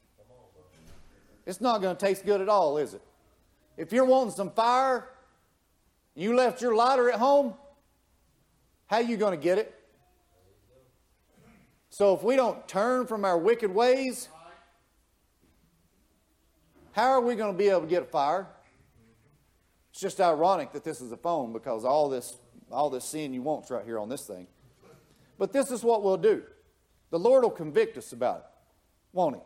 It's 1.47 1.63
not 1.63 1.81
going 1.81 1.97
to 1.97 2.07
taste 2.07 2.27
good 2.27 2.43
at 2.43 2.51
all, 2.51 2.77
is 2.77 2.93
it? 2.93 3.03
If 3.77 3.93
you're 3.93 4.05
wanting 4.05 4.33
some 4.33 4.51
fire, 4.51 5.09
you 6.15 6.37
left 6.37 6.63
your 6.63 6.75
lighter 6.75 7.11
at 7.11 7.19
home, 7.19 7.55
how 8.87 8.99
you 8.99 9.17
going 9.17 9.39
to 9.39 9.43
get 9.43 9.59
it? 9.59 9.75
So 11.91 12.15
if 12.15 12.23
we 12.23 12.37
don't 12.37 12.67
turn 12.67 13.07
from 13.07 13.25
our 13.25 13.39
wicked 13.39 13.73
ways, 13.73 14.29
how 16.93 17.11
are 17.11 17.21
we 17.21 17.35
going 17.35 17.53
to 17.53 17.59
be 17.59 17.69
able 17.69 17.83
to 17.83 17.87
get 17.87 18.03
a 18.03 18.07
fire? 18.07 18.47
It's 19.91 20.01
just 20.01 20.21
ironic 20.21 20.73
that 20.73 20.85
this 20.85 21.01
is 21.01 21.13
a 21.13 21.17
phone 21.17 21.53
because 21.53 21.85
all 21.85 22.09
this 22.09 22.37
all 22.71 22.91
this 22.91 23.05
sin 23.05 23.33
you 23.33 23.43
want's 23.43 23.71
right 23.71 23.85
here 23.85 23.99
on 23.99 24.09
this 24.09 24.27
thing. 24.27 24.47
But 25.39 25.53
this 25.53 25.71
is 25.71 25.85
what 25.85 26.03
we'll 26.03 26.17
do. 26.17 26.43
The 27.11 27.19
Lord 27.19 27.45
will 27.45 27.51
convict 27.51 27.97
us 27.97 28.13
about 28.13 28.39
it, 28.39 28.45
won't 29.13 29.37
He? 29.37 29.43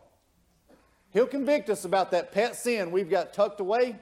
He'll 1.10 1.26
convict 1.26 1.68
us 1.70 1.84
about 1.84 2.10
that 2.12 2.32
pet 2.32 2.56
sin 2.56 2.90
we've 2.90 3.10
got 3.10 3.32
tucked 3.32 3.60
away. 3.60 3.96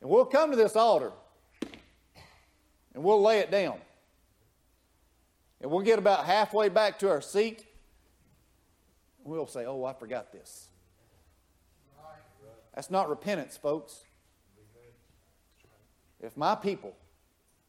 And 0.00 0.10
we'll 0.10 0.26
come 0.26 0.50
to 0.50 0.56
this 0.56 0.76
altar 0.76 1.12
and 2.94 3.04
we'll 3.04 3.22
lay 3.22 3.40
it 3.40 3.50
down. 3.50 3.78
And 5.60 5.70
we'll 5.70 5.84
get 5.84 5.98
about 5.98 6.24
halfway 6.24 6.68
back 6.68 6.98
to 7.00 7.10
our 7.10 7.20
seat. 7.20 7.64
We'll 9.24 9.46
say, 9.46 9.64
Oh, 9.66 9.84
I 9.84 9.92
forgot 9.92 10.32
this. 10.32 10.68
That's 12.74 12.90
not 12.90 13.08
repentance, 13.08 13.56
folks. 13.56 14.04
If 16.20 16.36
my 16.36 16.54
people, 16.54 16.94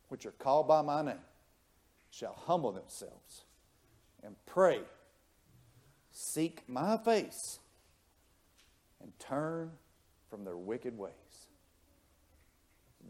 which 0.10 0.26
are 0.26 0.32
called 0.32 0.68
by 0.68 0.82
my 0.82 1.02
name, 1.02 1.20
shall 2.10 2.34
humble 2.46 2.72
themselves 2.72 3.44
and 4.24 4.36
pray, 4.46 4.82
seek 6.12 6.64
my 6.68 6.98
face, 6.98 7.60
and 9.02 9.18
turn 9.20 9.72
from 10.30 10.44
their 10.44 10.58
wicked 10.58 10.98
ways, 10.98 11.14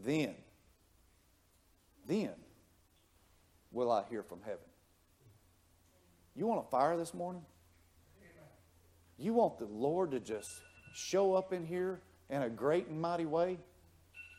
then 0.04 0.34
then 2.08 2.30
will 3.70 3.92
I 3.92 4.02
hear 4.08 4.22
from 4.22 4.40
heaven. 4.42 4.64
You 6.34 6.46
want 6.46 6.64
a 6.66 6.70
fire 6.70 6.96
this 6.96 7.12
morning? 7.12 7.42
You 9.18 9.34
want 9.34 9.58
the 9.58 9.66
Lord 9.66 10.12
to 10.12 10.20
just 10.20 10.48
show 10.94 11.34
up 11.34 11.52
in 11.52 11.66
here 11.66 12.00
in 12.30 12.42
a 12.42 12.48
great 12.48 12.86
and 12.86 13.00
mighty 13.00 13.26
way? 13.26 13.58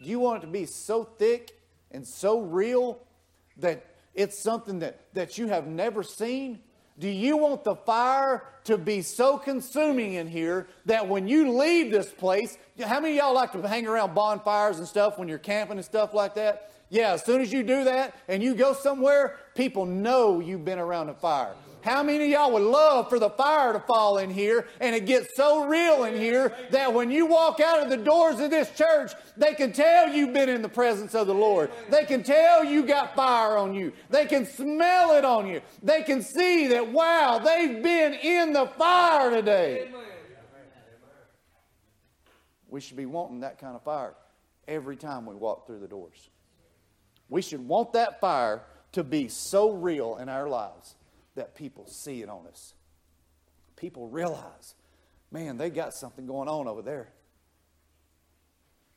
You 0.01 0.19
want 0.19 0.41
it 0.43 0.47
to 0.47 0.51
be 0.51 0.65
so 0.65 1.03
thick 1.03 1.51
and 1.91 2.07
so 2.07 2.39
real 2.39 3.05
that 3.57 3.85
it's 4.15 4.41
something 4.41 4.79
that, 4.79 5.13
that 5.13 5.37
you 5.37 5.47
have 5.47 5.67
never 5.67 6.01
seen? 6.01 6.59
Do 6.99 7.07
you 7.07 7.37
want 7.37 7.63
the 7.63 7.75
fire 7.75 8.43
to 8.65 8.77
be 8.77 9.01
so 9.01 9.37
consuming 9.37 10.13
in 10.13 10.27
here 10.27 10.67
that 10.85 11.07
when 11.07 11.27
you 11.27 11.57
leave 11.57 11.91
this 11.91 12.11
place, 12.11 12.57
how 12.83 12.99
many 12.99 13.15
y'all 13.17 13.33
like 13.33 13.53
to 13.53 13.67
hang 13.67 13.87
around 13.87 14.13
bonfires 14.13 14.79
and 14.79 14.87
stuff 14.87 15.17
when 15.17 15.27
you're 15.27 15.37
camping 15.37 15.77
and 15.77 15.85
stuff 15.85 16.13
like 16.13 16.35
that? 16.35 16.71
Yeah, 16.89 17.13
as 17.13 17.23
soon 17.23 17.39
as 17.41 17.53
you 17.53 17.63
do 17.63 17.85
that 17.85 18.15
and 18.27 18.43
you 18.43 18.53
go 18.53 18.73
somewhere, 18.73 19.37
people 19.55 19.85
know 19.85 20.39
you've 20.39 20.65
been 20.65 20.79
around 20.79 21.09
a 21.09 21.13
fire. 21.13 21.53
How 21.81 22.03
many 22.03 22.25
of 22.25 22.29
y'all 22.29 22.51
would 22.51 22.63
love 22.63 23.09
for 23.09 23.19
the 23.19 23.29
fire 23.29 23.71
to 23.71 23.79
fall 23.79 24.17
in 24.17 24.29
here 24.29 24.67
and 24.81 24.93
it 24.93 25.05
gets 25.05 25.35
so 25.35 25.65
real 25.65 26.03
in 26.03 26.15
here 26.15 26.53
that 26.71 26.93
when 26.93 27.09
you 27.09 27.25
walk 27.25 27.61
out 27.61 27.81
of 27.81 27.89
the 27.89 27.97
doors 27.97 28.39
of 28.41 28.51
this 28.51 28.69
church, 28.71 29.13
they 29.37 29.53
can 29.53 29.71
tell 29.71 30.09
you've 30.09 30.33
been 30.33 30.49
in 30.49 30.61
the 30.61 30.69
presence 30.69 31.15
of 31.15 31.27
the 31.27 31.33
Lord. 31.33 31.71
They 31.89 32.03
can 32.03 32.21
tell 32.21 32.65
you 32.65 32.85
got 32.85 33.15
fire 33.15 33.57
on 33.57 33.73
you. 33.73 33.93
They 34.09 34.25
can 34.25 34.45
smell 34.45 35.13
it 35.13 35.23
on 35.23 35.47
you. 35.47 35.61
They 35.81 36.03
can 36.03 36.21
see 36.21 36.67
that, 36.67 36.91
wow, 36.91 37.39
they've 37.39 37.81
been 37.81 38.13
in 38.13 38.51
the 38.51 38.65
fire 38.77 39.31
today. 39.31 39.89
We 42.67 42.81
should 42.81 42.97
be 42.97 43.05
wanting 43.05 43.39
that 43.39 43.57
kind 43.57 43.75
of 43.75 43.83
fire 43.83 44.15
every 44.67 44.97
time 44.97 45.25
we 45.25 45.33
walk 45.33 45.65
through 45.65 45.79
the 45.79 45.87
doors. 45.87 46.29
We 47.29 47.41
should 47.41 47.65
want 47.65 47.93
that 47.93 48.19
fire 48.19 48.63
to 48.91 49.03
be 49.03 49.27
so 49.27 49.71
real 49.71 50.17
in 50.17 50.29
our 50.29 50.49
lives 50.49 50.95
that 51.39 51.55
people 51.55 51.87
see 51.87 52.21
it 52.21 52.27
on 52.27 52.45
us. 52.47 52.73
People 53.77 54.09
realize, 54.09 54.75
man, 55.31 55.57
they 55.57 55.69
got 55.69 55.93
something 55.93 56.27
going 56.27 56.49
on 56.49 56.67
over 56.67 56.81
there. 56.81 57.07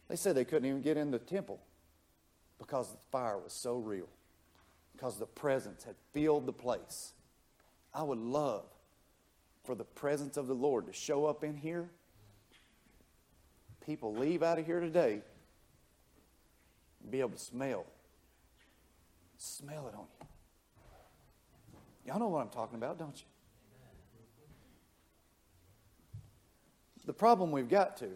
They 0.09 0.17
said 0.17 0.35
they 0.35 0.45
couldn't 0.45 0.69
even 0.69 0.83
get 0.83 0.97
in 0.97 1.13
the 1.13 1.21
temple 1.21 1.61
because 2.59 2.91
the 2.91 2.99
fire 3.13 3.39
was 3.39 3.53
so 3.53 3.77
real, 3.77 4.09
because 4.93 5.19
the 5.19 5.27
presence 5.27 5.85
had 5.85 5.95
filled 6.13 6.47
the 6.47 6.53
place. 6.53 7.13
I 7.95 8.03
would 8.03 8.19
love 8.19 8.65
for 9.63 9.77
the 9.77 9.85
presence 9.85 10.37
of 10.37 10.49
the 10.49 10.55
Lord 10.55 10.89
to 10.89 10.93
show 10.93 11.27
up 11.27 11.45
in 11.45 11.57
here. 11.57 11.91
People 13.87 14.17
leave 14.17 14.43
out 14.43 14.59
of 14.59 14.67
here 14.67 14.81
today 14.81 15.23
and 17.03 17.11
be 17.11 17.21
able 17.21 17.31
to 17.31 17.39
smell. 17.39 17.87
Smell 19.39 19.87
it 19.87 19.95
on 19.95 20.07
you. 20.21 20.27
Y'all 22.07 22.19
know 22.19 22.29
what 22.29 22.41
I'm 22.41 22.49
talking 22.49 22.77
about, 22.77 22.99
don't 22.99 23.17
you? 23.17 23.27
The 27.05 27.13
problem 27.13 27.51
we've 27.51 27.69
got 27.69 27.97
to 27.99 28.09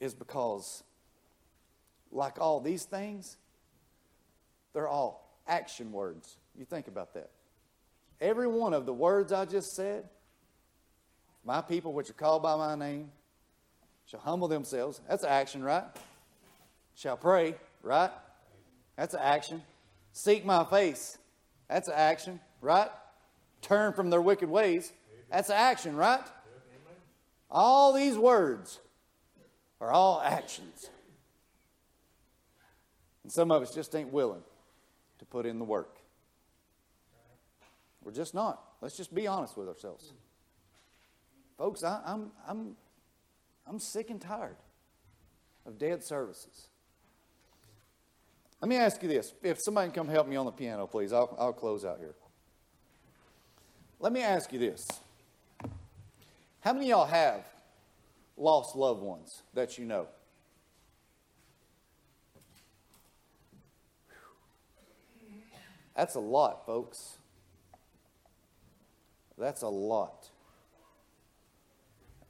is 0.00 0.14
because, 0.14 0.82
like 2.10 2.40
all 2.40 2.60
these 2.60 2.84
things, 2.84 3.36
they're 4.72 4.88
all 4.88 5.40
action 5.46 5.92
words. 5.92 6.36
You 6.56 6.64
think 6.64 6.88
about 6.88 7.14
that. 7.14 7.30
Every 8.20 8.48
one 8.48 8.74
of 8.74 8.84
the 8.84 8.92
words 8.92 9.32
I 9.32 9.44
just 9.44 9.74
said, 9.76 10.08
my 11.44 11.60
people 11.60 11.92
which 11.92 12.10
are 12.10 12.14
called 12.14 12.42
by 12.42 12.56
my 12.56 12.74
name 12.74 13.10
shall 14.06 14.20
humble 14.20 14.48
themselves. 14.48 15.00
That's 15.08 15.22
action, 15.24 15.62
right? 15.62 15.84
Shall 16.96 17.16
pray, 17.16 17.54
right? 17.82 18.10
That's 18.96 19.14
action. 19.14 19.62
Seek 20.12 20.44
my 20.44 20.64
face. 20.64 21.18
That's 21.68 21.88
an 21.88 21.94
action, 21.96 22.40
right? 22.60 22.90
Turn 23.62 23.92
from 23.92 24.10
their 24.10 24.22
wicked 24.22 24.48
ways. 24.48 24.92
That's 25.30 25.50
an 25.50 25.56
action, 25.56 25.96
right? 25.96 26.24
All 27.50 27.92
these 27.92 28.16
words 28.16 28.80
are 29.80 29.90
all 29.90 30.20
actions. 30.20 30.90
And 33.22 33.32
some 33.32 33.50
of 33.50 33.62
us 33.62 33.74
just 33.74 33.94
ain't 33.94 34.12
willing 34.12 34.42
to 35.18 35.24
put 35.24 35.46
in 35.46 35.58
the 35.58 35.64
work. 35.64 35.98
We're 38.02 38.12
just 38.12 38.34
not. 38.34 38.62
Let's 38.80 38.96
just 38.96 39.14
be 39.14 39.26
honest 39.26 39.56
with 39.56 39.68
ourselves. 39.68 40.12
Folks, 41.58 41.82
I, 41.82 42.00
I'm, 42.06 42.30
I'm, 42.46 42.76
I'm 43.66 43.78
sick 43.78 44.10
and 44.10 44.20
tired 44.20 44.56
of 45.66 45.76
dead 45.78 46.02
services. 46.02 46.67
Let 48.60 48.68
me 48.68 48.76
ask 48.76 49.02
you 49.02 49.08
this. 49.08 49.34
If 49.42 49.60
somebody 49.60 49.88
can 49.88 49.94
come 49.94 50.08
help 50.08 50.26
me 50.26 50.36
on 50.36 50.46
the 50.46 50.52
piano, 50.52 50.86
please, 50.86 51.12
I'll, 51.12 51.36
I'll 51.38 51.52
close 51.52 51.84
out 51.84 51.98
here. 51.98 52.14
Let 54.00 54.12
me 54.12 54.22
ask 54.22 54.52
you 54.52 54.58
this. 54.58 54.86
How 56.60 56.72
many 56.72 56.86
of 56.86 56.98
y'all 56.98 57.06
have 57.06 57.44
lost 58.36 58.74
loved 58.76 59.02
ones 59.02 59.42
that 59.54 59.78
you 59.78 59.84
know? 59.84 60.08
That's 65.94 66.14
a 66.14 66.20
lot, 66.20 66.64
folks. 66.64 67.18
That's 69.36 69.62
a 69.62 69.68
lot. 69.68 70.28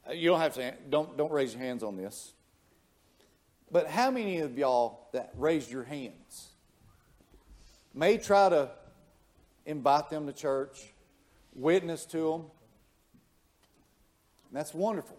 Uh, 0.09 0.13
you 0.13 0.31
don't 0.31 0.41
have 0.41 0.55
to 0.55 0.75
don't 0.89 1.17
don't 1.17 1.31
raise 1.31 1.53
your 1.53 1.63
hands 1.63 1.83
on 1.83 1.97
this. 1.97 2.33
But 3.71 3.87
how 3.87 4.11
many 4.11 4.39
of 4.39 4.57
y'all 4.57 5.09
that 5.13 5.33
raised 5.37 5.71
your 5.71 5.85
hands 5.85 6.49
may 7.95 8.17
try 8.17 8.49
to 8.49 8.71
invite 9.67 10.09
them 10.09 10.27
to 10.27 10.33
church, 10.33 10.93
witness 11.55 12.07
to 12.07 12.31
them? 12.31 12.45
That's 14.53 14.73
wonderful. 14.73 15.19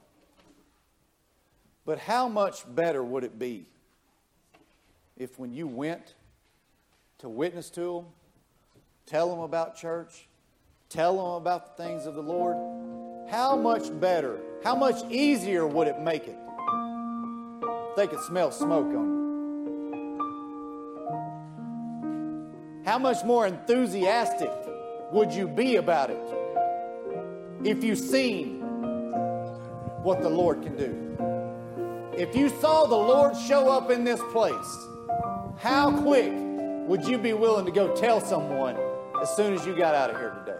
But 1.86 2.00
how 2.00 2.28
much 2.28 2.64
better 2.76 3.04
would 3.04 3.24
it 3.24 3.38
be 3.38 3.68
if 5.18 5.38
when 5.38 5.54
you 5.54 5.68
went 5.68 6.16
to 7.20 7.30
witness 7.30 7.70
to 7.72 7.82
them, 7.82 8.06
tell 9.06 9.30
them 9.30 9.40
about 9.40 9.76
church, 9.76 10.28
tell 10.88 11.18
them 11.18 11.42
about 11.42 11.78
the 11.78 11.84
things 11.84 12.06
of 12.06 12.16
the 12.16 12.24
Lord, 12.24 12.56
how 13.30 13.56
much 13.56 13.88
better, 14.00 14.40
how 14.64 14.76
much 14.76 15.04
easier 15.12 15.68
would 15.68 15.88
it 15.88 16.00
make 16.00 16.28
it 16.28 16.38
they 18.00 18.08
could 18.08 18.22
smell 18.22 18.50
smoke 18.50 18.88
on 18.96 19.08
you? 19.12 19.20
How 22.86 22.98
much 22.98 23.26
more 23.26 23.46
enthusiastic 23.46 24.52
would 25.12 25.34
you 25.34 25.50
be 25.50 25.76
about 25.76 26.10
it 26.10 26.24
if 27.66 27.84
you 27.84 27.98
seen 27.98 28.62
what 30.02 30.22
the 30.22 30.30
Lord 30.30 30.64
can 30.64 30.78
do? 30.78 30.96
If 32.18 32.34
you 32.38 32.48
saw 32.62 32.86
the 32.86 32.96
Lord 32.96 33.36
show 33.36 33.70
up 33.70 33.92
in 33.92 34.06
this 34.06 34.22
place, 34.32 34.78
how 35.58 35.92
quick 36.02 36.32
would 36.88 37.06
you 37.06 37.18
be 37.18 37.34
willing 37.34 37.66
to 37.66 37.72
go 37.72 37.94
tell 37.98 38.22
someone 38.22 38.78
as 39.22 39.30
soon 39.36 39.54
as 39.54 39.66
you 39.66 39.76
got 39.76 39.94
out 39.94 40.10
of 40.10 40.16
here 40.16 40.32
today? 40.46 40.56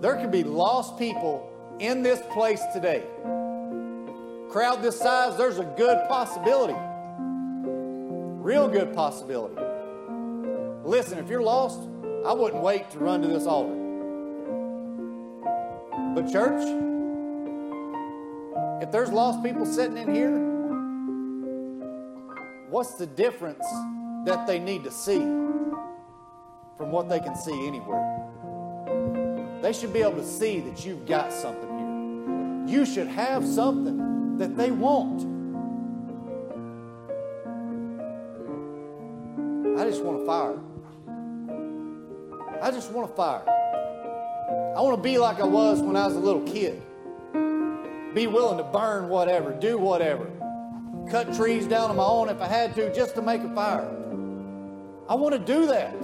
There 0.00 0.16
could 0.16 0.32
be 0.32 0.42
lost 0.42 0.98
people 0.98 1.54
in 1.80 2.02
this 2.02 2.20
place 2.32 2.62
today. 2.72 3.04
Crowd 4.50 4.82
this 4.82 4.98
size, 4.98 5.36
there's 5.36 5.58
a 5.58 5.64
good 5.64 6.08
possibility. 6.08 6.78
Real 8.42 8.68
good 8.68 8.94
possibility. 8.94 9.56
Listen, 10.84 11.18
if 11.18 11.28
you're 11.28 11.42
lost, 11.42 11.80
I 12.24 12.32
wouldn't 12.32 12.62
wait 12.62 12.90
to 12.92 12.98
run 12.98 13.20
to 13.22 13.28
this 13.28 13.46
altar. 13.46 13.74
But, 16.14 16.32
church, 16.32 16.62
if 18.82 18.90
there's 18.90 19.10
lost 19.10 19.42
people 19.42 19.66
sitting 19.66 19.98
in 19.98 20.14
here, 20.14 20.38
what's 22.70 22.94
the 22.94 23.06
difference 23.06 23.66
that 24.24 24.46
they 24.46 24.58
need 24.58 24.82
to 24.84 24.90
see 24.90 25.18
from 26.78 26.90
what 26.90 27.08
they 27.08 27.20
can 27.20 27.36
see 27.36 27.66
anywhere? 27.66 28.24
They 29.60 29.72
should 29.72 29.92
be 29.92 30.00
able 30.00 30.16
to 30.16 30.24
see 30.24 30.60
that 30.60 30.86
you've 30.86 31.04
got 31.04 31.32
something. 31.32 31.67
You 32.68 32.84
should 32.84 33.06
have 33.08 33.46
something 33.46 34.36
that 34.36 34.54
they 34.54 34.70
want. 34.70 35.22
I 39.80 39.84
just 39.84 40.04
want 40.04 40.20
a 40.20 40.26
fire. 40.26 40.58
I 42.60 42.70
just 42.70 42.92
want 42.92 43.10
a 43.10 43.14
fire. 43.14 43.42
I 44.76 44.82
want 44.82 44.98
to 44.98 45.02
be 45.02 45.16
like 45.16 45.40
I 45.40 45.46
was 45.46 45.80
when 45.80 45.96
I 45.96 46.04
was 46.06 46.16
a 46.16 46.20
little 46.20 46.42
kid. 46.42 46.82
Be 48.14 48.26
willing 48.26 48.58
to 48.58 48.64
burn 48.64 49.08
whatever, 49.08 49.54
do 49.54 49.78
whatever, 49.78 50.30
cut 51.10 51.34
trees 51.34 51.66
down 51.66 51.88
on 51.88 51.96
my 51.96 52.04
own 52.04 52.28
if 52.28 52.42
I 52.42 52.48
had 52.48 52.74
to 52.74 52.94
just 52.94 53.14
to 53.14 53.22
make 53.22 53.40
a 53.40 53.54
fire. 53.54 53.88
I 55.08 55.14
want 55.14 55.32
to 55.32 55.38
do 55.38 55.66
that. 55.68 55.98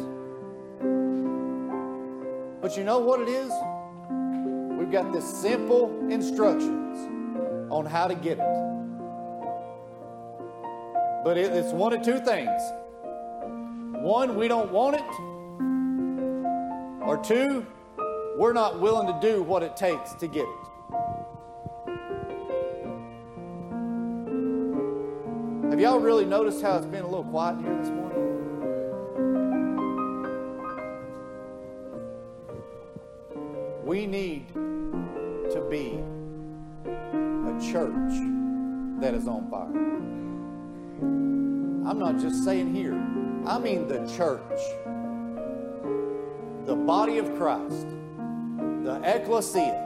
But 2.63 2.79
you 2.79 2.85
know 2.85 3.01
what 3.01 3.21
it 3.21 3.29
is? 3.29 3.53
Got 4.95 5.13
this 5.13 5.29
simple 5.29 5.91
instructions 6.09 6.99
on 7.69 7.85
how 7.85 8.07
to 8.07 8.15
get 8.15 8.39
it. 8.39 8.45
But 11.25 11.37
it, 11.37 11.53
it's 11.53 11.73
one 11.73 11.93
of 11.93 12.03
two 12.03 12.21
things. 12.21 12.63
One, 14.05 14.37
we 14.37 14.47
don't 14.47 14.71
want 14.71 14.95
it. 14.95 15.03
Or 17.05 17.19
two, 17.21 17.67
we're 18.39 18.53
not 18.53 18.79
willing 18.81 19.09
to 19.09 19.19
do 19.21 19.43
what 19.43 19.65
it 19.65 19.77
takes 19.77 20.15
to 20.15 20.29
get 20.29 20.47
it. 20.47 20.61
Have 25.71 25.81
y'all 25.81 25.99
really 25.99 26.25
noticed 26.25 26.63
how 26.63 26.77
it's 26.77 26.87
been 26.87 27.03
a 27.03 27.09
little 27.09 27.25
quiet 27.25 27.59
here 27.59 27.77
this 27.79 27.89
morning? 27.89 28.21
We 33.85 34.07
need 34.07 34.47
be 35.71 36.01
a 36.85 37.73
church 37.73 38.13
that 39.01 39.15
is 39.15 39.27
on 39.27 39.51
fire. 39.51 39.95
I'm 41.89 41.99
not 41.99 42.19
just 42.19 42.45
saying 42.45 42.75
here, 42.75 42.95
I 43.47 43.59
mean 43.59 43.87
the 43.87 44.07
church, 44.17 44.61
the 46.67 46.75
body 46.75 47.19
of 47.19 47.37
Christ, 47.37 47.87
the 48.83 49.01
ecclesia, 49.05 49.81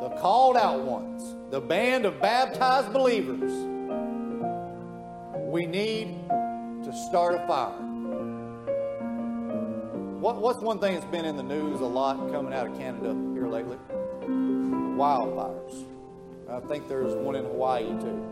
the 0.00 0.08
called 0.20 0.56
out 0.56 0.82
ones, 0.82 1.34
the 1.50 1.60
band 1.60 2.06
of 2.06 2.20
baptized 2.20 2.92
believers. 2.92 3.52
We 5.50 5.66
need 5.66 6.18
to 6.84 6.92
start 7.08 7.34
a 7.34 7.46
fire. 7.46 7.82
What, 10.20 10.36
what's 10.36 10.60
one 10.60 10.78
thing 10.78 10.94
that's 10.94 11.06
been 11.06 11.24
in 11.24 11.36
the 11.36 11.42
news 11.42 11.80
a 11.80 11.84
lot 11.84 12.16
coming 12.32 12.52
out 12.52 12.66
of 12.66 12.78
Canada 12.78 13.14
here 13.34 13.48
lately? 13.48 13.76
Wildfires. 14.96 15.84
I 16.48 16.60
think 16.60 16.88
there's 16.88 17.14
one 17.14 17.34
in 17.34 17.44
Hawaii 17.44 17.88
too. 18.00 18.22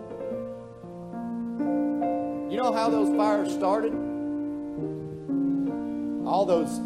You 2.51 2.57
know 2.57 2.73
how 2.73 2.89
those 2.89 3.15
fires 3.17 3.53
started? 3.53 3.93
All 6.27 6.47
those 6.47 6.81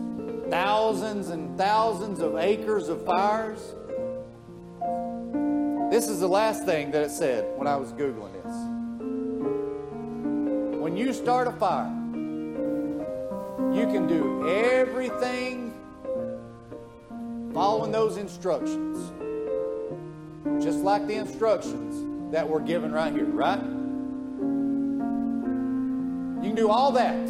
thousands 0.50 1.28
and 1.28 1.56
thousands 1.56 2.20
of 2.20 2.36
acres 2.36 2.88
of 2.88 3.04
fires. 3.04 3.74
This 5.92 6.08
is 6.08 6.20
the 6.20 6.28
last 6.28 6.64
thing 6.64 6.90
that 6.90 7.02
it 7.02 7.10
said 7.10 7.44
when 7.56 7.68
I 7.68 7.76
was 7.76 7.92
Googling 7.92 8.32
this. 8.42 8.56
When 10.80 10.96
you 10.96 11.12
start 11.12 11.46
a 11.46 11.52
fire, 11.52 11.94
you 13.72 13.86
can 13.86 14.06
do 14.08 14.48
everything 14.48 15.72
following 17.52 17.92
those 17.92 18.16
instructions. 18.16 19.12
Just 20.60 20.78
like 20.78 21.06
the 21.06 21.14
instructions 21.14 22.32
that 22.32 22.48
were 22.48 22.60
given 22.60 22.92
right 22.92 23.12
here, 23.12 23.24
right? 23.24 23.62
You 26.42 26.54
can 26.54 26.54
do 26.54 26.70
all 26.70 26.92
that. 26.92 27.26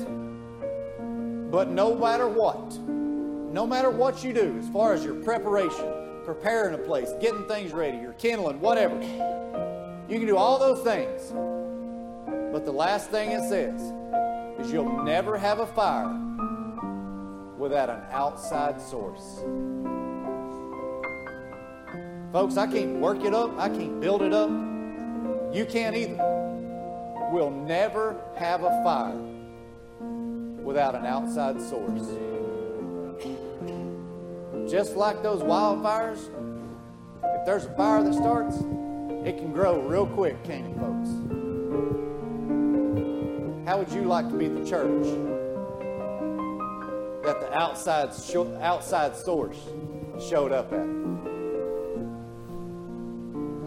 But 1.50 1.70
no 1.70 1.94
matter 1.94 2.28
what, 2.28 2.78
no 2.78 3.66
matter 3.66 3.90
what 3.90 4.22
you 4.22 4.32
do, 4.32 4.58
as 4.58 4.68
far 4.68 4.92
as 4.92 5.04
your 5.04 5.14
preparation, 5.14 6.22
preparing 6.24 6.74
a 6.74 6.78
place, 6.78 7.10
getting 7.20 7.46
things 7.48 7.72
ready, 7.72 7.96
your 7.96 8.12
kindling, 8.14 8.60
whatever, 8.60 9.00
you 10.08 10.18
can 10.18 10.26
do 10.26 10.36
all 10.36 10.58
those 10.58 10.82
things. 10.82 11.32
But 12.52 12.64
the 12.64 12.72
last 12.72 13.10
thing 13.10 13.32
it 13.32 13.48
says 13.48 13.80
is 14.60 14.72
you'll 14.72 15.02
never 15.04 15.38
have 15.38 15.60
a 15.60 15.66
fire 15.66 16.14
without 17.56 17.88
an 17.88 18.02
outside 18.10 18.80
source. 18.80 19.42
Folks, 22.32 22.58
I 22.58 22.66
can't 22.66 23.00
work 23.00 23.24
it 23.24 23.32
up, 23.32 23.58
I 23.58 23.70
can't 23.70 24.00
build 24.00 24.20
it 24.20 24.34
up. 24.34 24.50
You 25.50 25.64
can't 25.64 25.96
either. 25.96 26.16
We'll 27.32 27.50
never 27.50 28.16
have 28.36 28.64
a 28.64 28.82
fire 28.84 29.16
without 30.62 30.94
an 30.94 31.06
outside 31.06 31.58
source. 31.58 32.06
Just 34.70 34.94
like 34.96 35.22
those 35.22 35.42
wildfires, 35.42 36.28
if 37.24 37.46
there's 37.46 37.64
a 37.64 37.74
fire 37.74 38.02
that 38.02 38.12
starts, 38.12 38.56
it 39.26 39.38
can 39.38 39.50
grow 39.54 39.80
real 39.80 40.06
quick, 40.06 40.42
can't 40.44 40.66
it, 40.66 40.78
folks? 40.78 41.08
How 43.66 43.78
would 43.78 43.90
you 43.90 44.02
like 44.02 44.28
to 44.28 44.36
be 44.36 44.48
the 44.48 44.66
church 44.68 45.06
that 47.24 47.40
the 47.40 47.58
outside, 47.58 48.10
outside 48.60 49.16
source 49.16 49.58
showed 50.20 50.52
up 50.52 50.70
at? 50.74 51.17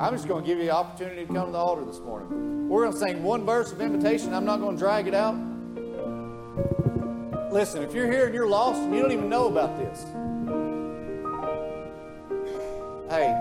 I'm 0.01 0.13
just 0.15 0.27
going 0.27 0.43
to 0.43 0.47
give 0.47 0.57
you 0.57 0.63
the 0.63 0.71
opportunity 0.71 1.27
to 1.27 1.31
come 1.31 1.45
to 1.45 1.51
the 1.51 1.59
altar 1.59 1.85
this 1.85 1.99
morning. 1.99 2.67
We're 2.67 2.85
going 2.85 2.93
to 2.93 2.99
sing 2.99 3.21
one 3.21 3.45
verse 3.45 3.71
of 3.71 3.81
invitation. 3.81 4.33
I'm 4.33 4.45
not 4.45 4.59
going 4.59 4.75
to 4.75 4.79
drag 4.79 5.07
it 5.07 5.13
out. 5.13 5.35
Listen, 7.53 7.83
if 7.83 7.93
you're 7.93 8.11
here 8.11 8.25
and 8.25 8.33
you're 8.33 8.47
lost 8.47 8.81
and 8.81 8.95
you 8.95 9.01
don't 9.03 9.11
even 9.11 9.29
know 9.29 9.47
about 9.47 9.77
this, 9.77 10.01
hey, 13.11 13.37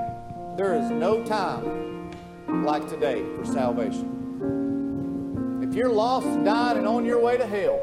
there 0.59 0.74
is 0.74 0.91
no 0.91 1.24
time 1.24 2.11
like 2.66 2.87
today 2.91 3.24
for 3.37 3.47
salvation. 3.47 5.62
If 5.66 5.74
you're 5.74 5.89
lost, 5.89 6.27
dying, 6.45 6.77
and 6.77 6.87
on 6.87 7.07
your 7.07 7.23
way 7.23 7.39
to 7.39 7.47
hell, 7.47 7.81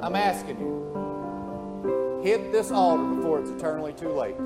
I'm 0.00 0.14
asking 0.14 0.60
you, 0.60 2.20
hit 2.22 2.52
this 2.52 2.70
altar 2.70 3.02
before 3.16 3.40
it's 3.40 3.50
eternally 3.50 3.94
too 3.94 4.12
late. 4.12 4.36